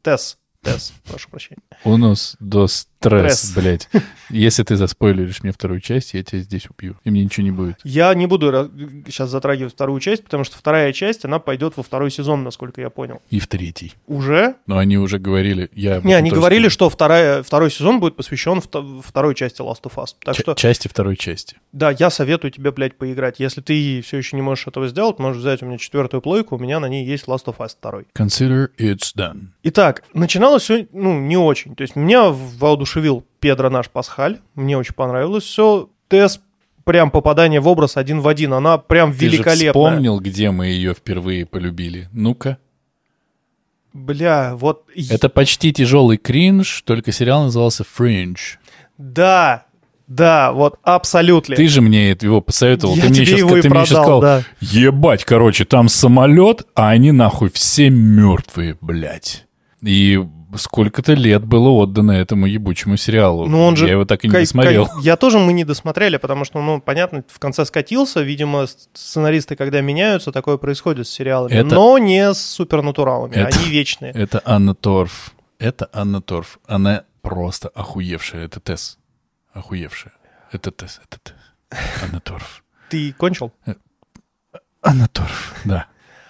Тесс. 0.02 0.38
Тесс, 0.62 0.92
прошу 1.10 1.30
прощения. 1.30 1.62
Унос, 1.86 2.36
дос, 2.42 2.89
Тресс, 3.00 3.52
Тресс. 3.52 3.54
блядь. 3.56 3.90
Если 4.30 4.64
ты 4.64 4.76
заспойлеришь 4.76 5.42
мне 5.42 5.52
вторую 5.52 5.80
часть, 5.80 6.14
я 6.14 6.24
тебя 6.24 6.42
здесь 6.42 6.68
убью. 6.70 6.98
И 7.04 7.10
мне 7.10 7.24
ничего 7.24 7.44
не 7.46 7.52
будет. 7.52 7.78
Я 7.84 8.14
не 8.14 8.28
буду 8.28 8.70
сейчас 9.08 9.30
затрагивать 9.30 9.74
вторую 9.74 10.00
часть, 10.02 10.24
потому 10.24 10.44
что 10.44 10.58
вторая 10.58 10.92
часть, 10.94 11.26
она 11.26 11.40
пойдет 11.40 11.78
во 11.78 11.84
второй 11.84 12.12
сезон, 12.12 12.44
насколько 12.44 12.82
я 12.82 12.90
понял. 12.90 13.22
И 13.30 13.40
в 13.40 13.48
третий. 13.48 13.94
Уже? 14.08 14.56
Но 14.68 14.78
они 14.78 14.98
уже 14.98 15.18
говорили... 15.18 15.70
Я 15.74 16.02
Не, 16.04 16.14
они 16.14 16.30
говорили, 16.30 16.68
что 16.70 16.90
вторая, 16.90 17.42
второй 17.42 17.72
сезон 17.72 18.00
будет 18.00 18.16
посвящен 18.16 18.60
вто- 18.60 19.02
второй 19.02 19.34
части 19.36 19.62
Last 19.62 19.84
of 19.84 19.96
Us. 19.96 20.10
Так 20.24 20.36
Ч- 20.36 20.42
что, 20.44 20.54
Части 20.56 20.88
второй 20.88 21.16
части. 21.16 21.56
да, 21.72 21.92
я 21.92 22.10
советую 22.10 22.52
тебе, 22.52 22.72
блядь, 22.72 22.98
поиграть. 22.98 23.40
Если 23.40 23.62
ты 23.62 24.02
все 24.02 24.18
еще 24.18 24.36
не 24.36 24.42
можешь 24.42 24.68
этого 24.68 24.88
сделать, 24.88 25.20
можешь 25.20 25.42
взять 25.42 25.64
у 25.64 25.66
меня 25.66 25.78
четвертую 25.78 26.22
плойку, 26.22 26.56
у 26.56 26.60
меня 26.60 26.80
на 26.80 26.88
ней 26.88 27.06
есть 27.06 27.26
Last 27.26 27.46
of 27.46 27.58
Us 27.58 27.72
2. 27.82 28.02
Consider 28.18 28.70
it's 28.78 29.16
done. 29.16 29.48
Итак, 29.64 30.04
начиналось 30.14 30.64
все, 30.64 30.88
ну, 30.92 31.20
не 31.20 31.38
очень. 31.38 31.76
То 31.76 31.82
есть 31.84 31.96
меня 31.96 32.30
воодушевил 32.90 33.26
Педро 33.40 33.70
наш 33.70 33.90
Пасхаль, 33.90 34.40
мне 34.56 34.78
очень 34.78 34.94
понравилось 34.94 35.44
все. 35.44 35.90
Тесс 36.08 36.42
прям 36.84 37.12
попадание 37.12 37.60
в 37.60 37.68
образ 37.68 37.98
один 37.98 38.20
в 38.22 38.28
один, 38.28 38.54
она 38.54 38.78
прям 38.78 39.14
Ты 39.14 39.20
же 39.20 39.26
великолепная. 39.26 39.72
вспомнил, 39.72 40.20
где 40.20 40.52
мы 40.52 40.68
ее 40.68 40.94
впервые 40.94 41.46
полюбили. 41.46 42.10
Ну-ка. 42.12 42.58
Бля, 43.94 44.56
вот... 44.56 44.86
Это 45.10 45.30
почти 45.30 45.74
тяжелый 45.74 46.18
кринж, 46.18 46.84
только 46.84 47.12
сериал 47.12 47.44
назывался 47.44 47.84
Fringe. 47.84 48.58
Да, 48.98 49.66
да, 50.08 50.52
вот 50.52 50.80
абсолютно. 50.84 51.56
Ты 51.56 51.68
же 51.68 51.82
мне 51.82 52.10
его 52.10 52.42
посоветовал. 52.42 52.96
Я 52.96 53.04
ты 53.04 53.10
мне 53.10 53.26
сейчас, 53.26 53.40
его 53.40 53.58
и 53.58 53.62
ты 53.62 53.70
мне 53.70 53.80
продал, 53.80 54.04
сказал, 54.04 54.22
да. 54.22 54.44
ебать, 54.62 55.26
короче, 55.26 55.66
там 55.66 55.90
самолет, 55.90 56.68
а 56.76 56.90
они 56.90 57.12
нахуй 57.12 57.50
все 57.52 57.90
мертвые, 57.90 58.78
блядь. 58.82 59.46
И 59.82 60.20
сколько-то 60.56 61.14
лет 61.14 61.46
было 61.46 61.70
отдано 61.70 62.12
этому 62.12 62.46
ебучему 62.48 62.98
сериалу. 62.98 63.48
Ну, 63.48 63.64
он 63.66 63.76
же... 63.76 63.86
Я 63.86 63.92
его 63.94 64.06
так 64.06 64.24
и 64.26 64.28
не 64.28 64.34
досмотрел. 64.34 64.88
Я 65.02 65.16
тоже 65.16 65.40
мы 65.40 65.54
не 65.54 65.64
досмотрели, 65.64 66.18
потому 66.18 66.46
что, 66.46 66.62
ну, 66.62 66.82
понятно, 66.82 67.24
в 67.28 67.40
конце 67.40 67.66
скатился. 67.66 68.22
Видимо, 68.22 68.66
сценаристы, 68.94 69.56
когда 69.56 69.82
меняются, 69.82 70.32
такое 70.32 70.58
происходит 70.58 71.08
с 71.08 71.12
сериалами. 71.12 71.54
Это- 71.54 71.76
Но 71.76 71.98
не 71.98 72.34
с 72.34 72.42
супернатуралами. 72.42 73.36
Это- 73.36 73.58
Они 73.60 73.70
вечные. 73.70 74.12
Это 74.14 74.42
Анна 74.46 74.74
Торф. 74.76 75.34
Это 75.60 75.90
Анна 75.94 76.22
Торф. 76.22 76.60
Она 76.68 77.04
просто 77.22 77.70
охуевшая. 77.70 78.46
Это 78.46 78.60
Тесс. 78.60 78.98
Охуевшая. 79.54 80.14
Это 80.52 80.72
Тесс. 80.72 81.00
Это 81.06 81.20
Тесс. 81.24 81.36
Анна 82.04 82.20
Торф. 82.22 82.64
Ты 82.90 83.14
кончил? 83.14 83.52
Анна 84.82 85.08
Торф. 85.08 85.54
Да. 85.66 85.88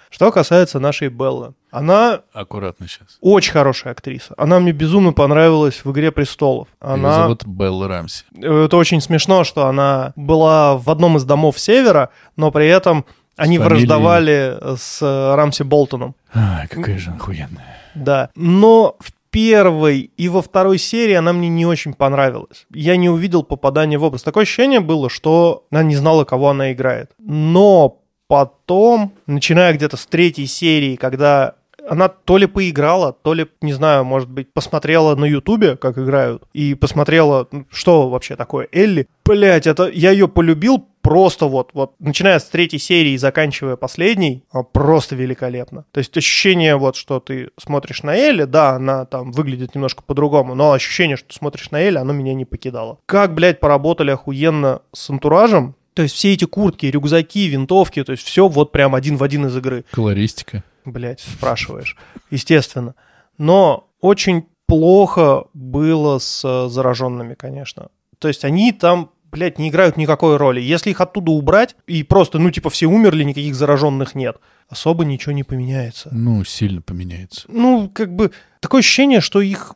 Что 0.09 0.31
касается 0.31 0.79
нашей 0.79 1.09
Беллы. 1.09 1.53
Она 1.71 2.21
Аккуратно 2.33 2.87
сейчас. 2.87 3.17
очень 3.21 3.51
хорошая 3.51 3.93
актриса. 3.93 4.33
Она 4.37 4.59
мне 4.59 4.71
безумно 4.71 5.13
понравилась 5.13 5.83
в 5.83 5.91
«Игре 5.91 6.11
престолов». 6.11 6.67
Ее 6.81 6.93
Она... 6.93 7.15
зовут 7.23 7.45
Белла 7.45 7.87
Рамси. 7.87 8.23
Это 8.41 8.75
очень 8.77 9.01
смешно, 9.01 9.43
что 9.43 9.67
она 9.67 10.13
была 10.15 10.77
в 10.77 10.89
одном 10.89 11.17
из 11.17 11.23
домов 11.23 11.59
Севера, 11.59 12.09
но 12.35 12.51
при 12.51 12.67
этом 12.67 13.05
они 13.35 13.57
фамилией. 13.57 13.85
враждовали 13.85 14.57
с 14.77 14.99
э, 15.01 15.35
Рамси 15.35 15.63
Болтоном. 15.63 16.15
Ай, 16.33 16.67
какая 16.67 16.97
же 16.97 17.11
охуенная. 17.11 17.77
Да. 17.95 18.29
Но 18.35 18.97
в 18.99 19.11
первой 19.29 20.11
и 20.17 20.27
во 20.27 20.41
второй 20.41 20.77
серии 20.77 21.13
она 21.13 21.33
мне 21.33 21.49
не 21.49 21.65
очень 21.65 21.93
понравилась. 21.93 22.65
Я 22.73 22.97
не 22.97 23.09
увидел 23.09 23.43
попадания 23.43 23.97
в 23.97 24.03
образ. 24.03 24.23
Такое 24.23 24.43
ощущение 24.43 24.79
было, 24.79 25.09
что 25.09 25.65
она 25.71 25.83
не 25.83 25.95
знала, 25.95 26.23
кого 26.25 26.49
она 26.49 26.73
играет. 26.73 27.11
Но 27.19 27.98
потом, 28.29 29.11
начиная 29.25 29.73
где-то 29.73 29.97
с 29.97 30.05
третьей 30.05 30.45
серии, 30.45 30.95
когда 30.95 31.55
она 31.89 32.07
то 32.07 32.37
ли 32.37 32.45
поиграла, 32.45 33.11
то 33.11 33.33
ли, 33.33 33.47
не 33.61 33.73
знаю, 33.73 34.05
может 34.05 34.29
быть, 34.29 34.53
посмотрела 34.53 35.15
на 35.15 35.25
Ютубе, 35.25 35.75
как 35.75 35.97
играют, 35.97 36.43
и 36.53 36.75
посмотрела, 36.75 37.47
ну, 37.51 37.65
что 37.71 38.07
вообще 38.07 38.35
такое 38.35 38.67
Элли. 38.71 39.07
Блять, 39.25 39.65
это 39.65 39.89
я 39.89 40.11
ее 40.11 40.27
полюбил 40.27 40.85
просто 41.01 41.47
вот, 41.47 41.71
вот, 41.73 41.93
начиная 41.99 42.37
с 42.37 42.45
третьей 42.45 42.77
серии 42.77 43.13
и 43.13 43.17
заканчивая 43.17 43.77
последней, 43.77 44.43
а, 44.51 44.61
просто 44.61 45.15
великолепно. 45.15 45.85
То 45.91 45.97
есть 45.97 46.15
ощущение 46.15 46.75
вот, 46.75 46.95
что 46.95 47.19
ты 47.19 47.49
смотришь 47.59 48.03
на 48.03 48.15
Элли, 48.15 48.43
да, 48.43 48.71
она 48.71 49.05
там 49.05 49.31
выглядит 49.31 49.73
немножко 49.73 50.03
по-другому, 50.03 50.53
но 50.53 50.73
ощущение, 50.73 51.17
что 51.17 51.29
ты 51.29 51.33
смотришь 51.33 51.71
на 51.71 51.81
Элли, 51.81 51.97
оно 51.97 52.13
меня 52.13 52.35
не 52.35 52.45
покидало. 52.45 52.99
Как, 53.07 53.33
блядь, 53.33 53.59
поработали 53.59 54.11
охуенно 54.11 54.81
с 54.93 55.09
антуражем, 55.09 55.75
то 55.99 56.03
есть 56.03 56.15
все 56.15 56.31
эти 56.31 56.45
куртки, 56.45 56.85
рюкзаки, 56.85 57.47
винтовки, 57.47 58.01
то 58.05 58.13
есть 58.13 58.25
все 58.25 58.47
вот 58.47 58.71
прям 58.71 58.95
один 58.95 59.17
в 59.17 59.23
один 59.23 59.47
из 59.47 59.57
игры. 59.57 59.83
Колористика. 59.91 60.63
Блять, 60.85 61.19
спрашиваешь. 61.19 61.97
Естественно. 62.31 62.95
Но 63.37 63.89
очень 63.99 64.45
плохо 64.65 65.47
было 65.53 66.19
с 66.19 66.41
э, 66.45 66.69
зараженными, 66.69 67.33
конечно. 67.33 67.89
То 68.17 68.29
есть 68.29 68.45
они 68.45 68.71
там, 68.71 69.11
блядь, 69.29 69.59
не 69.59 69.67
играют 69.67 69.97
никакой 69.97 70.37
роли. 70.37 70.61
Если 70.61 70.91
их 70.91 71.01
оттуда 71.01 71.31
убрать, 71.31 71.75
и 71.85 72.03
просто, 72.03 72.39
ну, 72.39 72.49
типа, 72.49 72.69
все 72.69 72.85
умерли, 72.85 73.25
никаких 73.25 73.53
зараженных 73.53 74.15
нет, 74.15 74.37
особо 74.69 75.03
ничего 75.03 75.33
не 75.33 75.43
поменяется. 75.43 76.07
Ну, 76.13 76.45
сильно 76.45 76.81
поменяется. 76.81 77.45
Ну, 77.49 77.89
как 77.89 78.15
бы, 78.15 78.31
такое 78.61 78.79
ощущение, 78.79 79.19
что 79.19 79.41
их, 79.41 79.75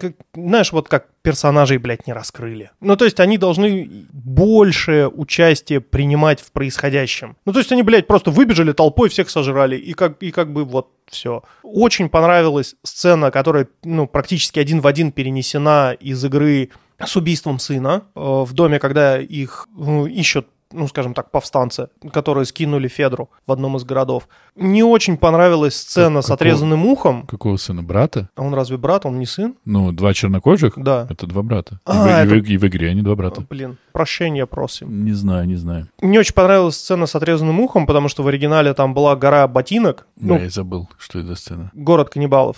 как- 0.00 0.14
знаешь, 0.34 0.72
вот 0.72 0.88
как 0.88 1.06
персонажей, 1.22 1.78
блядь, 1.78 2.06
не 2.06 2.12
раскрыли. 2.12 2.70
Ну, 2.80 2.96
то 2.96 3.04
есть 3.04 3.20
они 3.20 3.38
должны 3.38 4.06
больше 4.12 5.08
участие 5.12 5.80
принимать 5.80 6.40
в 6.40 6.52
происходящем. 6.52 7.36
Ну, 7.44 7.52
то 7.52 7.58
есть 7.58 7.72
они, 7.72 7.82
блядь, 7.82 8.06
просто 8.06 8.30
выбежали 8.30 8.72
толпой, 8.72 9.08
всех 9.08 9.30
сожрали, 9.30 9.76
и 9.76 9.92
как, 9.92 10.22
и 10.22 10.30
как 10.30 10.52
бы 10.52 10.64
вот 10.64 10.90
все. 11.06 11.42
Очень 11.62 12.08
понравилась 12.08 12.76
сцена, 12.82 13.30
которая, 13.30 13.68
ну, 13.84 14.06
практически 14.06 14.58
один 14.58 14.80
в 14.80 14.86
один 14.86 15.12
перенесена 15.12 15.96
из 15.98 16.24
игры 16.24 16.70
с 17.04 17.16
убийством 17.16 17.58
сына 17.58 18.04
э, 18.14 18.20
в 18.20 18.52
доме, 18.52 18.78
когда 18.78 19.18
их 19.18 19.68
ну, 19.76 20.06
ищут 20.06 20.46
ну, 20.72 20.88
скажем 20.88 21.14
так, 21.14 21.30
повстанцы, 21.30 21.88
которые 22.12 22.44
скинули 22.44 22.88
Федру 22.88 23.30
в 23.46 23.52
одном 23.52 23.76
из 23.76 23.84
городов. 23.84 24.28
Не 24.56 24.82
очень 24.82 25.16
понравилась 25.16 25.76
сцена 25.76 26.20
с 26.22 26.24
Какого? 26.26 26.34
отрезанным 26.34 26.86
ухом. 26.86 27.26
Какого 27.26 27.56
сына? 27.56 27.82
Брата? 27.82 28.28
А 28.34 28.42
он 28.42 28.52
разве 28.54 28.76
брат, 28.76 29.06
он 29.06 29.18
не 29.18 29.26
сын? 29.26 29.54
Ну, 29.64 29.92
два 29.92 30.12
чернокожих? 30.12 30.74
Да. 30.76 31.06
Это 31.08 31.26
два 31.26 31.42
брата. 31.42 31.80
А, 31.84 32.24
и, 32.24 32.26
в, 32.26 32.32
и 32.32 32.36
это- 32.38 32.46
в- 32.46 32.50
и 32.50 32.56
в 32.58 32.66
игре 32.66 32.90
они 32.90 33.02
два 33.02 33.14
брата. 33.14 33.44
Блин, 33.48 33.78
прощения 33.92 34.46
просим. 34.46 35.04
Не 35.04 35.12
знаю, 35.12 35.46
не 35.46 35.56
знаю. 35.56 35.88
Не 36.00 36.18
очень 36.18 36.34
понравилась 36.34 36.76
сцена 36.76 37.06
с 37.06 37.14
отрезанным 37.14 37.60
ухом, 37.60 37.86
потому 37.86 38.08
что 38.08 38.22
в 38.22 38.28
оригинале 38.28 38.74
там 38.74 38.92
была 38.94 39.14
гора 39.16 39.46
ботинок, 39.48 40.06
Да, 40.16 40.34
ну, 40.34 40.40
я 40.40 40.50
забыл, 40.50 40.88
что 40.98 41.20
это 41.20 41.34
сцена. 41.36 41.70
город 41.74 42.10
каннибалов 42.10 42.56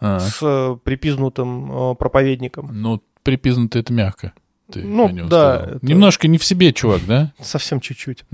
А, 0.00 0.18
с 0.20 0.38
э, 0.42 0.76
припизнутым 0.82 1.90
э, 1.92 1.94
проповедником. 1.96 2.70
ну, 2.72 3.02
припизнуто 3.22 3.78
это 3.78 3.92
мягко. 3.92 4.32
Ты 4.72 4.82
Ну, 4.82 5.06
о 5.08 5.12
нем 5.12 5.28
да, 5.28 5.56
сказал. 5.58 5.76
это- 5.76 5.86
Немножко 5.86 6.28
не 6.28 6.38
в 6.38 6.44
себе, 6.44 6.72
чувак, 6.72 7.00
да? 7.06 7.32
Совсем 7.40 7.80
чуть-чуть. 7.80 8.24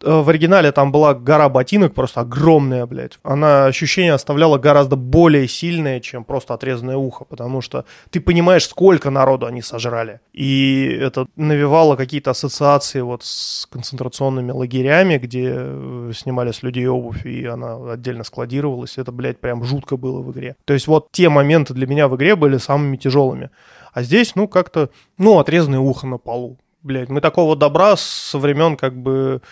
Э, 0.00 0.20
В 0.22 0.28
оригинале 0.28 0.70
там 0.70 0.92
была 0.92 1.12
гора 1.12 1.48
ботинок, 1.48 1.92
просто 1.92 2.20
огромная, 2.20 2.86
блядь. 2.86 3.18
Она 3.24 3.66
ощущение 3.66 4.12
оставляла 4.12 4.56
гораздо 4.56 4.94
более 4.94 5.48
сильное, 5.48 5.98
чем 5.98 6.22
просто 6.22 6.54
отрезанное 6.54 6.96
ухо, 6.96 7.24
потому 7.24 7.60
что 7.62 7.84
ты 8.10 8.20
понимаешь, 8.20 8.64
сколько 8.64 9.10
народу 9.10 9.46
они 9.46 9.60
сожрали. 9.60 10.20
И 10.32 10.84
это 11.00 11.26
навевало 11.34 11.96
какие-то 11.96 12.30
ассоциации 12.30 13.00
вот 13.00 13.24
с 13.24 13.66
концентрационными 13.72 14.52
лагерями, 14.52 15.18
где 15.18 15.52
э, 15.56 16.12
снимали 16.14 16.52
с 16.52 16.62
людей 16.62 16.86
обувь, 16.86 17.26
и 17.26 17.44
она 17.46 17.94
отдельно 17.94 18.22
складировалась. 18.22 18.98
Это, 18.98 19.10
блядь, 19.10 19.40
прям 19.40 19.64
жутко 19.64 19.96
было 19.96 20.20
в 20.22 20.30
игре. 20.30 20.54
То 20.64 20.74
есть 20.74 20.86
вот 20.86 21.08
те 21.10 21.28
моменты 21.28 21.74
для 21.74 21.88
меня 21.88 22.06
в 22.06 22.14
игре 22.14 22.36
были 22.36 22.58
самыми 22.58 22.96
тяжелыми. 22.98 23.50
А 23.92 24.02
здесь, 24.02 24.34
ну, 24.34 24.48
как-то, 24.48 24.90
ну, 25.16 25.38
отрезанное 25.38 25.78
ухо 25.80 26.06
на 26.06 26.18
полу. 26.18 26.58
Блядь, 26.82 27.08
мы 27.08 27.20
такого 27.20 27.56
добра 27.56 27.96
со 27.96 28.38
времен, 28.38 28.76
как 28.76 28.96
бы, 28.96 29.42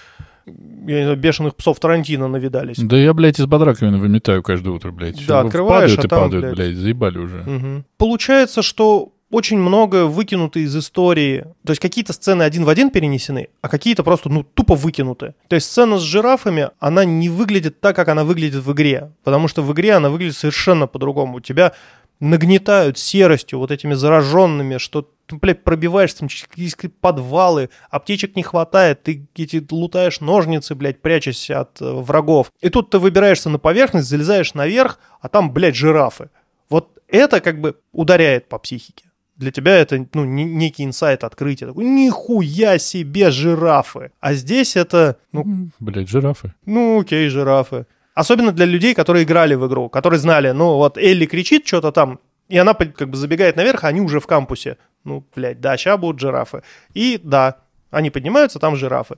я 0.47 0.99
не 0.99 1.03
знаю, 1.03 1.17
бешеных 1.17 1.57
псов 1.57 1.81
Тарантино 1.81 2.29
навидались. 2.29 2.79
Да 2.79 2.97
я, 2.97 3.13
блядь, 3.15 3.41
из 3.41 3.47
бодраковины 3.47 3.99
выметаю 3.99 4.43
каждое 4.43 4.71
утро, 4.71 4.93
блядь. 4.93 5.27
Да, 5.27 5.41
открываешь, 5.41 5.91
Падают 5.91 5.99
а 5.99 6.07
и 6.07 6.09
там, 6.09 6.21
падают, 6.23 6.45
блядь. 6.45 6.57
блядь, 6.57 6.77
заебали 6.77 7.19
уже. 7.19 7.37
Мгм. 7.39 7.85
Получается, 7.99 8.63
что 8.63 9.13
очень 9.31 9.59
многое 9.59 10.05
выкинуто 10.05 10.61
из 10.61 10.77
истории. 10.77 11.47
То 11.65 11.73
есть 11.73 11.81
какие-то 11.81 12.13
сцены 12.13 12.45
один 12.45 12.65
в 12.65 12.69
один 12.69 12.91
перенесены, 12.91 13.49
а 13.61 13.69
какие-то 13.69 14.05
просто, 14.05 14.29
ну, 14.29 14.45
тупо 14.45 14.77
выкинуты. 14.77 15.35
То 15.49 15.57
есть 15.57 15.67
сцена 15.67 15.99
с 15.99 16.03
жирафами, 16.03 16.71
она 16.79 17.05
не 17.05 17.29
выглядит 17.29 17.81
так, 17.81 17.97
как 17.97 18.09
она 18.09 18.25
выглядит 18.25 18.63
в 18.63 18.73
игре. 18.73 19.11
Потому 19.25 19.49
что 19.49 19.63
в 19.63 19.73
игре 19.73 19.95
она 19.95 20.11
выглядит 20.11 20.37
совершенно 20.37 20.87
по-другому. 20.87 21.41
Тебя 21.41 21.73
нагнетают 22.21 22.99
серостью, 22.99 23.59
вот 23.59 23.71
этими 23.71 23.95
зараженными, 23.95 24.79
что 24.79 25.11
ты, 25.27 25.37
блядь, 25.37 25.65
пробиваешься 25.65 26.19
там 26.21 26.29
через 26.29 26.77
подвалы, 27.01 27.69
аптечек 27.91 28.37
не 28.37 28.43
хватает, 28.43 29.03
ты 29.03 29.27
эти 29.37 29.65
лутаешь 29.71 30.21
ножницы, 30.21 30.75
блядь, 30.75 31.01
прячешься 31.03 31.61
от 31.61 31.81
э, 31.81 31.85
врагов. 31.93 32.53
И 32.61 32.69
тут 32.69 32.91
ты 32.91 32.99
выбираешься 32.99 33.51
на 33.51 33.59
поверхность, 33.59 34.09
залезаешь 34.09 34.55
наверх, 34.55 34.99
а 35.21 35.29
там, 35.29 35.53
блядь, 35.53 35.75
жирафы. 35.75 36.31
Вот 36.71 36.91
это 37.09 37.41
как 37.41 37.61
бы 37.61 37.77
ударяет 37.93 38.49
по 38.49 38.59
психике. 38.59 39.05
Для 39.37 39.51
тебя 39.51 39.77
это 39.77 40.07
ну, 40.15 40.25
не- 40.25 40.45
некий 40.45 40.85
инсайт, 40.85 41.23
открытие. 41.23 41.69
Такой, 41.69 41.85
нихуя 41.85 42.79
себе 42.79 43.31
жирафы. 43.31 44.11
А 44.21 44.33
здесь 44.33 44.77
это, 44.77 45.19
ну, 45.33 45.43
М, 45.43 45.73
Блядь, 45.79 46.09
жирафы. 46.09 46.55
ну 46.65 47.01
окей, 47.01 47.29
жирафы. 47.29 47.87
Особенно 48.17 48.51
для 48.51 48.65
людей, 48.65 48.95
которые 48.95 49.25
играли 49.25 49.55
в 49.55 49.67
игру, 49.67 49.91
которые 49.91 50.19
знали, 50.19 50.51
ну 50.51 50.77
вот 50.77 50.97
Элли 50.97 51.27
кричит 51.27 51.67
что-то 51.67 51.93
там, 51.93 52.19
И 52.49 52.57
она 52.57 52.73
как 52.73 53.11
бы 53.11 53.17
забегает 53.17 53.57
наверх, 53.57 53.85
а 53.85 53.89
они 53.89 54.01
уже 54.01 54.21
в 54.21 54.27
кампусе. 54.27 54.79
Ну, 55.05 55.23
блядь, 55.37 55.61
да, 55.61 55.77
сейчас 55.77 56.01
будут 56.01 56.19
жирафы. 56.19 56.63
И 56.95 57.21
да, 57.23 57.59
они 57.91 58.09
поднимаются, 58.11 58.59
там 58.59 58.75
жирафы. 58.75 59.17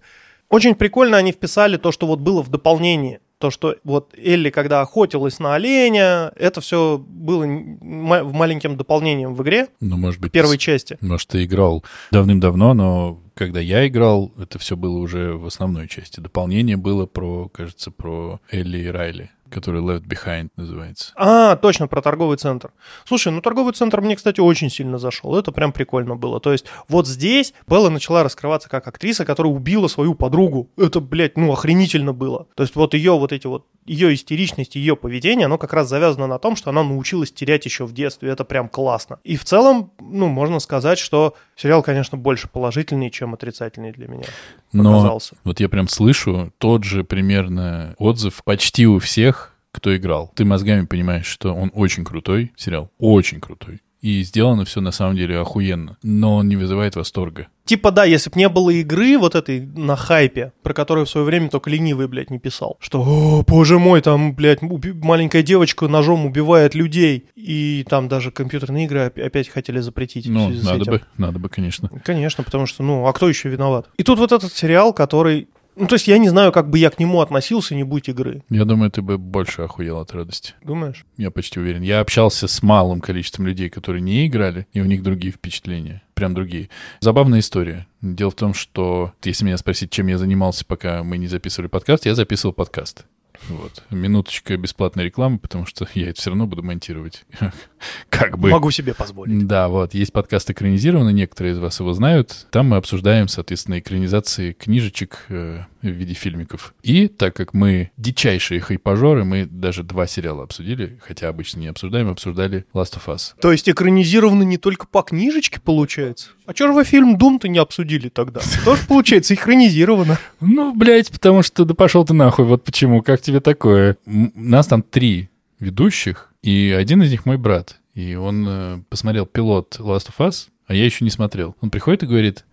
Очень 0.49 0.75
прикольно 0.75 1.17
они 1.17 1.31
вписали 1.31 1.77
то, 1.77 1.93
что 1.93 2.09
вот 2.09 2.19
было 2.19 2.43
в 2.43 2.49
дополнении. 2.49 3.21
То, 3.39 3.51
что 3.51 3.77
вот 3.85 4.15
Элли, 4.19 4.51
когда 4.51 4.81
охотилась 4.81 5.39
на 5.39 5.55
оленя, 5.55 6.33
это 6.35 6.61
все 6.61 6.99
было 6.99 7.47
маленьким 7.47 8.77
дополнением 8.77 9.35
в 9.35 9.43
игре, 9.45 9.69
Ну, 9.79 9.97
может 9.97 10.21
быть, 10.21 10.31
в 10.31 10.33
первой 10.33 10.59
части. 10.59 10.99
Может, 11.01 11.29
ты 11.29 11.45
играл 11.45 11.85
давным-давно, 12.11 12.75
но 12.75 13.21
когда 13.39 13.61
я 13.61 13.87
играл, 13.87 14.33
это 14.37 14.59
все 14.59 14.77
было 14.77 14.99
уже 14.99 15.35
в 15.35 15.47
основной 15.47 15.87
части. 15.87 16.19
Дополнение 16.19 16.77
было 16.77 17.07
про, 17.07 17.49
кажется, 17.49 17.93
про 17.93 18.41
Элли 18.51 18.79
и 18.79 18.87
Райли, 18.89 19.31
который 19.51 19.83
Left 19.83 20.07
Behind 20.07 20.51
называется. 20.57 21.13
А, 21.17 21.57
точно, 21.57 21.89
про 21.89 22.03
торговый 22.03 22.37
центр. 22.37 22.73
Слушай, 23.05 23.33
ну 23.33 23.41
торговый 23.41 23.73
центр 23.73 24.01
мне, 24.01 24.17
кстати, 24.17 24.41
очень 24.41 24.71
сильно 24.71 24.99
зашел. 24.99 25.37
Это 25.37 25.53
прям 25.53 25.73
прикольно 25.73 26.17
было. 26.17 26.41
То 26.41 26.53
есть 26.53 26.67
вот 26.89 27.07
здесь 27.07 27.55
Белла 27.67 27.89
начала 27.89 28.23
раскрываться 28.23 28.69
как 28.69 28.87
актриса, 28.87 29.25
которая 29.25 29.53
убила 29.53 29.89
свою 29.89 30.15
подругу. 30.15 30.71
Это, 30.77 31.01
блядь, 31.01 31.37
ну 31.37 31.53
охренительно 31.53 32.13
было. 32.13 32.47
То 32.55 32.63
есть 32.63 32.75
вот 32.77 32.95
ее 32.95 33.13
вот 33.19 33.33
эти 33.33 33.47
вот, 33.47 33.67
ее 33.87 34.15
истеричность, 34.15 34.77
ее 34.77 34.97
поведение, 34.97 35.47
оно 35.47 35.59
как 35.59 35.73
раз 35.73 35.89
завязано 35.89 36.27
на 36.27 36.39
том, 36.39 36.57
что 36.57 36.71
она 36.71 36.83
научилась 36.83 37.33
терять 37.33 37.65
еще 37.65 37.87
в 37.87 37.93
детстве. 37.93 38.31
Это 38.31 38.45
прям 38.45 38.69
классно. 38.69 39.19
И 39.25 39.37
в 39.37 39.45
целом, 39.45 39.93
ну, 40.01 40.29
можно 40.29 40.59
сказать, 40.61 40.99
что 40.99 41.35
сериал, 41.57 41.83
конечно, 41.83 42.19
больше 42.19 42.49
положительный, 42.49 43.11
чем 43.11 43.35
отрицательный 43.35 43.93
для 43.93 44.09
меня 44.09 44.27
Но 44.73 45.19
вот 45.45 45.61
я 45.61 45.69
прям 45.69 45.89
слышу 45.89 46.53
тот 46.59 46.85
же 46.85 47.05
примерно 47.05 47.95
отзыв 47.99 48.43
почти 48.45 48.87
у 48.87 48.99
всех, 48.99 49.48
кто 49.73 49.97
играл. 49.97 50.33
Ты 50.35 50.45
мозгами 50.45 50.87
понимаешь, 50.87 51.27
что 51.27 51.55
он 51.55 51.71
очень 51.75 52.05
крутой 52.05 52.53
сериал, 52.57 52.91
очень 52.99 53.41
крутой. 53.41 53.81
И 54.01 54.23
сделано 54.23 54.65
все 54.65 54.81
на 54.81 54.93
самом 54.93 55.17
деле 55.17 55.41
охуенно. 55.41 55.97
Но 56.05 56.37
он 56.37 56.49
не 56.49 56.55
вызывает 56.55 56.95
восторга. 56.95 57.49
Типа, 57.65 57.91
да, 57.91 58.05
если 58.05 58.31
бы 58.31 58.39
не 58.39 58.49
было 58.49 58.71
игры 58.71 59.19
вот 59.19 59.35
этой 59.35 59.61
на 59.61 59.97
хайпе, 59.97 60.53
про 60.63 60.73
которую 60.73 61.05
в 61.05 61.11
свое 61.11 61.27
время 61.27 61.51
только 61.51 61.69
ленивый, 61.69 62.07
блядь, 62.07 62.31
не 62.31 62.39
писал, 62.39 62.77
что, 62.79 63.03
о, 63.03 63.43
боже 63.43 63.81
мой, 63.81 64.01
там, 64.01 64.35
блядь, 64.35 64.61
маленькая 64.63 65.43
девочка 65.43 65.89
ножом 65.89 66.27
убивает 66.27 66.77
людей, 66.77 67.27
и 67.35 67.85
там 67.91 68.07
даже 68.09 68.31
компьютерные 68.31 68.87
игры 68.87 69.09
оп- 69.09 69.19
опять 69.19 69.49
хотели 69.49 69.81
запретить. 69.81 70.29
Ну, 70.29 70.49
надо 70.49 70.85
бы, 70.85 71.03
надо 71.17 71.41
бы, 71.41 71.49
конечно. 71.49 71.91
Конечно, 72.05 72.45
потому 72.45 72.67
что, 72.67 72.85
ну, 72.85 73.05
а 73.05 73.13
кто 73.13 73.29
еще 73.29 73.49
виноват? 73.49 73.91
И 73.99 74.05
тут 74.05 74.21
вот 74.21 74.31
этот 74.31 74.53
сериал, 74.55 74.93
который... 74.93 75.49
Ну, 75.79 75.87
то 75.87 75.95
есть 75.95 76.09
я 76.09 76.19
не 76.19 76.29
знаю, 76.29 76.51
как 76.51 76.69
бы 76.69 76.79
я 76.79 76.91
к 76.91 76.99
нему 76.99 77.21
относился, 77.21 77.75
не 77.75 77.85
будь 77.85 78.09
игры. 78.09 78.43
Я 78.51 78.65
думаю, 78.65 78.91
ты 78.91 79.01
бы 79.01 79.17
больше 79.17 79.63
охуел 79.63 79.99
от 79.99 80.13
радости. 80.13 80.55
Думаешь? 80.63 81.05
Я 81.17 81.31
почти 81.31 81.61
уверен. 81.61 81.83
Я 81.83 82.01
общался 82.01 82.49
с 82.49 82.63
малым 82.63 83.01
количеством 83.01 83.47
людей, 83.47 83.71
которые 83.71 84.03
не 84.03 84.27
играли, 84.27 84.67
и 84.73 84.81
у 84.81 84.85
них 84.85 85.03
другие 85.03 85.33
впечатления. 85.33 86.03
Прям 86.15 86.35
другие. 86.35 86.69
Забавная 87.01 87.39
история. 87.39 87.87
Дело 88.03 88.31
в 88.31 88.35
том, 88.35 88.55
что 88.55 89.13
если 89.23 89.45
меня 89.45 89.57
спросить, 89.57 89.91
чем 89.91 90.09
я 90.09 90.19
занимался, 90.19 90.65
пока 90.65 91.05
мы 91.05 91.17
не 91.17 91.29
записывали 91.29 91.69
подкаст, 91.69 92.07
я 92.07 92.15
записывал 92.17 92.53
подкаст. 92.53 93.07
Вот. 93.49 93.83
Минуточка 93.91 94.57
бесплатной 94.57 95.05
рекламы, 95.05 95.39
потому 95.39 95.67
что 95.67 95.87
я 95.95 96.11
это 96.11 96.21
все 96.21 96.31
равно 96.31 96.47
буду 96.47 96.63
монтировать. 96.63 97.25
Как 98.09 98.39
бы. 98.39 98.51
Могу 98.51 98.71
себе 98.71 98.95
позволить. 98.95 99.47
Да, 99.47 99.69
вот, 99.69 99.95
есть 99.95 100.13
подкаст 100.13 100.51
экранизированный, 100.51 101.13
некоторые 101.13 101.55
из 101.55 101.59
вас 101.59 101.79
его 101.81 101.93
знают. 101.93 102.47
Там 102.51 102.69
мы 102.69 102.77
обсуждаем, 102.77 103.29
соответственно, 103.29 103.79
экранизации 103.79 104.53
книжечек 104.53 105.25
э, 105.29 105.63
в 105.83 105.87
виде 105.87 106.15
фильмиков. 106.15 106.75
И 106.83 107.09
так 107.09 107.35
как 107.35 107.55
мы 107.55 107.91
дичайшие 107.97 108.61
хайпажоры, 108.61 109.25
мы 109.25 109.47
даже 109.47 109.83
два 109.83 110.07
сериала 110.07 110.43
обсудили, 110.45 110.99
хотя 111.03 111.29
обычно 111.29 111.61
не 111.61 111.69
обсуждаем, 111.69 112.09
обсуждали 112.09 112.67
Last 112.75 112.97
of 112.97 113.07
Us. 113.07 113.35
То 113.41 113.53
есть 113.53 113.69
экранизировано 113.69 114.43
не 114.43 114.59
только 114.59 114.87
по 114.87 115.03
книжечке, 115.03 115.61
получается? 115.61 116.31
А 116.47 116.55
чё 116.55 116.67
же 116.69 116.73
вы 116.73 116.85
фильм 116.85 117.19
«Дум»-то 117.19 117.49
не 117.49 117.59
обсудили 117.59 118.09
тогда? 118.09 118.41
Тоже, 118.65 118.83
получается, 118.89 119.35
экранизировано. 119.35 120.19
Ну, 120.41 120.75
блядь, 120.75 121.11
потому 121.11 121.43
что 121.43 121.65
да 121.65 121.75
пошел 121.75 122.05
ты 122.05 122.15
нахуй, 122.15 122.45
вот 122.45 122.65
почему, 122.65 123.03
как 123.03 123.21
тебе 123.21 123.41
такое? 123.41 123.97
Нас 124.07 124.67
там 124.67 124.83
три 124.83 125.29
ведущих, 125.61 126.33
и 126.43 126.75
один 126.77 127.03
из 127.03 127.11
них 127.11 127.27
мой 127.27 127.37
брат. 127.37 127.77
И 127.95 128.15
он 128.15 128.47
э, 128.49 128.83
посмотрел 128.89 129.27
пилот 129.27 129.77
Last 129.81 130.09
of 130.09 130.27
Us, 130.27 130.49
а 130.67 130.75
я 130.75 130.85
еще 130.85 131.05
не 131.05 131.11
смотрел. 131.11 131.57
Он 131.61 131.71
приходит 131.71 132.05
и 132.05 132.07
говорит, 132.07 132.45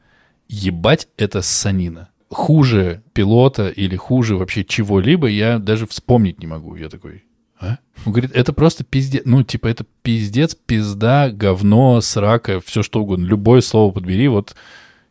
ебать, 0.48 1.08
это 1.18 1.42
ссанина. 1.42 2.10
Хуже 2.36 3.02
пилота 3.14 3.70
или 3.70 3.96
хуже 3.96 4.36
вообще 4.36 4.66
чего-либо 4.66 5.28
я 5.28 5.58
даже 5.58 5.88
вспомнить 5.88 6.40
не 6.40 6.48
могу. 6.48 6.76
Я 6.76 6.90
такой, 6.90 7.24
а? 7.62 7.78
Он 8.06 8.12
говорит, 8.12 8.32
это 8.34 8.52
просто 8.52 8.84
пиздец. 8.84 9.22
Ну, 9.24 9.42
типа, 9.44 9.68
это 9.68 9.86
пиздец, 10.02 10.54
пизда, 10.54 11.30
говно, 11.30 12.02
срака, 12.02 12.60
все 12.60 12.84
что 12.84 13.02
угодно. 13.02 13.26
Любое 13.26 13.62
слово 13.62 13.94
подбери. 13.94 14.28
Вот 14.28 14.54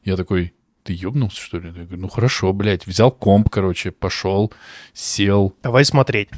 я 0.04 0.16
такой, 0.16 0.52
ты 0.82 0.92
ебнулся, 0.92 1.40
что 1.40 1.58
ли? 1.58 1.68
Я 1.68 1.84
говорю, 1.84 2.02
ну 2.02 2.08
хорошо, 2.08 2.52
блядь. 2.52 2.86
Взял 2.86 3.10
комп, 3.10 3.48
короче, 3.48 3.90
пошел, 3.90 4.52
сел. 4.92 5.54
Давай 5.62 5.86
смотреть. 5.86 6.28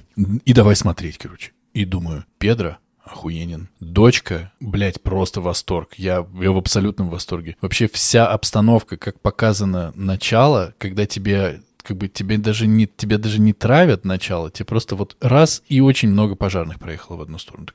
И 0.44 0.52
давай 0.52 0.76
смотреть, 0.76 1.18
короче. 1.18 1.50
И 1.74 1.84
думаю, 1.84 2.24
Педро 2.38 2.78
охуенен. 3.06 3.68
Дочка, 3.80 4.52
блядь, 4.60 5.02
просто 5.02 5.40
восторг. 5.40 5.94
Я, 5.96 6.26
я 6.40 6.50
в 6.52 6.56
абсолютном 6.56 7.08
восторге. 7.08 7.56
Вообще 7.60 7.88
вся 7.88 8.26
обстановка, 8.26 8.96
как 8.96 9.20
показано 9.20 9.92
начало, 9.94 10.74
когда 10.78 11.06
тебе 11.06 11.62
как 11.82 11.96
бы 11.96 12.08
тебе 12.08 12.36
даже 12.36 12.66
не, 12.66 12.86
тебя 12.88 13.16
даже 13.16 13.40
не 13.40 13.52
травят 13.52 14.04
начало, 14.04 14.50
тебе 14.50 14.66
просто 14.66 14.96
вот 14.96 15.16
раз 15.20 15.62
и 15.68 15.80
очень 15.80 16.08
много 16.08 16.34
пожарных 16.34 16.80
проехало 16.80 17.16
в 17.16 17.22
одну 17.22 17.38
сторону. 17.38 17.68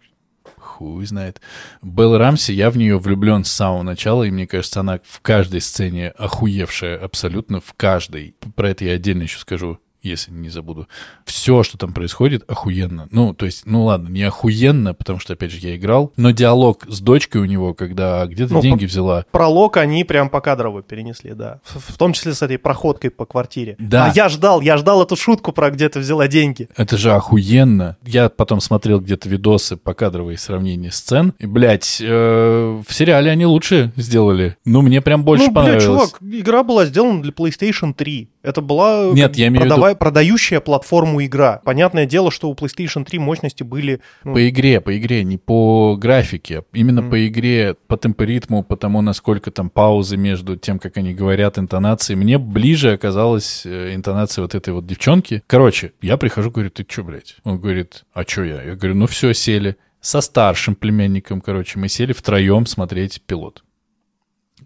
Хуй 0.58 1.06
знает. 1.06 1.40
Белла 1.82 2.18
Рамси, 2.18 2.52
я 2.52 2.70
в 2.70 2.78
нее 2.78 2.98
влюблен 2.98 3.46
с 3.46 3.52
самого 3.52 3.84
начала, 3.84 4.24
и 4.24 4.32
мне 4.32 4.48
кажется, 4.48 4.82
она 4.82 5.00
в 5.04 5.22
каждой 5.22 5.62
сцене 5.62 6.10
охуевшая 6.10 6.98
абсолютно, 6.98 7.62
в 7.62 7.74
каждой. 7.74 8.36
Про 8.56 8.72
это 8.72 8.86
я 8.86 8.94
отдельно 8.94 9.24
еще 9.24 9.40
скажу, 9.40 9.80
если 10.02 10.32
не 10.32 10.50
забуду. 10.50 10.88
Все, 11.26 11.64
что 11.64 11.78
там 11.78 11.94
происходит, 11.94 12.44
охуенно. 12.50 13.08
Ну, 13.12 13.34
то 13.34 13.46
есть, 13.46 13.64
ну 13.66 13.86
ладно, 13.86 14.10
не 14.10 14.24
охуенно, 14.24 14.94
потому 14.94 15.20
что, 15.20 15.34
опять 15.34 15.52
же, 15.52 15.60
я 15.60 15.76
играл, 15.76 16.12
но 16.18 16.32
диалог 16.32 16.86
с 16.88 17.00
дочкой 17.00 17.42
у 17.42 17.46
него, 17.46 17.74
когда 17.74 18.26
где 18.26 18.48
ты 18.48 18.54
Ну, 18.54 18.62
деньги 18.62 18.86
взяла, 18.86 19.26
Пролог 19.32 19.78
они 19.78 20.04
прям 20.04 20.30
покадрово 20.30 20.82
перенесли, 20.82 21.34
да. 21.34 21.60
В, 21.64 21.94
в 21.94 21.98
том 21.98 22.14
числе 22.14 22.34
с 22.34 22.42
этой 22.42 22.58
проходкой 22.58 23.10
по 23.10 23.26
квартире. 23.26 23.76
Да. 23.80 24.06
А 24.06 24.14
я 24.16 24.30
ждал, 24.30 24.62
я 24.62 24.78
ждал 24.78 25.04
эту 25.04 25.16
шутку 25.16 25.52
про 25.52 25.72
где 25.72 25.90
ты 25.90 26.00
взяла 26.00 26.28
деньги. 26.28 26.70
Это 26.76 26.98
же 26.98 27.12
охуенно. 27.12 27.98
Я 28.06 28.30
потом 28.30 28.62
смотрел 28.62 29.00
где-то 29.00 29.30
видосы 29.30 29.78
покадровые 29.78 30.38
сравнения 30.38 30.92
сцен. 30.92 31.34
И, 31.40 31.46
блядь, 31.46 32.00
э, 32.02 32.82
в 32.88 32.94
сериале 32.94 33.32
они 33.32 33.46
лучше 33.46 33.92
сделали. 33.96 34.58
Ну, 34.66 34.82
мне 34.82 35.02
прям 35.02 35.24
больше 35.24 35.46
ну, 35.48 35.54
понравилось. 35.54 35.84
чувак, 35.86 36.22
игра 36.22 36.64
была 36.64 36.86
сделана 36.86 37.22
для 37.22 37.32
PlayStation 37.32 37.94
3. 37.94 38.30
Это 38.44 38.62
была 38.62 39.12
Нет, 39.14 39.30
как 39.32 39.38
я 39.38 39.48
имею 39.50 39.64
в 39.64 39.66
виду- 39.78 39.96
продающая 39.98 40.60
платформу 40.62 41.24
игра. 41.24 41.62
Понятное 41.64 42.08
дело, 42.08 42.32
что 42.32 42.50
у 42.50 42.56
PlayStation 42.56 43.06
3 43.06 43.20
мощности 43.20 43.62
были... 43.62 44.02
ну, 44.24 44.34
По 44.34 44.50
игре, 44.50 44.82
по 44.82 44.98
игре, 44.98 45.24
не 45.24 45.38
по 45.38 45.96
графике. 45.96 46.64
Именно 46.74 47.02
Мгм. 47.04 47.12
по 47.12 47.28
игре, 47.28 47.76
по 47.88 47.98
темпоритму, 47.98 48.64
по 48.64 48.76
тому, 48.78 49.02
насколько 49.02 49.52
там 49.52 49.70
паузы 49.70 50.18
между 50.18 50.58
тем, 50.58 50.80
как 50.80 50.98
они 50.98 51.14
говорят, 51.14 51.60
интонации. 51.60 52.16
Мне 52.16 52.40
ближе 52.40 52.94
оказалась 52.94 53.64
э, 53.66 53.94
интонация 53.94 54.42
вот 54.42 54.56
этой 54.56 54.74
вот 54.74 54.88
девчонки. 54.88 55.44
Короче, 55.46 55.94
я 56.02 56.18
прихожу, 56.18 56.50
говорю, 56.50 56.72
ты 56.72 56.84
чё, 56.84 57.04
блядь? 57.04 57.36
Он 57.44 57.60
говорит, 57.60 58.06
а 58.14 58.24
чё 58.26 58.44
я? 58.44 58.64
Я 58.64 58.76
говорю, 58.76 58.96
ну 58.96 59.06
все, 59.08 59.34
сели. 59.34 59.78
Со 60.02 60.20
старшим 60.20 60.74
племянником, 60.74 61.42
короче, 61.42 61.78
мы 61.78 61.88
сели 61.88 62.12
втроем 62.14 62.66
смотреть 62.66 63.22
пилот. 63.22 63.64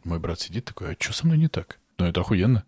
Мой 0.05 0.19
брат 0.19 0.39
сидит 0.39 0.63
такой, 0.63 0.93
а 0.93 0.95
что 0.97 1.11
со 1.11 1.25
мной 1.25 1.37
не 1.39 1.49
так? 1.49 1.77
Ну 1.97 2.05
это 2.05 2.21
охуенно. 2.21 2.63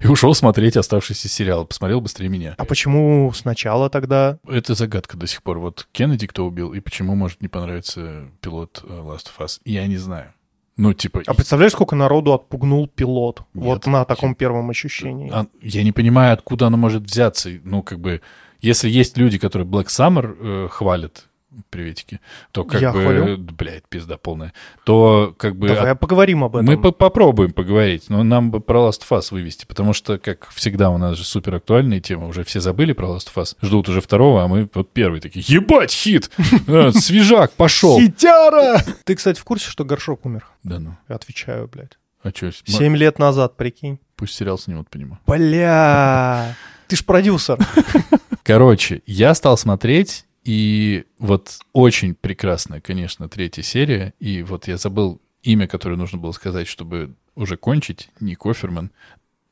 И 0.00 0.06
ушел 0.06 0.34
смотреть 0.34 0.76
оставшийся 0.76 1.28
сериал. 1.28 1.64
Посмотрел 1.64 2.00
быстрее 2.00 2.28
меня. 2.28 2.54
А 2.58 2.64
почему 2.64 3.32
сначала 3.34 3.90
тогда? 3.90 4.38
Это 4.46 4.74
загадка 4.74 5.16
до 5.16 5.26
сих 5.26 5.42
пор. 5.42 5.58
Вот 5.58 5.86
Кеннеди 5.92 6.26
кто 6.26 6.46
убил, 6.46 6.72
и 6.72 6.80
почему 6.80 7.14
может 7.14 7.40
не 7.40 7.48
понравиться 7.48 8.28
пилот 8.40 8.82
э, 8.82 8.86
Last 8.86 9.26
of 9.26 9.44
Us, 9.44 9.60
я 9.64 9.86
не 9.86 9.96
знаю. 9.96 10.32
Ну, 10.76 10.92
типа... 10.92 11.22
А 11.26 11.34
представляешь, 11.34 11.72
сколько 11.72 11.94
народу 11.94 12.32
отпугнул 12.32 12.88
пилот? 12.88 13.42
Нет. 13.54 13.64
Вот 13.64 13.86
на 13.86 14.04
таком 14.04 14.34
первом 14.34 14.70
ощущении. 14.70 15.30
а, 15.32 15.46
я 15.62 15.84
не 15.84 15.92
понимаю, 15.92 16.32
откуда 16.34 16.66
оно 16.66 16.76
может 16.76 17.04
взяться. 17.04 17.50
Ну, 17.62 17.82
как 17.82 18.00
бы, 18.00 18.22
если 18.60 18.90
есть 18.90 19.16
люди, 19.16 19.38
которые 19.38 19.68
Black 19.68 19.86
Summer 19.86 20.36
э, 20.38 20.68
хвалят, 20.68 21.26
приветики, 21.70 22.20
то 22.52 22.64
как 22.64 22.80
Я 22.80 22.92
бы... 22.92 23.02
хвалю. 23.02 23.38
Блядь, 23.38 23.84
пизда 23.88 24.16
полная. 24.16 24.52
То 24.84 25.34
как 25.38 25.56
бы... 25.56 25.68
Давай 25.68 25.94
поговорим 25.94 26.44
об 26.44 26.56
этом. 26.56 26.66
Мы 26.66 26.80
по- 26.80 26.92
попробуем 26.92 27.52
поговорить, 27.52 28.04
но 28.08 28.22
нам 28.22 28.50
бы 28.50 28.60
про 28.60 28.80
Last 28.88 29.02
of 29.08 29.18
Us 29.18 29.28
вывести, 29.30 29.64
потому 29.66 29.92
что, 29.92 30.18
как 30.18 30.48
всегда, 30.50 30.90
у 30.90 30.98
нас 30.98 31.16
же 31.16 31.24
супер 31.24 31.54
актуальная 31.56 32.00
тема. 32.00 32.26
Уже 32.28 32.44
все 32.44 32.60
забыли 32.60 32.92
про 32.92 33.06
Last 33.08 33.28
of 33.34 33.42
Us, 33.42 33.56
ждут 33.62 33.88
уже 33.88 34.00
второго, 34.00 34.44
а 34.44 34.48
мы 34.48 34.68
вот 34.74 34.92
первый 34.92 35.20
такие, 35.20 35.44
ебать, 35.46 35.92
хит! 35.92 36.30
Э, 36.66 36.92
Свежак, 36.92 37.52
пошел! 37.52 37.98
Хитяра! 38.00 38.82
Ты, 39.04 39.14
кстати, 39.16 39.38
в 39.38 39.44
курсе, 39.44 39.68
что 39.68 39.84
Горшок 39.84 40.24
умер? 40.24 40.46
Да 40.62 40.78
ну, 40.78 40.96
Отвечаю, 41.08 41.68
блядь. 41.68 41.98
а 42.22 42.30
что, 42.30 42.50
Семь 42.64 42.96
лет 42.96 43.18
назад, 43.18 43.56
прикинь. 43.56 43.98
пусть 44.16 44.34
сериал 44.34 44.58
снимут 44.58 44.88
по 44.88 44.96
нему. 44.96 45.18
Бля, 45.26 46.56
ты 46.88 46.96
ж 46.96 47.04
продюсер. 47.04 47.58
Короче, 48.42 49.02
я 49.06 49.34
стал 49.34 49.56
смотреть, 49.56 50.26
И 50.44 51.04
вот 51.18 51.58
очень 51.72 52.14
прекрасная, 52.14 52.80
конечно, 52.80 53.28
третья 53.28 53.62
серия. 53.62 54.12
И 54.20 54.42
вот 54.42 54.68
я 54.68 54.76
забыл 54.76 55.20
имя, 55.42 55.66
которое 55.66 55.96
нужно 55.96 56.18
было 56.18 56.32
сказать, 56.32 56.68
чтобы 56.68 57.14
уже 57.34 57.56
кончить. 57.56 58.10
Не 58.20 58.34
Коферман. 58.34 58.90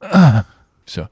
Все. 0.84 1.09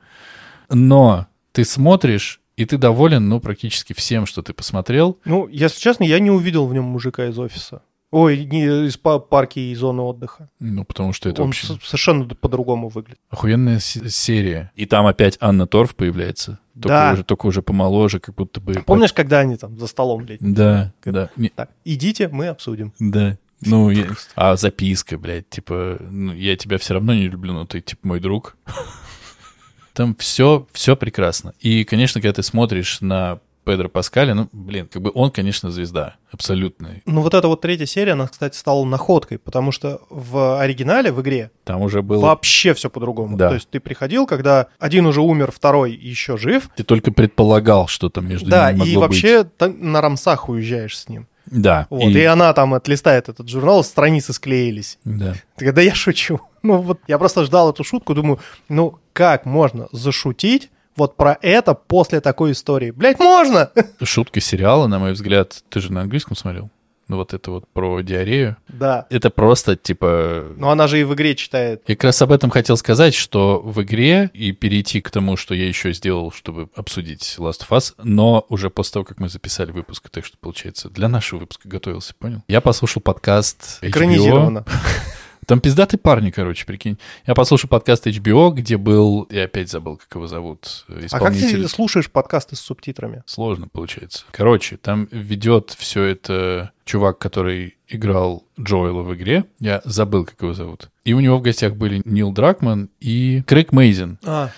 Но 0.69 1.27
ты 1.53 1.65
смотришь, 1.65 2.41
и 2.57 2.67
ты 2.67 2.77
доволен, 2.77 3.29
ну, 3.29 3.41
практически 3.41 3.95
всем, 3.95 4.27
что 4.27 4.43
ты 4.43 4.53
посмотрел. 4.53 5.19
Ну, 5.25 5.49
если 5.49 5.81
честно, 5.81 6.05
я 6.05 6.19
не 6.19 6.31
увидел 6.31 6.67
в 6.67 6.75
нем 6.75 6.85
мужика 6.85 7.27
из 7.27 7.39
офиса. 7.39 7.83
Ой, 8.13 8.45
не 8.45 8.87
из 8.89 8.97
па- 8.97 9.21
парки 9.21 9.61
и 9.61 9.75
зоны 9.77 10.03
отдыха. 10.03 10.49
Ну, 10.59 10.85
потому 10.85 11.13
что 11.13 11.29
это 11.29 11.43
Он 11.43 11.49
вообще 11.49 11.67
совершенно 11.85 12.25
по-другому 12.27 12.89
выглядит. 12.89 13.21
охуенная 13.31 13.79
серия. 13.79 14.73
И 14.75 14.85
там 14.87 15.07
опять 15.07 15.37
Анна 15.41 15.67
Торф 15.69 15.95
появляется. 15.95 16.59
Только, 16.75 16.89
Да. 16.89 17.13
уже, 17.13 17.25
только 17.25 17.47
уже 17.47 17.63
помоложе, 17.63 18.19
как 18.19 18.35
будто 18.35 18.61
бы... 18.61 18.75
Помнишь, 18.85 19.13
когда 19.13 19.39
они 19.41 19.57
там 19.57 19.79
за 19.79 19.87
столом 19.87 20.25
блядь? 20.25 20.41
Да, 20.41 20.93
да. 21.05 21.31
Так, 21.55 21.71
идите, 21.85 22.29
мы 22.29 22.49
обсудим. 22.49 22.93
Да. 22.99 23.39
Ну, 23.61 23.91
я- 23.91 24.07
а 24.35 24.57
записка, 24.57 25.17
блядь, 25.17 25.49
типа, 25.49 25.99
ну, 26.01 26.33
я 26.33 26.57
тебя 26.57 26.79
все 26.79 26.95
равно 26.95 27.15
не 27.15 27.29
люблю, 27.29 27.53
но 27.53 27.65
ты, 27.67 27.81
типа, 27.81 28.09
мой 28.09 28.19
друг. 28.19 28.57
Там 29.93 30.15
все, 30.17 30.67
все 30.73 30.97
прекрасно. 30.97 31.53
И, 31.61 31.85
конечно, 31.85 32.21
когда 32.21 32.35
ты 32.35 32.43
смотришь 32.43 33.01
на 33.01 33.39
Педро 33.65 33.89
Паскаля, 33.89 34.35
ну, 34.35 34.49
блин, 34.53 34.89
как 34.91 35.03
бы 35.03 35.13
он, 35.15 35.31
конечно, 35.31 35.71
звезда, 35.71 36.17
абсолютный. 36.33 37.03
Ну, 37.07 37.21
вот 37.21 37.35
эта 37.35 37.47
вот 37.47 37.61
третья 37.61 37.87
серия, 37.87 38.13
она, 38.13 38.27
кстати, 38.27 38.57
стала 38.57 38.85
находкой, 38.85 39.39
потому 39.39 39.71
что 39.71 40.01
в 40.09 40.61
оригинале, 40.61 41.13
в 41.13 41.21
игре, 41.21 41.51
Там 41.65 41.83
уже 41.83 42.03
был... 42.03 42.21
вообще 42.21 42.75
все 42.75 42.89
по-другому. 42.89 43.37
Да. 43.37 43.49
То 43.49 43.55
есть 43.55 43.69
ты 43.69 43.81
приходил, 43.81 44.27
когда 44.27 44.67
один 44.79 45.07
уже 45.07 45.21
умер, 45.21 45.53
второй 45.53 45.93
еще 45.93 46.37
жив. 46.37 46.71
Ты 46.75 46.85
только 46.85 47.13
предполагал, 47.13 47.87
что 47.87 48.09
там 48.09 48.29
между 48.29 48.51
да, 48.51 48.73
ними 48.73 48.87
и 48.87 48.89
могло 48.89 49.01
вообще 49.03 49.45
та- 49.45 49.69
на 49.69 50.01
рамсах 50.01 50.49
уезжаешь 50.49 50.99
с 50.99 51.09
ним. 51.09 51.23
быть. 51.47 51.63
Да. 51.63 51.87
Вот, 51.91 52.11
и... 52.11 52.25
она 52.25 52.53
там 52.53 52.75
отлистает 52.75 53.29
этот 53.29 53.49
журнал, 53.49 53.85
страницы 53.85 54.33
склеились. 54.33 54.99
Да. 55.05 55.35
Тогда 55.57 55.83
я 55.83 55.95
шучу. 55.95 56.41
Ну 56.63 56.77
вот 56.77 57.01
я 57.09 57.17
просто 57.17 57.47
ждал 57.47 57.71
эту 57.71 57.85
шутку, 57.85 58.13
думаю, 58.13 58.39
ну 58.69 58.99
как 59.15 59.47
можно 59.47 59.89
зашутить 59.93 60.69
вот 60.97 61.17
про 61.17 61.39
это 61.41 61.75
после 61.75 62.21
такой 62.21 62.53
истории? 62.53 62.91
Блять, 62.91 63.19
можно! 63.19 63.71
Шутка 64.03 64.41
сериала, 64.41 64.87
на 64.87 64.99
мой 64.99 65.13
взгляд, 65.13 65.63
ты 65.69 65.81
же 65.81 65.93
на 65.93 66.03
английском 66.03 66.37
смотрел? 66.37 66.71
Ну, 67.11 67.17
вот 67.17 67.35
это 67.35 67.51
вот 67.51 67.65
про 67.73 68.03
диарею. 68.03 68.57
Да. 68.69 69.09
Это 69.11 69.31
просто, 69.31 69.75
типа, 69.75 70.53
Но 70.57 70.71
она 70.71 70.87
же 70.87 71.01
и 71.01 71.03
в 71.03 71.13
игре 71.15 71.35
читает. 71.35 71.83
Я 71.89 71.97
как 71.97 72.05
раз 72.05 72.23
об 72.23 72.31
этом 72.31 72.51
хотел 72.51 72.77
сказать, 72.77 73.15
что 73.15 73.61
в 73.61 73.83
игре 73.83 74.31
и 74.33 74.53
перейти 74.53 75.01
к 75.01 75.11
тому, 75.11 75.37
что 75.37 75.53
я 75.53 75.67
еще 75.67 75.93
сделал, 75.93 76.31
чтобы 76.31 76.69
обсудить 76.77 77.35
Last 77.39 77.67
of 77.69 77.71
Us, 77.71 77.95
но 78.01 78.47
уже 78.49 78.71
после 78.71 78.93
того, 78.93 79.05
как 79.05 79.19
мы 79.19 79.29
записали 79.29 79.73
выпуск, 79.73 80.09
так 80.09 80.25
что, 80.25 80.39
получается, 80.39 80.89
для 80.89 81.09
нашего 81.09 81.41
выпуска 81.41 81.69
готовился, 81.69 82.15
понял? 82.17 82.45
Я 82.47 82.61
послушал 82.61 83.03
подкаст 83.03 83.81
HBO. 83.83 83.89
Экранизировано. 83.89 84.65
Там 85.51 85.61
пиздатые 85.61 85.99
парни, 85.99 86.31
короче, 86.31 86.65
прикинь. 86.65 86.97
Я 87.27 87.35
послушал 87.35 87.69
подкаст 87.69 88.07
HBO, 88.07 88.53
где 88.53 88.77
был... 88.77 89.27
Я 89.31 89.47
опять 89.47 89.69
забыл, 89.69 89.97
как 89.97 90.07
его 90.15 90.29
зовут. 90.29 90.85
э, 90.87 90.93
А 91.11 91.19
как 91.19 91.33
Исполнитель. 91.33 91.63
ты 91.65 91.69
слушаешь 91.69 92.09
подкасты 92.09 92.55
с 92.55 92.61
субтитрами? 92.61 93.25
Сложно 93.27 93.67
получается. 93.67 94.23
Короче, 94.31 94.77
там 94.77 95.09
ведет 95.11 95.75
все 95.77 96.05
это 96.05 96.71
чувак, 96.85 97.19
который 97.19 97.79
играл 97.89 98.45
Джоэла 98.61 99.03
в 99.03 99.13
игре. 99.17 99.45
Я 99.59 99.83
забыл, 99.85 100.25
как 100.25 100.41
его 100.41 100.55
зовут. 100.55 100.89
И 101.05 101.15
у 101.15 101.19
него 101.19 101.37
в 101.39 101.43
гостях 101.43 101.75
были 101.75 102.01
Нил 102.05 102.31
Дракман 102.31 102.89
и 103.01 103.43
Крейг 103.45 103.73
Мейзен. 103.73 104.21
А, 104.25 104.51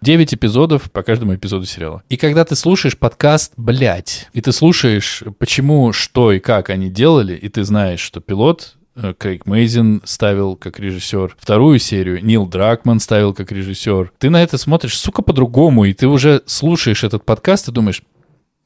9 0.00 0.34
эпизодов 0.34 0.90
по 0.90 1.04
каждому 1.04 1.32
эпизоду 1.36 1.64
сериала. 1.64 2.02
И 2.08 2.16
когда 2.16 2.44
ты 2.44 2.56
слушаешь 2.56 2.98
подкаст, 2.98 3.52
блядь, 3.56 4.28
и 4.32 4.40
ты 4.40 4.50
слушаешь, 4.50 5.22
почему, 5.38 5.92
что 5.92 6.32
и 6.32 6.40
как 6.40 6.70
они 6.70 6.90
делали, 6.90 7.36
и 7.36 7.48
ты 7.48 7.62
знаешь, 7.62 8.00
что 8.00 8.18
пилот 8.20 8.78
Крейг 9.18 9.46
Мейзен 9.46 10.02
ставил 10.04 10.56
как 10.56 10.78
режиссер, 10.78 11.36
вторую 11.38 11.78
серию 11.78 12.24
Нил 12.24 12.46
Дракман 12.46 13.00
ставил 13.00 13.34
как 13.34 13.52
режиссер. 13.52 14.12
Ты 14.18 14.30
на 14.30 14.42
это 14.42 14.58
смотришь, 14.58 14.98
сука, 14.98 15.22
по-другому, 15.22 15.84
и 15.84 15.94
ты 15.94 16.06
уже 16.06 16.42
слушаешь 16.46 17.04
этот 17.04 17.24
подкаст 17.24 17.68
и 17.68 17.72
думаешь, 17.72 18.02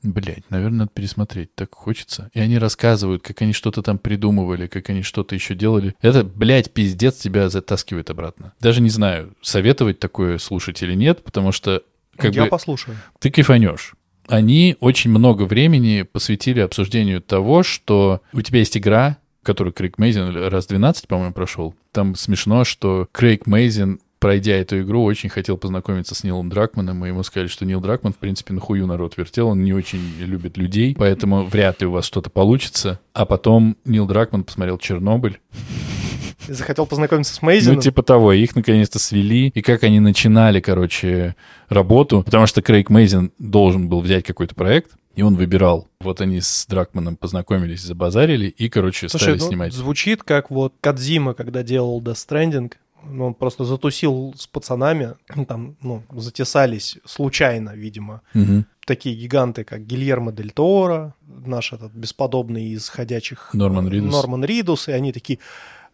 Блять, 0.05 0.51
наверное, 0.51 0.81
надо 0.81 0.91
пересмотреть. 0.93 1.55
Так 1.55 1.75
хочется. 1.75 2.31
И 2.35 2.39
они 2.39 2.59
рассказывают, 2.59 3.23
как 3.23 3.41
они 3.41 3.55
что-то 3.55 3.81
там 3.81 3.99
придумывали, 3.99 4.67
как 4.67 4.91
они 4.91 5.01
что-то 5.01 5.35
еще 5.35 5.55
делали. 5.55 5.95
Это, 6.03 6.25
блядь, 6.25 6.71
пиздец 6.73 7.17
тебя 7.17 7.49
затаскивает 7.49 8.11
обратно. 8.11 8.53
Даже 8.61 8.83
не 8.83 8.91
знаю, 8.91 9.33
советовать 9.41 10.01
такое 10.01 10.37
слушать 10.37 10.83
или 10.83 10.95
нет, 10.95 11.25
потому 11.25 11.53
что 11.53 11.83
как 12.19 12.35
я 12.35 12.45
бы 12.45 12.49
послушаю. 12.51 12.99
ты 13.19 13.31
кайфанешь. 13.31 13.95
Они 14.29 14.77
очень 14.81 15.11
много 15.11 15.45
времени 15.45 16.03
посвятили 16.03 16.61
обсуждению 16.61 17.23
того, 17.23 17.63
что 17.63 18.21
у 18.35 18.43
тебя 18.43 18.59
есть 18.59 18.77
игра, 18.77 19.17
которую 19.45 19.73
Крейг 19.73 19.99
Мейзен 19.99 20.35
раз 20.49 20.67
12, 20.67 21.07
по-моему, 21.07 21.33
прошел. 21.33 21.75
Там 21.93 22.15
смешно, 22.15 22.65
что 22.65 23.09
Крейг 23.13 23.47
Мейзен 23.47 24.01
пройдя 24.25 24.57
эту 24.57 24.81
игру, 24.81 25.05
очень 25.05 25.29
хотел 25.29 25.59
познакомиться 25.59 26.15
с 26.15 26.25
Нилом 26.25 26.49
Дракманом, 26.49 27.05
и 27.05 27.09
ему 27.09 27.23
сказали, 27.25 27.47
что 27.47 27.67
Нил 27.67 27.83
Дракман, 27.83 28.15
в 28.15 28.17
принципе, 28.17 28.55
нахую 28.55 28.87
народ 28.87 29.19
вертел, 29.19 29.49
он 29.49 29.63
не 29.63 29.75
очень 29.75 30.01
любит 30.19 30.57
людей, 30.57 30.97
поэтому 30.99 31.45
вряд 31.45 31.83
ли 31.83 31.87
у 31.87 31.91
вас 31.91 32.07
что-то 32.07 32.31
получится. 32.31 32.99
А 33.13 33.27
потом 33.27 33.77
Нил 33.85 34.07
Дракман 34.07 34.45
посмотрел 34.45 34.79
«Чернобыль», 34.79 35.41
И 36.49 36.53
захотел 36.53 36.87
познакомиться 36.87 37.35
с 37.35 37.43
Мейзином. 37.43 37.77
ну, 37.77 37.83
типа 37.83 38.03
того, 38.03 38.33
их 38.33 38.55
наконец-то 38.55 38.99
свели, 38.99 39.49
и 39.49 39.63
как 39.63 39.83
они 39.83 40.01
начинали, 40.01 40.61
короче, 40.61 41.37
работу, 41.69 42.23
потому 42.23 42.47
что 42.47 42.63
Крейг 42.63 42.91
Мейзен 42.91 43.33
должен 43.39 43.89
был 43.89 44.01
взять 44.01 44.25
какой-то 44.25 44.55
проект, 44.55 44.93
и 45.15 45.23
он 45.23 45.37
выбирал. 45.37 45.89
Вот 46.01 46.21
они 46.21 46.41
с 46.41 46.67
Дракманом 46.67 47.17
познакомились, 47.17 47.83
забазарили, 47.83 48.47
и, 48.47 48.69
короче, 48.69 49.09
Слушай, 49.09 49.25
стали 49.25 49.39
ну, 49.39 49.47
снимать. 49.49 49.73
звучит 49.73 50.23
как 50.23 50.51
вот 50.51 50.75
Кадзима, 50.81 51.35
когда 51.35 51.63
делал 51.63 52.01
Death 52.03 52.15
Stranding. 52.29 52.73
Ну, 53.07 53.27
он 53.27 53.35
просто 53.35 53.65
затусил 53.65 54.35
с 54.37 54.47
пацанами, 54.47 55.15
ну, 55.35 55.45
там, 55.45 55.77
ну, 55.83 56.03
затесались 56.13 56.99
случайно, 57.05 57.75
видимо, 57.75 58.23
Мгм. 58.33 58.65
такие 58.87 59.15
гиганты, 59.15 59.63
как 59.65 59.87
Гильермо 59.87 60.33
Дель 60.33 60.51
Торо, 60.53 61.15
наш 61.27 61.75
этот 61.75 61.93
бесподобный 61.93 62.69
из 62.69 62.89
ходячих... 62.89 63.51
Норман 63.53 63.89
Ридус. 63.89 64.11
Норман 64.11 64.43
Ридус, 64.45 64.89
и 64.89 64.93
они 64.93 65.13
такие 65.13 65.39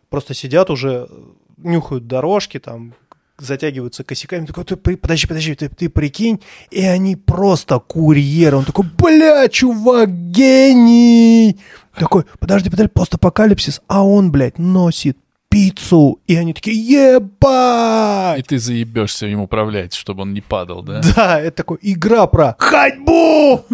просто 0.09 0.35
сидят 0.35 0.71
уже, 0.71 1.09
нюхают 1.57 2.07
дорожки, 2.07 2.61
там, 2.61 2.95
затягиваются 3.41 4.05
косяками, 4.05 4.47
такой, 4.47 4.65
ты, 4.65 4.77
подожди, 4.77 5.27
подожди, 5.27 5.55
ты, 5.55 5.69
ты 5.69 5.89
прикинь, 5.89 6.41
и 6.71 6.83
они 6.85 7.17
просто 7.17 7.79
курьеры, 7.79 8.57
он 8.59 8.65
такой, 8.65 8.87
бля, 8.99 9.49
чувак, 9.49 10.11
гений, 10.31 11.59
такой, 11.95 12.25
подожди, 12.39 12.71
подожди, 12.71 12.91
постапокалипсис, 12.93 13.83
а 13.89 14.05
он, 14.05 14.31
блядь, 14.31 14.59
носит 14.59 15.19
пиццу, 15.51 16.21
и 16.27 16.37
они 16.37 16.55
такие, 16.55 16.77
И 16.77 16.93
ебать! 16.93 18.47
ты 18.47 18.59
заебешься 18.59 19.27
им 19.27 19.41
управлять, 19.41 19.95
чтобы 19.95 20.23
он 20.23 20.33
не 20.33 20.41
падал, 20.41 20.83
да? 20.83 21.03
Да, 21.17 21.41
это 21.41 21.57
такой 21.59 21.79
игра 21.83 22.27
про 22.27 22.55
ходьбу! 22.59 23.65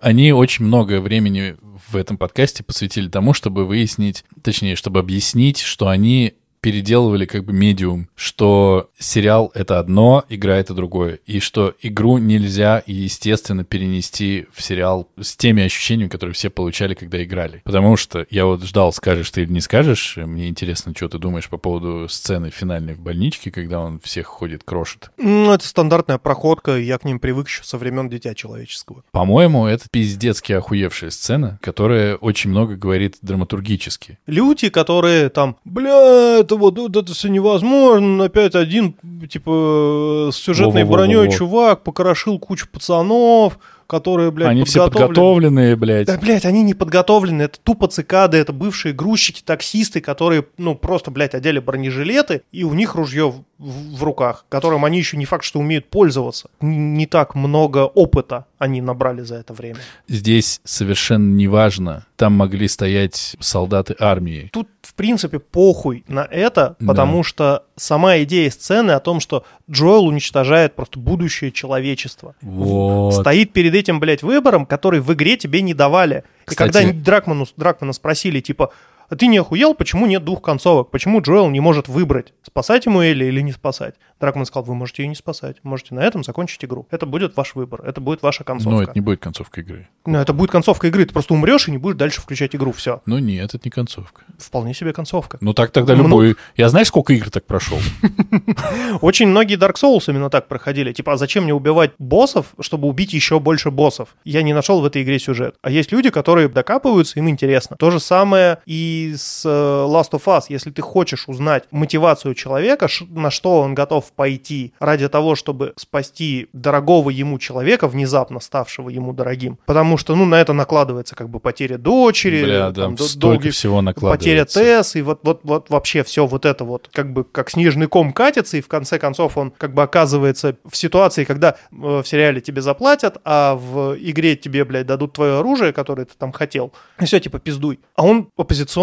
Они 0.00 0.32
очень 0.32 0.64
много 0.66 1.00
времени 1.00 1.56
в 1.88 1.96
этом 1.96 2.18
подкасте 2.18 2.62
посвятили 2.62 3.08
тому, 3.08 3.32
чтобы 3.32 3.64
выяснить, 3.64 4.24
точнее, 4.42 4.76
чтобы 4.76 5.00
объяснить, 5.00 5.60
что 5.60 5.88
они 5.88 6.34
переделывали 6.64 7.26
как 7.26 7.44
бы 7.44 7.52
медиум, 7.52 8.08
что 8.16 8.88
сериал— 8.98 9.52
это 9.54 9.78
одно, 9.78 10.24
игра— 10.30 10.56
это 10.58 10.72
другое, 10.72 11.18
и 11.26 11.38
что 11.38 11.74
игру 11.82 12.16
нельзя, 12.16 12.82
естественно, 12.86 13.64
перенести 13.64 14.46
в 14.50 14.62
сериал 14.62 15.06
с 15.20 15.36
теми 15.36 15.62
ощущениями, 15.62 16.08
которые 16.08 16.32
все 16.32 16.48
получали, 16.48 16.94
когда 16.94 17.22
играли. 17.22 17.60
Потому 17.64 17.98
что 17.98 18.26
я 18.30 18.46
вот 18.46 18.64
ждал, 18.64 18.94
скажешь 18.94 19.30
ты 19.30 19.42
или 19.42 19.52
не 19.52 19.60
скажешь, 19.60 20.16
мне 20.16 20.48
интересно, 20.48 20.94
что 20.96 21.10
ты 21.10 21.18
думаешь 21.18 21.50
по 21.50 21.58
поводу 21.58 22.08
сцены 22.08 22.48
финальной 22.48 22.94
в 22.94 23.00
больничке, 23.00 23.50
когда 23.50 23.80
он 23.80 24.00
всех 24.00 24.24
ходит, 24.26 24.64
крошит. 24.64 25.10
Ну, 25.18 25.52
это 25.52 25.66
стандартная 25.66 26.16
проходка, 26.16 26.78
я 26.78 26.96
к 26.96 27.04
ним 27.04 27.20
привык 27.20 27.46
еще 27.46 27.62
со 27.62 27.76
времен 27.76 28.08
Дитя 28.08 28.34
Человеческого. 28.34 29.04
По-моему, 29.10 29.66
это 29.66 29.84
пиздецки 29.90 30.54
охуевшая 30.54 31.10
сцена, 31.10 31.58
которая 31.60 32.16
очень 32.16 32.48
много 32.48 32.74
говорит 32.76 33.18
драматургически. 33.20 34.18
Люди, 34.26 34.70
которые 34.70 35.28
там, 35.28 35.58
бля, 35.66 36.38
это 36.40 36.53
вот, 36.56 36.78
вот 36.78 36.96
это 36.96 37.12
все 37.12 37.28
невозможно, 37.28 38.24
опять 38.24 38.54
один, 38.54 38.94
типа, 39.28 40.30
с 40.32 40.36
сюжетной 40.36 40.84
броней 40.84 41.30
чувак 41.30 41.82
покрошил 41.82 42.38
кучу 42.38 42.66
пацанов, 42.70 43.58
которые, 43.86 44.30
блядь, 44.30 44.48
Они 44.48 44.64
все 44.64 44.84
подготовлены. 44.84 45.08
подготовленные, 45.08 45.76
блядь. 45.76 46.06
Да, 46.06 46.18
блядь, 46.18 46.44
они 46.44 46.62
не 46.62 46.74
подготовлены, 46.74 47.42
это 47.42 47.58
тупо 47.62 47.86
цикады, 47.88 48.38
это 48.38 48.52
бывшие 48.52 48.94
грузчики, 48.94 49.42
таксисты, 49.44 50.00
которые, 50.00 50.46
ну, 50.58 50.74
просто, 50.74 51.10
блядь, 51.10 51.34
одели 51.34 51.58
бронежилеты, 51.58 52.42
и 52.52 52.64
у 52.64 52.72
них 52.72 52.94
ружье 52.94 53.34
в- 53.58 54.02
руках, 54.02 54.44
которым 54.48 54.84
они 54.84 54.98
еще 54.98 55.16
не 55.16 55.24
факт, 55.24 55.44
что 55.44 55.58
умеют 55.60 55.88
пользоваться. 55.88 56.48
Не 56.60 57.06
так 57.06 57.34
много 57.34 57.84
опыта 57.86 58.46
они 58.58 58.80
набрали 58.80 59.22
за 59.22 59.36
это 59.36 59.52
время. 59.52 59.78
Здесь 60.08 60.60
совершенно 60.64 61.34
неважно. 61.34 62.06
Там 62.16 62.32
могли 62.34 62.66
стоять 62.68 63.36
солдаты 63.40 63.94
армии. 63.98 64.48
Тут, 64.52 64.68
в 64.82 64.94
принципе, 64.94 65.38
похуй 65.38 66.04
на 66.08 66.26
это, 66.30 66.76
Да. 66.78 66.86
потому 66.86 67.22
что 67.22 67.64
сама 67.76 68.18
идея 68.18 68.50
сцены 68.50 68.92
о 68.92 69.00
том, 69.00 69.20
что 69.20 69.44
Джоэл 69.70 70.06
уничтожает 70.06 70.74
просто 70.74 70.98
будущее 70.98 71.52
человечества. 71.52 72.34
Вот. 72.42 73.12
Стоит 73.12 73.52
перед 73.52 73.74
этим, 73.74 74.00
блядь, 74.00 74.22
выбором, 74.22 74.66
который 74.66 75.00
в 75.00 75.12
игре 75.12 75.36
тебе 75.36 75.62
не 75.62 75.74
давали. 75.74 76.24
Кстати- 76.44 76.68
И 76.68 76.72
когда 76.72 76.92
Дракману, 76.92 77.46
Дракмана 77.56 77.92
спросили, 77.92 78.40
типа, 78.40 78.70
а 79.08 79.16
ты 79.16 79.26
не 79.26 79.38
охуел, 79.38 79.74
почему 79.74 80.06
нет 80.06 80.24
двух 80.24 80.42
концовок? 80.42 80.90
Почему 80.90 81.20
Джоэл 81.20 81.50
не 81.50 81.60
может 81.60 81.88
выбрать, 81.88 82.32
спасать 82.42 82.86
ему 82.86 83.00
Элли 83.02 83.26
или 83.26 83.40
не 83.40 83.52
спасать? 83.52 83.94
Дракман 84.20 84.46
сказал, 84.46 84.64
вы 84.64 84.74
можете 84.74 85.02
ее 85.02 85.08
не 85.08 85.14
спасать, 85.14 85.56
можете 85.62 85.94
на 85.94 86.00
этом 86.00 86.24
закончить 86.24 86.64
игру. 86.64 86.86
Это 86.90 87.04
будет 87.04 87.36
ваш 87.36 87.54
выбор, 87.54 87.82
это 87.84 88.00
будет 88.00 88.22
ваша 88.22 88.44
концовка. 88.44 88.70
Но 88.70 88.82
это 88.82 88.92
не 88.94 89.00
будет 89.00 89.20
концовка 89.20 89.60
игры. 89.60 89.88
Ну, 90.06 90.18
это 90.18 90.32
будет 90.32 90.50
концовка 90.50 90.86
игры, 90.86 91.04
ты 91.04 91.12
просто 91.12 91.34
умрешь 91.34 91.68
и 91.68 91.70
не 91.70 91.78
будешь 91.78 91.96
дальше 91.96 92.20
включать 92.20 92.54
игру, 92.54 92.72
все. 92.72 93.02
Ну 93.06 93.18
нет, 93.18 93.54
это 93.54 93.60
не 93.64 93.70
концовка. 93.70 94.22
Вполне 94.38 94.74
себе 94.74 94.92
концовка. 94.92 95.38
Ну 95.40 95.52
так 95.52 95.70
тогда 95.70 95.94
любой... 95.94 96.36
Я 96.56 96.68
знаешь, 96.68 96.88
сколько 96.88 97.12
игр 97.12 97.30
так 97.30 97.46
прошел? 97.46 97.78
Очень 99.00 99.28
многие 99.28 99.58
Dark 99.58 99.74
Souls 99.74 100.04
именно 100.08 100.30
так 100.30 100.48
проходили. 100.48 100.92
Типа, 100.92 101.14
а 101.14 101.16
зачем 101.16 101.44
мне 101.44 101.54
убивать 101.54 101.92
боссов, 101.98 102.54
чтобы 102.60 102.88
убить 102.88 103.12
еще 103.12 103.40
больше 103.40 103.70
боссов? 103.70 104.16
Я 104.24 104.42
не 104.42 104.52
нашел 104.52 104.80
в 104.80 104.84
этой 104.84 105.02
игре 105.02 105.18
сюжет. 105.18 105.56
А 105.62 105.70
есть 105.70 105.92
люди, 105.92 106.10
которые 106.10 106.48
докапываются, 106.48 107.18
им 107.18 107.28
интересно. 107.28 107.76
То 107.76 107.90
же 107.90 108.00
самое 108.00 108.58
и 108.66 108.93
с 109.16 109.42
э, 109.44 109.48
Last 109.48 110.10
of 110.12 110.24
Us. 110.24 110.44
Если 110.48 110.70
ты 110.70 110.82
хочешь 110.82 111.28
узнать 111.28 111.64
мотивацию 111.70 112.34
человека, 112.34 112.88
на 113.08 113.30
что 113.30 113.60
он 113.60 113.74
готов 113.74 114.12
пойти 114.12 114.72
ради 114.78 115.08
того, 115.08 115.34
чтобы 115.34 115.72
спасти 115.76 116.48
дорогого 116.52 117.10
ему 117.10 117.38
человека, 117.38 117.88
внезапно 117.88 118.40
ставшего 118.40 118.88
ему 118.88 119.12
дорогим. 119.12 119.58
Потому 119.66 119.96
что, 119.96 120.14
ну, 120.14 120.24
на 120.24 120.40
это 120.40 120.52
накладывается 120.52 121.14
как 121.14 121.28
бы 121.28 121.40
потеря 121.40 121.78
дочери, 121.78 122.44
Бля, 122.44 122.72
там, 122.72 122.96
там 122.96 122.98
столько 122.98 123.20
долгий 123.20 123.50
всего 123.50 123.82
потеря. 124.10 124.44
ТС, 124.44 124.96
и 124.96 125.02
вот, 125.02 125.20
вот, 125.22 125.40
вот 125.42 125.70
вообще 125.70 126.02
все 126.02 126.26
вот 126.26 126.44
это 126.44 126.64
вот, 126.64 126.88
как 126.92 127.12
бы 127.12 127.24
как 127.24 127.50
снежный 127.50 127.86
ком 127.86 128.12
катится, 128.12 128.56
и 128.56 128.60
в 128.60 128.68
конце 128.68 128.98
концов 128.98 129.36
он 129.36 129.50
как 129.50 129.74
бы 129.74 129.82
оказывается 129.82 130.56
в 130.64 130.76
ситуации, 130.76 131.24
когда 131.24 131.56
э, 131.72 132.02
в 132.02 132.04
сериале 132.04 132.40
тебе 132.40 132.62
заплатят, 132.62 133.18
а 133.24 133.54
в 133.54 133.96
игре 133.98 134.36
тебе, 134.36 134.64
блядь, 134.64 134.86
дадут 134.86 135.14
твое 135.14 135.38
оружие, 135.38 135.72
которое 135.72 136.04
ты 136.04 136.12
там 136.18 136.32
хотел, 136.32 136.72
и 137.00 137.04
все, 137.04 137.20
типа, 137.20 137.38
пиздуй. 137.38 137.80
А 137.94 138.04
он 138.04 138.28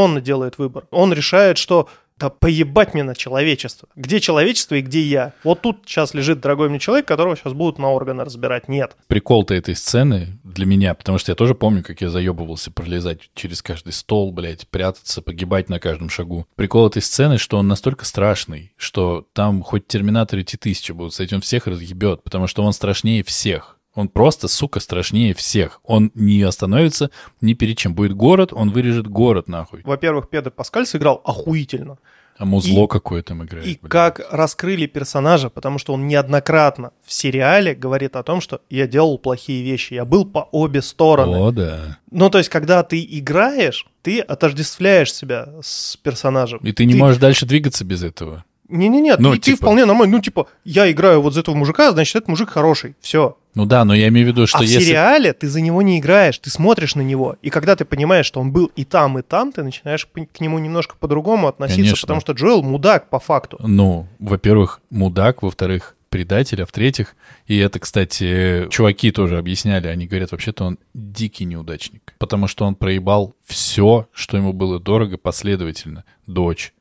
оппозиционно 0.02 0.22
делает 0.22 0.58
выбор. 0.58 0.86
Он 0.91 1.14
решает, 1.14 1.58
что 1.58 1.88
да 2.18 2.30
поебать 2.30 2.93
мне 2.93 3.02
на 3.02 3.16
человечество. 3.16 3.89
Где 3.95 4.20
человечество 4.20 4.76
и 4.76 4.82
где 4.82 5.02
я? 5.02 5.34
Вот 5.43 5.62
тут 5.62 5.78
сейчас 5.88 6.14
лежит 6.14 6.39
дорогой 6.39 6.70
мне 6.70 6.78
человек, 6.78 7.08
которого 7.08 7.36
сейчас 7.36 7.54
будут 7.54 7.80
на 7.80 7.89
органы 7.89 8.24
разбирать. 8.24 8.68
Нет. 8.68 8.95
Прикол-то 9.08 9.56
этой 9.56 9.76
сцены 9.76 10.38
для 10.43 10.68
меня, 10.68 10.93
потому 10.93 11.18
что 11.18 11.32
я 11.32 11.36
тоже 11.36 11.56
помню, 11.56 11.84
как 11.84 11.99
я 12.02 12.12
заебывался 12.12 12.70
пролезать 12.70 13.32
через 13.34 13.64
каждый 13.64 13.93
стол, 13.93 14.32
блядь, 14.32 14.68
прятаться, 14.68 15.24
погибать 15.24 15.68
на 15.70 15.80
каждом 15.80 16.10
шагу. 16.10 16.45
Прикол 16.56 16.88
этой 16.88 17.02
сцены, 17.02 17.39
что 17.39 17.58
он 17.58 17.68
настолько 17.68 18.06
страшный, 18.06 18.72
что 18.78 19.26
там 19.34 19.64
хоть 19.64 19.88
Терминаторы 19.88 20.43
Т-1000 20.43 20.93
будут, 20.93 21.16
с 21.16 21.20
этим 21.20 21.41
всех 21.41 21.66
разъебет, 21.66 22.22
потому 22.22 22.45
что 22.45 22.62
он 22.62 22.72
страшнее 22.74 23.24
всех. 23.24 23.80
Он 23.94 24.08
просто, 24.08 24.48
сука, 24.48 24.80
страшнее 24.80 25.34
всех. 25.34 25.82
Он 25.84 26.12
не 26.16 26.42
остановится 26.44 27.12
ни 27.42 27.54
перед 27.54 27.78
чем. 27.78 27.94
Будет 27.94 28.14
город, 28.14 28.54
он 28.54 28.70
вырежет 28.70 29.08
город, 29.08 29.48
нахуй. 29.48 29.82
Во-первых, 29.84 30.30
Педро 30.30 30.52
Паскаль 30.52 30.86
сыграл 30.86 31.22
охуительно. 31.26 31.98
А 32.38 32.46
музло 32.46 32.86
И- 32.86 32.88
какое 32.88 33.22
там 33.22 33.44
играет. 33.44 33.68
И 33.68 33.78
блядь. 33.80 33.92
как 33.92 34.22
раскрыли 34.32 34.88
персонажа, 34.88 35.50
потому 35.50 35.78
что 35.78 35.94
он 35.94 36.08
неоднократно 36.08 36.92
в 37.06 37.12
сериале 37.14 37.76
говорит 37.76 38.16
о 38.16 38.24
том, 38.24 38.42
что 38.42 38.62
я 38.70 38.88
делал 38.88 39.20
плохие 39.20 39.62
вещи, 39.64 39.94
я 39.94 40.06
был 40.06 40.26
по 40.26 40.48
обе 40.52 40.82
стороны. 40.82 41.38
О, 41.38 41.52
да. 41.52 42.00
Ну, 42.10 42.30
то 42.30 42.38
есть, 42.39 42.50
когда 42.50 42.82
ты 42.84 43.06
играешь, 43.08 43.86
ты 44.02 44.22
отождествляешь 44.22 45.14
себя 45.14 45.50
с 45.62 45.98
персонажем. 45.98 46.60
И 46.62 46.72
ты 46.72 46.86
не 46.86 46.96
можешь 46.96 47.20
дальше 47.20 47.46
двигаться 47.46 47.86
без 47.86 48.02
этого. 48.04 48.44
Не-не-не, 48.72 49.15
Ну, 49.17 49.32
ты, 49.34 49.38
ты 49.38 49.41
типа- 49.51 49.57
вполне 49.57 49.86
нормально. 49.86 50.17
Ну, 50.17 50.22
типа, 50.22 50.47
я 50.63 50.89
играю 50.91 51.22
вот 51.22 51.34
за 51.34 51.41
этого 51.41 51.55
мужика, 51.55 51.91
значит, 51.91 52.15
этот 52.15 52.30
мужик 52.30 52.49
хороший. 52.49 52.95
Все. 53.01 53.38
Ну 53.53 53.65
да, 53.65 53.84
но 53.84 53.93
я 53.93 54.07
имею 54.07 54.28
в 54.28 54.30
виду, 54.30 54.47
что 54.47 54.59
а 54.59 54.61
в 54.61 54.63
если... 54.63 54.86
сериале 54.86 55.34
ты 55.34 55.47
за 55.49 55.59
него 55.59 55.82
не 55.82 55.99
играешь, 55.99 56.38
ты 56.39 56.49
смотришь 56.49 56.95
на 56.95 57.01
него. 57.01 57.36
И 57.41 57.49
когда 57.49 57.76
ты 57.76 57.84
понимаешь, 57.84 58.26
что 58.26 58.39
он 58.39 58.51
был 58.51 58.72
и 58.76 58.86
там, 58.86 59.19
и 59.19 59.22
там, 59.22 59.51
ты 59.51 59.63
начинаешь 59.63 60.05
к 60.05 60.09
к 60.26 60.39
нему 60.39 60.59
немножко 60.59 60.95
по-другому 60.99 61.47
относиться, 61.47 61.82
Конечно. 61.82 62.01
потому 62.01 62.22
что 62.22 62.32
Джоэл 62.34 62.63
мудак 62.63 63.09
по 63.09 63.19
факту. 63.19 63.57
Ну, 63.59 64.07
во-первых, 64.19 64.80
мудак, 64.89 65.41
во-вторых, 65.41 65.95
предатель, 66.11 66.61
а 66.61 66.65
в-третьих, 66.65 67.15
и 67.47 67.57
это, 67.57 67.80
кстати, 67.80 68.67
чуваки 68.69 69.11
тоже 69.11 69.38
объясняли, 69.38 69.88
они 69.88 70.07
говорят, 70.07 70.32
вообще-то 70.32 70.65
он 70.65 70.78
дикий 70.93 71.45
неудачник, 71.45 72.13
потому 72.19 72.47
что 72.47 72.65
он 72.65 72.76
проебал 72.76 73.34
все, 73.45 74.07
что 74.11 74.38
ему 74.38 74.51
было 74.51 74.80
дорого 74.80 75.17
последовательно. 75.17 76.03
Дочь, 76.28 76.74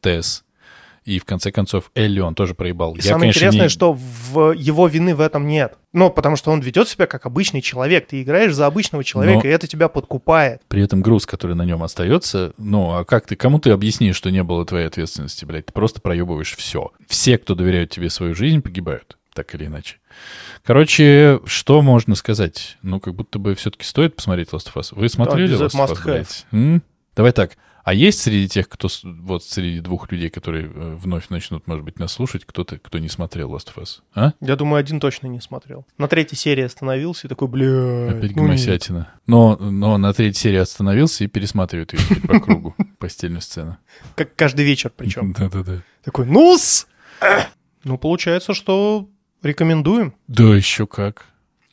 Тесс, 0.00 0.42
и 1.08 1.18
в 1.18 1.24
конце 1.24 1.50
концов 1.50 1.90
Элли 1.94 2.20
он 2.20 2.34
тоже 2.34 2.54
проебал. 2.54 2.94
И 2.94 2.98
Я, 2.98 3.02
самое 3.02 3.20
конечно, 3.32 3.38
интересное, 3.38 3.62
не- 3.64 3.68
что 3.68 3.92
в 3.94 4.52
его 4.52 4.86
вины 4.88 5.14
в 5.14 5.20
этом 5.20 5.46
нет. 5.46 5.74
Ну, 5.92 6.10
потому 6.10 6.36
что 6.36 6.50
он 6.50 6.60
ведет 6.60 6.88
себя 6.88 7.06
как 7.06 7.24
обычный 7.24 7.62
человек. 7.62 8.06
Ты 8.08 8.22
играешь 8.22 8.52
за 8.54 8.66
обычного 8.66 9.02
человека, 9.04 9.40
Но- 9.44 9.50
и 9.50 9.52
это 9.52 9.66
тебя 9.66 9.88
подкупает. 9.88 10.60
При 10.68 10.82
этом 10.82 11.00
груз, 11.00 11.24
который 11.24 11.56
на 11.56 11.64
нем 11.64 11.82
остается, 11.82 12.52
ну, 12.58 12.92
а 12.92 13.04
как 13.04 13.26
ты, 13.26 13.36
кому 13.36 13.58
ты 13.58 13.70
объяснишь, 13.70 14.16
что 14.16 14.30
не 14.30 14.42
было 14.42 14.66
твоей 14.66 14.86
ответственности, 14.86 15.44
блядь? 15.44 15.66
Ты 15.66 15.72
просто 15.72 16.00
проебываешь 16.02 16.54
все. 16.56 16.90
Все, 17.06 17.38
кто 17.38 17.54
доверяют 17.54 17.90
тебе 17.90 18.10
свою 18.10 18.34
жизнь, 18.34 18.60
погибают, 18.60 19.16
так 19.32 19.54
или 19.54 19.64
иначе. 19.66 19.96
Короче, 20.64 21.40
что 21.46 21.80
можно 21.82 22.14
сказать? 22.14 22.76
Ну, 22.82 23.00
как 23.00 23.14
будто 23.14 23.38
бы 23.38 23.54
все-таки 23.54 23.84
стоит 23.84 24.16
посмотреть 24.16 24.50
Last 24.50 24.70
of 24.72 24.74
Us. 24.74 24.88
Вы 24.92 25.08
смотрели 25.08 25.52
без- 25.52 25.60
Last 25.60 25.74
of 25.86 25.92
Us, 25.92 26.04
блядь? 26.04 26.46
М? 26.52 26.82
Давай 27.16 27.32
так. 27.32 27.56
А 27.88 27.94
есть 27.94 28.20
среди 28.20 28.48
тех, 28.48 28.68
кто, 28.68 28.88
вот 29.02 29.42
среди 29.42 29.80
двух 29.80 30.12
людей, 30.12 30.28
которые 30.28 30.66
э, 30.66 30.96
вновь 30.96 31.30
начнут, 31.30 31.66
может 31.66 31.86
быть, 31.86 31.98
нас 31.98 32.12
слушать, 32.12 32.44
кто-то, 32.44 32.76
кто 32.76 32.98
не 32.98 33.08
смотрел 33.08 33.50
Last 33.54 33.74
of 33.74 33.82
Us? 33.82 34.00
А? 34.14 34.34
Я 34.42 34.56
думаю, 34.56 34.78
один 34.78 35.00
точно 35.00 35.28
не 35.28 35.40
смотрел. 35.40 35.86
На 35.96 36.06
третьей 36.06 36.36
серии 36.36 36.64
остановился 36.64 37.26
и 37.26 37.30
такой, 37.30 37.48
бля... 37.48 38.10
Опять 38.10 38.20
ну 38.20 38.26
нет». 38.26 38.36
гомосятина. 38.36 39.14
Но, 39.26 39.56
но 39.56 39.96
на 39.96 40.12
третьей 40.12 40.38
серии 40.38 40.58
остановился 40.58 41.24
и 41.24 41.28
пересматривает 41.28 41.94
ее 41.94 42.20
по 42.26 42.38
кругу. 42.40 42.76
Постельную 42.98 43.40
сцену. 43.40 43.78
Как 44.16 44.36
каждый 44.36 44.66
вечер 44.66 44.92
причем. 44.94 45.32
Да-да-да. 45.38 45.82
Такой, 46.04 46.26
ну-с! 46.26 46.86
Ну, 47.84 47.96
получается, 47.96 48.52
что 48.52 49.08
рекомендуем 49.42 50.12
Да, 50.26 50.54
еще 50.54 50.86
как. 50.86 51.24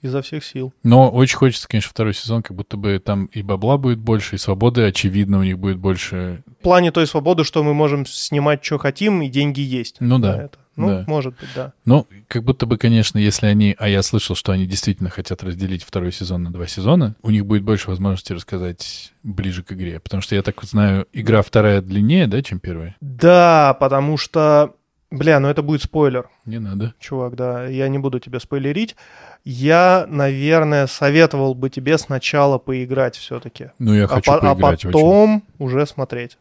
Изо 0.02 0.22
всех 0.22 0.44
сил. 0.44 0.74
Но 0.84 1.10
очень 1.10 1.38
хочется, 1.38 1.68
конечно, 1.68 1.90
второй 1.90 2.14
сезон, 2.14 2.44
как 2.44 2.56
будто 2.56 2.78
бы 2.78 3.02
там 3.04 3.26
и 3.26 3.42
бабла 3.42 3.78
будет 3.78 4.00
больше, 4.00 4.36
и 4.36 4.40
свободы, 4.40 4.84
очевидно, 4.84 5.40
у 5.40 5.44
них 5.44 5.58
будет 5.58 5.78
больше. 5.78 6.44
В 6.60 6.64
плане 6.64 6.92
той 6.92 7.08
свободы, 7.08 7.44
что 7.44 7.64
мы 7.64 7.74
можем 7.74 8.06
снимать, 8.06 8.64
что 8.64 8.78
хотим, 8.78 9.22
и 9.22 9.30
деньги 9.30 9.62
есть. 9.62 9.98
Ну 10.00 10.20
да, 10.20 10.44
это. 10.44 10.60
Ну, 10.76 10.90
да. 10.90 11.04
может 11.08 11.36
быть, 11.40 11.50
да. 11.56 11.74
Ну, 11.86 12.06
как 12.28 12.44
будто 12.44 12.66
бы, 12.66 12.78
конечно, 12.78 13.18
если 13.18 13.48
они... 13.48 13.76
А 13.80 13.88
я 13.88 14.04
слышал, 14.04 14.36
что 14.36 14.52
они 14.52 14.66
действительно 14.66 15.10
хотят 15.10 15.42
разделить 15.44 15.84
второй 15.84 16.12
сезон 16.12 16.44
на 16.44 16.52
два 16.52 16.68
сезона, 16.68 17.16
у 17.22 17.32
них 17.32 17.46
будет 17.46 17.64
больше 17.64 17.90
возможности 17.90 18.34
рассказать 18.34 19.14
ближе 19.24 19.64
к 19.64 19.72
игре. 19.72 20.00
Потому 20.00 20.22
что, 20.22 20.36
я 20.36 20.42
так 20.42 20.62
вот 20.62 20.70
знаю, 20.70 21.08
игра 21.14 21.42
вторая 21.42 21.82
длиннее, 21.82 22.28
да, 22.28 22.42
чем 22.42 22.60
первая? 22.60 22.96
Да, 23.00 23.76
потому 23.80 24.18
что... 24.18 24.76
Бля, 25.12 25.40
ну 25.40 25.48
это 25.48 25.62
будет 25.62 25.82
спойлер. 25.84 26.28
Не 26.46 26.60
надо. 26.60 26.94
чувак, 27.00 27.36
да, 27.36 27.66
я 27.68 27.88
не 27.88 28.00
буду 28.00 28.20
тебя 28.20 28.40
спойлерить. 28.40 28.96
Я, 29.44 30.06
наверное, 30.10 30.88
советовал 30.88 31.54
бы 31.54 31.70
тебе 31.70 31.98
сначала 31.98 32.58
поиграть 32.58 33.16
все-таки. 33.16 33.70
Ну, 33.80 33.94
я 33.94 34.06
А, 34.06 34.08
хочу 34.08 34.32
а 34.32 34.40
поиграть 34.40 34.80
очень. 34.86 34.92
потом 34.92 35.44
уже 35.60 35.86
смотреть. 35.86 36.38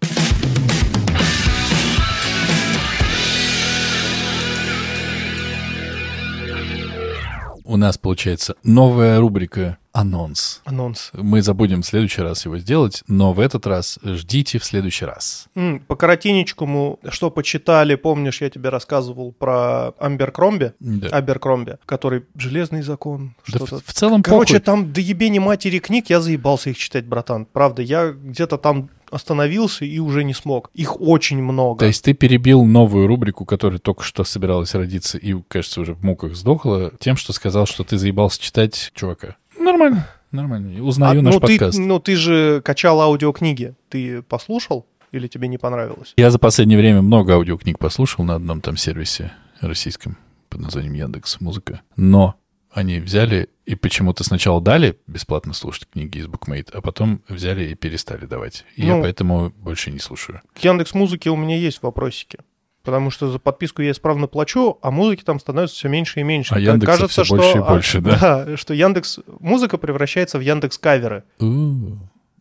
У 7.65 7.77
нас, 7.79 7.97
получается, 7.97 8.57
новая 8.63 9.19
рубрика 9.19 9.79
«Анонс». 9.93 10.61
Анонс. 10.65 11.11
Мы 11.15 11.41
забудем 11.41 11.81
в 11.81 11.87
следующий 11.87 12.21
раз 12.21 12.45
его 12.45 12.59
сделать, 12.59 13.03
но 13.09 13.33
в 13.33 13.41
этот 13.41 13.67
раз 13.67 13.99
ждите 14.05 14.59
в 14.59 14.65
следующий 14.65 15.07
раз. 15.07 15.47
М, 15.55 15.81
по 15.81 15.97
коротенечкому, 15.97 16.99
что 17.09 17.31
почитали, 17.31 17.95
помнишь, 17.95 18.43
я 18.43 18.51
тебе 18.51 18.69
рассказывал 18.69 19.33
про 19.33 19.95
Амбер 19.99 20.31
Кромби? 20.31 20.73
Да. 20.81 21.09
Абер 21.09 21.39
Кромби, 21.39 21.79
который 21.87 22.25
«Железный 22.37 22.83
закон», 22.83 23.35
Да 23.49 23.61
в, 23.65 23.71
в 23.83 23.93
целом 23.95 24.23
Короче, 24.23 24.55
похуй. 24.55 24.65
там 24.65 24.93
до 24.93 25.01
ебени 25.01 25.39
матери 25.39 25.79
книг 25.79 26.11
я 26.11 26.21
заебался 26.21 26.71
их 26.71 26.77
читать, 26.77 27.07
братан. 27.07 27.47
Правда, 27.47 27.81
я 27.81 28.11
где-то 28.11 28.59
там 28.59 28.91
остановился 29.15 29.85
и 29.85 29.99
уже 29.99 30.25
не 30.25 30.35
смог. 30.35 30.71
Их 30.75 31.01
очень 31.01 31.43
много. 31.43 31.79
То 31.81 31.87
есть 31.87 32.05
ты 32.05 32.13
перебил 32.15 32.65
новую 32.65 33.07
рубрику, 33.07 33.45
которая 33.45 33.79
только 33.79 34.03
что 34.03 34.25
собиралась 34.25 34.75
родиться 34.75 35.19
и, 35.19 35.35
кажется, 35.49 35.81
уже 35.81 35.95
в 35.95 36.03
муках 36.03 36.35
сдохла, 36.35 36.93
тем, 36.99 37.17
что 37.17 37.33
сказал, 37.33 37.67
что 37.67 37.85
ты 37.85 37.97
заебался 37.99 38.41
читать 38.41 38.91
чувака. 38.95 39.37
Нормально, 39.59 40.09
нормально. 40.33 40.83
Узнаю 40.83 41.21
А, 41.21 41.23
наш 41.23 41.35
ну, 41.35 41.41
ты, 41.41 41.47
подкаст. 41.59 41.79
ну, 41.79 41.99
ты 42.01 42.17
же 42.17 42.61
качал 42.63 43.01
аудиокниги. 43.01 43.75
Ты 43.89 44.23
послушал 44.23 44.87
Или 45.13 45.29
тебе 45.29 45.47
не 45.49 45.59
понравилось? 45.59 46.13
Я 46.17 46.31
за 46.33 46.39
последнее 46.41 46.77
время 46.79 47.01
много 47.01 47.35
аудиокниг 47.35 47.79
послушал 47.79 48.25
на 48.25 48.35
одном 48.35 48.61
там 48.61 48.77
сервисе 48.77 49.33
российском 49.61 50.19
под 50.51 50.61
названием 50.63 50.93
Яндекс 50.95 51.41
Музыка. 51.41 51.81
Но 51.97 52.35
они 52.75 52.99
взяли 52.99 53.49
и 53.65 53.77
почему-то 53.77 54.25
сначала 54.25 54.61
дали 54.61 54.99
бесплатно 55.07 55.55
слушать 55.55 55.89
книги 55.91 56.19
из 56.19 56.27
Bookmate, 56.27 56.71
а 56.73 56.83
потом 56.83 57.23
взяли 57.29 57.65
и 57.69 57.75
перестали 57.75 58.27
давать. 58.27 58.65
И 58.77 58.85
я 58.85 58.97
Ну. 58.97 59.03
поэтому 59.03 59.51
больше 59.57 59.91
не 59.91 60.01
слушаю. 60.01 60.43
К 60.55 60.59
Яндекс 60.59 60.93
Музыке 60.95 61.31
у 61.31 61.37
меня 61.37 61.57
есть 61.57 61.83
вопросики. 61.83 62.39
Потому 62.83 63.11
что 63.11 63.31
за 63.31 63.39
подписку 63.39 63.81
я 63.81 63.93
исправно 63.93 64.27
плачу, 64.27 64.79
а 64.83 64.91
музыки 64.91 65.23
там 65.23 65.41
становится 65.41 65.75
все 65.75 65.89
меньше 65.89 66.21
и 66.21 66.23
меньше. 66.23 66.55
А 66.55 66.59
Яндекса 66.59 66.99
Кажется, 66.99 67.23
всё 67.23 67.25
что, 67.25 67.37
больше 67.37 67.57
и 67.57 67.61
а, 67.61 67.65
больше, 67.65 68.01
да? 68.03 68.45
Да, 68.47 68.57
что 68.59 68.75
Яндекс 68.75 69.21
Музыка 69.41 69.79
превращается 69.79 70.37
в 70.37 70.43
Яндекс 70.43 70.77
Каверы. 70.77 71.25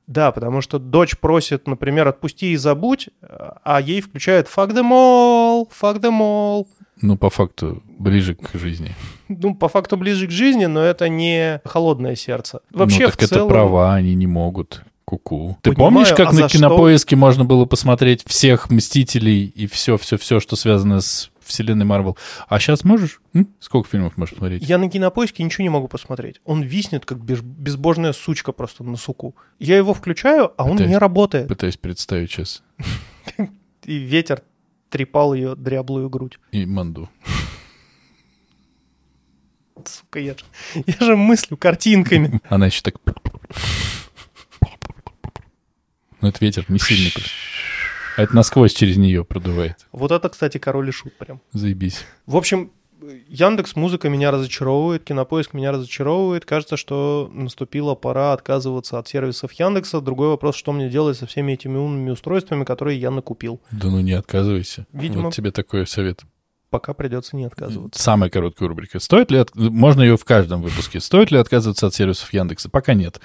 Да, 0.05 0.33
потому 0.33 0.59
что 0.59 0.79
дочь 0.79 1.17
просит, 1.17 1.65
например, 1.65 2.09
отпусти 2.09 2.51
и 2.51 2.57
забудь, 2.57 3.09
а 3.21 3.79
ей 3.79 4.01
включают 4.01 4.47
fuck 4.53 4.71
them 4.71 4.89
all, 4.91 5.69
fuck 5.69 6.01
them 6.01 6.19
all. 6.19 6.67
Ну, 7.03 7.17
по 7.17 7.29
факту, 7.29 7.83
ближе 7.99 8.33
к 8.33 8.57
жизни. 8.57 8.95
Ну, 9.27 9.55
по 9.55 9.67
факту 9.67 9.97
ближе 9.97 10.25
к 10.25 10.31
жизни, 10.31 10.67
но 10.67 10.81
это 10.81 11.09
не 11.09 11.59
холодное 11.65 12.15
сердце. 12.15 12.61
Вообще, 12.71 13.01
ну, 13.01 13.05
так 13.07 13.19
в 13.19 13.27
целом... 13.27 13.45
это 13.45 13.53
права, 13.53 13.93
они 13.93 14.15
не 14.15 14.25
могут. 14.25 14.83
Ку-ку. 15.03 15.57
Ты 15.61 15.73
Понимаю, 15.73 15.91
помнишь, 15.91 16.09
как 16.13 16.29
а 16.29 16.31
на 16.31 16.37
за 16.43 16.47
что? 16.49 16.57
кинопоиске 16.57 17.17
можно 17.17 17.43
было 17.43 17.65
посмотреть 17.65 18.23
всех 18.25 18.69
мстителей 18.69 19.47
и 19.47 19.67
все-все-все, 19.67 20.39
что 20.39 20.55
связано 20.55 21.01
с 21.01 21.29
вселенной 21.41 21.83
Марвел? 21.83 22.17
А 22.47 22.57
сейчас 22.57 22.85
можешь? 22.85 23.19
М? 23.33 23.49
Сколько 23.59 23.89
фильмов 23.89 24.15
можешь 24.15 24.37
смотреть? 24.37 24.63
Я 24.63 24.77
на 24.77 24.89
кинопоиске 24.89 25.43
ничего 25.43 25.63
не 25.63 25.69
могу 25.69 25.89
посмотреть. 25.89 26.39
Он 26.45 26.61
виснет, 26.61 27.05
как 27.05 27.19
безбожная 27.19 28.13
сучка 28.13 28.53
просто 28.53 28.85
на 28.85 28.95
суку. 28.95 29.35
Я 29.59 29.75
его 29.75 29.93
включаю, 29.93 30.53
а 30.55 30.63
он 30.63 30.77
Пытаюсь- 30.77 30.89
не 30.89 30.97
работает. 30.97 31.49
Пытаюсь 31.49 31.75
представить 31.75 32.31
сейчас. 32.31 32.63
И 33.83 33.97
ветер 33.97 34.41
трепал 34.93 35.33
ее 35.33 35.55
дряблую 35.55 36.07
грудь. 36.07 36.37
И 36.51 36.67
Манду. 36.67 37.09
Сука, 39.85 40.19
я 40.19 40.35
же, 40.35 40.45
я 40.85 40.93
же 40.99 41.15
мыслю 41.15 41.57
картинками. 41.57 42.39
Она 42.49 42.67
еще 42.67 42.83
так... 42.83 42.95
Ну, 46.21 46.27
это 46.27 46.45
ветер 46.45 46.65
не 46.69 46.77
сильный. 46.77 47.11
просто. 47.11 47.31
А 48.17 48.21
это 48.21 48.35
насквозь 48.35 48.73
через 48.73 48.97
нее 48.97 49.25
продувает. 49.25 49.87
Вот 49.91 50.11
это, 50.11 50.29
кстати, 50.29 50.59
король 50.59 50.89
и 50.89 50.91
шут 50.91 51.17
прям. 51.17 51.41
Заебись. 51.53 52.05
В 52.27 52.37
общем, 52.37 52.71
Яндекс 53.27 53.75
Музыка 53.75 54.09
меня 54.09 54.31
разочаровывает, 54.31 55.03
Кинопоиск 55.03 55.53
меня 55.53 55.71
разочаровывает. 55.71 56.45
Кажется, 56.45 56.77
что 56.77 57.29
наступила 57.33 57.95
пора 57.95 58.33
отказываться 58.33 58.99
от 58.99 59.07
сервисов 59.07 59.51
Яндекса. 59.53 60.01
Другой 60.01 60.29
вопрос, 60.29 60.55
что 60.55 60.71
мне 60.71 60.89
делать 60.89 61.17
со 61.17 61.25
всеми 61.27 61.53
этими 61.53 61.77
умными 61.77 62.09
устройствами, 62.11 62.63
которые 62.63 62.99
я 62.99 63.11
накупил. 63.11 63.61
Да 63.71 63.89
ну 63.89 63.99
не 63.99 64.13
отказывайся. 64.13 64.85
Видимо. 64.93 65.23
Вот 65.23 65.33
тебе 65.33 65.51
такой 65.51 65.85
совет. 65.87 66.21
Пока 66.69 66.93
придется 66.93 67.35
не 67.35 67.45
отказываться. 67.45 68.01
Самая 68.01 68.29
короткая 68.31 68.67
рубрика. 68.67 68.99
Стоит 68.99 69.29
ли... 69.29 69.37
от- 69.37 69.53
Можно 69.55 70.01
ее 70.01 70.17
в 70.17 70.25
каждом 70.25 70.61
выпуске. 70.63 70.99
Стоит 70.99 71.29
ли 71.29 71.37
отказываться 71.37 71.85
от 71.87 71.93
сервисов 71.93 72.33
Яндекса? 72.33 72.69
Пока 72.69 72.93
нет. 72.95 73.19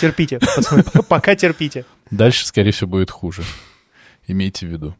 Терпите, 0.00 0.38
пацаны, 0.38 0.82
пока 1.08 1.34
терпите. 1.34 1.84
Дальше, 2.10 2.46
скорее 2.46 2.70
всего, 2.70 2.88
будет 2.88 3.10
хуже. 3.10 3.42
Имейте 4.26 4.66
в 4.66 4.70
виду. 4.70 4.94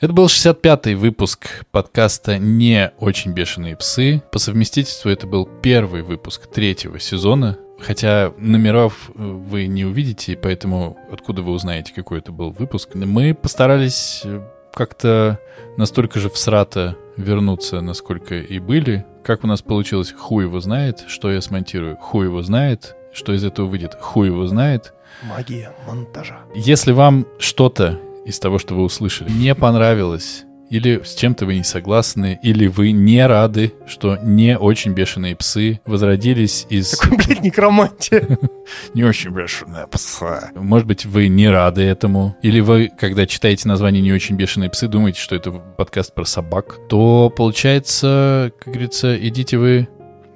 Это 0.00 0.14
был 0.14 0.26
65-й 0.28 0.94
выпуск 0.94 1.66
подкаста 1.72 2.38
«Не 2.38 2.90
очень 3.00 3.32
бешеные 3.32 3.76
псы». 3.76 4.22
По 4.32 4.38
совместительству 4.38 5.10
это 5.10 5.26
был 5.26 5.44
первый 5.44 6.00
выпуск 6.00 6.46
третьего 6.46 6.98
сезона. 6.98 7.58
Хотя 7.78 8.32
номеров 8.38 9.10
э, 9.10 9.12
вы 9.22 9.66
не 9.66 9.84
увидите, 9.84 10.32
и 10.32 10.36
поэтому 10.36 10.96
откуда 11.12 11.42
вы 11.42 11.52
узнаете, 11.52 11.92
какой 11.92 12.20
это 12.20 12.32
был 12.32 12.50
выпуск. 12.50 12.94
Мы 12.94 13.34
постарались 13.34 14.22
э, 14.24 14.40
как-то 14.72 15.38
настолько 15.76 16.18
же 16.18 16.30
всрато 16.30 16.96
вернуться, 17.18 17.82
насколько 17.82 18.36
и 18.36 18.58
были. 18.58 19.04
Как 19.22 19.44
у 19.44 19.46
нас 19.46 19.60
получилось, 19.60 20.12
хуй 20.12 20.44
его 20.44 20.60
знает. 20.60 21.04
Что 21.08 21.30
я 21.30 21.42
смонтирую, 21.42 21.98
хуй 21.98 22.24
его 22.24 22.40
знает. 22.40 22.96
Что 23.12 23.34
из 23.34 23.44
этого 23.44 23.66
выйдет, 23.66 23.98
хуй 24.00 24.28
его 24.28 24.46
знает. 24.46 24.94
Магия 25.24 25.74
монтажа. 25.86 26.40
Если 26.54 26.92
вам 26.92 27.26
что-то 27.38 28.00
из 28.30 28.38
того, 28.38 28.58
что 28.58 28.74
вы 28.74 28.82
услышали, 28.82 29.30
не 29.30 29.54
понравилось, 29.54 30.44
или 30.70 31.02
с 31.04 31.14
чем-то 31.16 31.46
вы 31.46 31.56
не 31.56 31.64
согласны, 31.64 32.38
или 32.42 32.68
вы 32.68 32.92
не 32.92 33.26
рады, 33.26 33.74
что 33.86 34.16
не 34.22 34.56
очень 34.56 34.92
бешеные 34.92 35.34
псы 35.34 35.80
возродились 35.84 36.66
из... 36.70 36.90
Такой, 36.90 37.18
блядь, 37.18 37.40
некромантия. 37.42 38.38
Не 38.94 39.02
очень 39.02 39.30
бешеные 39.30 39.88
псы. 39.88 40.52
Может 40.54 40.86
быть, 40.86 41.04
вы 41.04 41.26
не 41.26 41.48
рады 41.48 41.82
этому. 41.82 42.36
Или 42.40 42.60
вы, 42.60 42.88
когда 42.96 43.26
читаете 43.26 43.66
название 43.66 44.00
«Не 44.00 44.12
очень 44.12 44.36
бешеные 44.36 44.70
псы», 44.70 44.86
думаете, 44.86 45.20
что 45.20 45.34
это 45.34 45.50
подкаст 45.50 46.14
про 46.14 46.24
собак, 46.24 46.76
то, 46.88 47.32
получается, 47.36 48.52
как 48.60 48.72
говорится, 48.72 49.16
идите 49.16 49.58
вы 49.58 49.88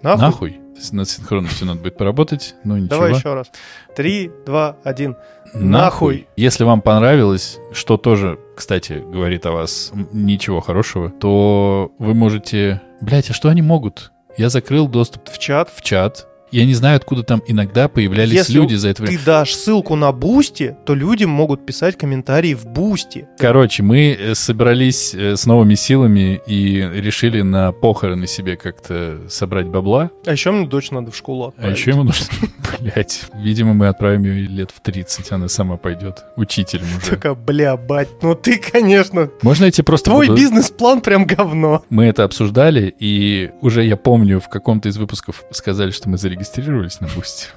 Нахуй. 0.03 0.21
нахуй. 0.21 0.61
Над 0.93 1.09
синхронностью 1.09 1.67
надо 1.69 1.81
будет 1.81 1.97
поработать, 1.97 2.57
но 2.65 2.77
ничего. 2.77 2.97
Давай 2.97 3.15
еще 3.15 3.35
раз. 3.35 3.51
Три, 3.95 4.33
два, 4.45 4.77
один. 4.83 5.17
Нахуй. 5.55 6.27
Если 6.37 6.65
вам 6.65 6.83
понравилось, 6.83 7.59
что 7.73 7.97
тоже, 7.97 8.39
кстати, 8.57 8.95
говорит 8.95 9.47
о 9.47 9.53
вас 9.53 9.93
ничего 10.13 10.61
хорошего, 10.61 11.11
то 11.11 11.93
вы 11.99 12.15
можете... 12.15 12.83
Блять, 13.01 13.31
а 13.31 13.33
что 13.33 13.49
они 13.49 13.63
могут? 13.63 14.13
Я 14.37 14.49
закрыл 14.49 14.89
доступ 14.89 15.29
В 15.29 15.39
чат. 15.39 15.71
в 15.75 15.81
чат. 15.83 16.27
Я 16.55 16.67
не 16.67 16.75
знаю, 16.75 16.97
откуда 16.99 17.25
там 17.25 17.43
иногда 17.49 17.89
появлялись 17.89 18.33
Если 18.33 18.53
люди 18.53 18.75
за 18.77 18.91
это 18.91 19.03
время. 19.03 19.19
Ты 19.19 19.25
дашь 19.25 19.55
ссылку 19.57 19.97
на 19.97 20.13
Boosty, 20.13 20.77
то 20.87 20.95
люди 20.95 21.25
могут 21.25 21.67
писать 21.67 21.99
комментарии 21.99 22.55
в 22.55 22.65
Boosty. 22.65 23.27
Короче, 23.39 23.83
мы 23.83 24.13
э, 24.13 24.35
собрались 24.37 25.15
э, 25.15 25.35
с 25.35 25.47
новыми 25.47 25.75
силами 25.75 26.41
и 26.47 26.77
решили 26.95 27.43
на 27.43 27.73
похороны 27.73 28.29
себе 28.29 28.57
как-то 28.57 29.19
собрать 29.29 29.67
бабла. 29.67 30.13
А 30.27 30.31
еще 30.31 30.53
мне 30.53 30.69
дочь 30.69 30.93
надо 30.93 31.11
в 31.11 31.17
школу 31.17 31.47
А 31.47 31.49
отправить. 31.49 31.77
еще 31.77 31.91
ему 31.91 32.05
нужно... 32.05 32.27
Блять, 32.81 33.23
видимо, 33.35 33.73
мы 33.75 33.89
отправим 33.89 34.23
ее 34.25 34.47
лет 34.47 34.71
в 34.71 34.81
30, 34.81 35.33
она 35.33 35.49
сама 35.49 35.77
пойдет. 35.77 36.23
Учителем 36.37 36.87
уже. 36.99 37.11
Такая, 37.11 37.35
бля, 37.35 37.77
бать, 37.77 38.09
ну 38.23 38.35
ты, 38.35 38.59
конечно, 38.59 39.31
Можно 39.43 39.67
я 39.67 39.71
тебе 39.71 39.85
просто... 39.85 40.11
твой 40.11 40.27
буду- 40.29 40.39
бизнес-план 40.41 41.01
прям 41.01 41.25
говно. 41.27 41.83
Мы 41.89 42.05
это 42.05 42.25
обсуждали, 42.25 42.95
и 42.99 43.51
уже 43.61 43.85
я 43.85 43.97
помню, 43.97 44.39
в 44.41 44.49
каком-то 44.49 44.89
из 44.89 44.99
выпусков 44.99 45.45
сказали, 45.51 45.91
что 45.91 46.09
мы 46.09 46.19
зарегистрировались 46.45 47.01
на 47.01 47.09
Boosty. 47.09 47.49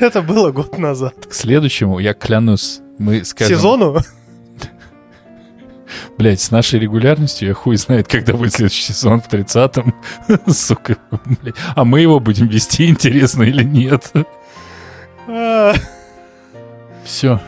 Это 0.00 0.22
было 0.22 0.50
год 0.52 0.78
назад. 0.78 1.14
К 1.26 1.32
следующему, 1.32 1.98
я 1.98 2.14
клянусь, 2.14 2.80
мы 2.98 3.24
скажем... 3.24 3.56
Сезону? 3.56 3.98
Блять, 6.16 6.40
с 6.40 6.50
нашей 6.50 6.80
регулярностью 6.80 7.48
я 7.48 7.54
хуй 7.54 7.76
знает, 7.76 8.08
когда 8.08 8.32
будет 8.32 8.52
следующий 8.52 8.92
сезон 8.92 9.20
в 9.20 9.28
30-м. 9.28 9.94
Сука, 10.52 10.96
блядь. 11.40 11.54
А 11.74 11.84
мы 11.84 12.00
его 12.00 12.20
будем 12.20 12.48
вести, 12.48 12.88
интересно 12.88 13.44
или 13.44 13.62
нет. 13.62 14.12
А, 15.28 15.74
Все. 17.04 17.40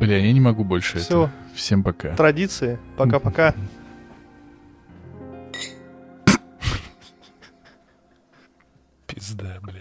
Бля, 0.00 0.18
я 0.18 0.32
не 0.32 0.40
могу 0.40 0.64
больше 0.64 0.98
этого. 0.98 1.30
Всем 1.54 1.82
пока. 1.82 2.14
Традиции. 2.16 2.78
Пока-пока. 2.96 3.54
Пизда, 9.16 9.58
блядь. 9.62 9.75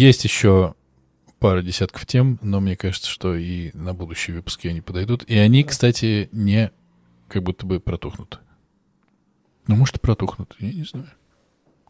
Есть 0.00 0.24
еще 0.24 0.76
пара 1.40 1.60
десятков 1.60 2.06
тем, 2.06 2.38
но 2.40 2.58
мне 2.60 2.74
кажется, 2.74 3.10
что 3.10 3.34
и 3.34 3.70
на 3.74 3.92
будущие 3.92 4.34
выпуски 4.34 4.66
они 4.66 4.80
подойдут. 4.80 5.24
И 5.24 5.36
они, 5.36 5.62
кстати, 5.62 6.30
не 6.32 6.72
как 7.28 7.42
будто 7.42 7.66
бы 7.66 7.80
протухнут. 7.80 8.40
Ну, 9.66 9.76
может, 9.76 9.96
и 9.96 10.00
протухнут, 10.00 10.56
я 10.58 10.72
не 10.72 10.84
знаю. 10.84 11.10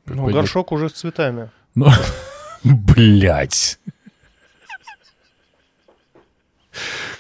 Как 0.04 0.16
Ну, 0.16 0.24
пойдет. 0.24 0.40
горшок 0.40 0.72
уже 0.72 0.88
с 0.88 0.94
цветами. 0.94 1.52
Ну, 1.76 1.86
блядь. 2.64 3.78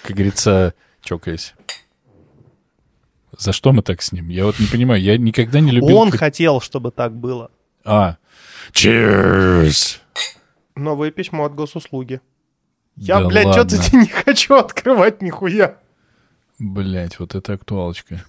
Как 0.02 0.16
говорится, 0.16 0.74
чокаясь. 1.02 1.54
За 3.38 3.52
что 3.52 3.72
мы 3.72 3.82
так 3.82 4.02
с 4.02 4.10
ним? 4.10 4.28
Я 4.28 4.44
вот 4.44 4.58
не 4.58 4.66
понимаю, 4.66 5.00
я 5.00 5.16
никогда 5.16 5.60
не 5.60 5.70
любил... 5.70 5.96
Он 5.96 6.10
хотел, 6.10 6.60
чтобы 6.60 6.90
так 6.90 7.14
было. 7.14 7.52
А, 7.84 8.16
cheers! 8.72 9.99
Новое 10.74 11.10
письмо 11.10 11.44
от 11.44 11.54
госуслуги. 11.54 12.20
Я, 12.96 13.20
Да 13.20 13.28
блядь, 13.28 13.52
что-то 13.52 13.76
не 13.96 14.06
хочу 14.06 14.56
открывать 14.56 15.22
нихуя. 15.22 15.78
Блять, 16.58 17.18
вот 17.18 17.34
это 17.34 17.54
актуалочка. 17.54 18.24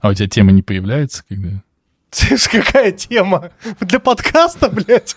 А 0.00 0.08
у 0.10 0.14
тебя 0.14 0.28
тема 0.28 0.52
не 0.52 0.62
появляется, 0.62 1.24
когда... 1.28 1.62
Слышь, 2.10 2.48
какая 2.48 2.92
тема? 2.92 3.50
Для 3.80 3.98
подкаста, 3.98 4.70
блядь? 4.70 5.16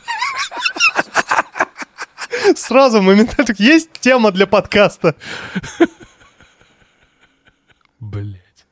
Сразу 2.55 3.01
моментально. 3.01 3.53
Есть 3.57 3.91
тема 3.99 4.31
для 4.31 4.47
подкаста. 4.47 5.15
Блять. 7.99 8.40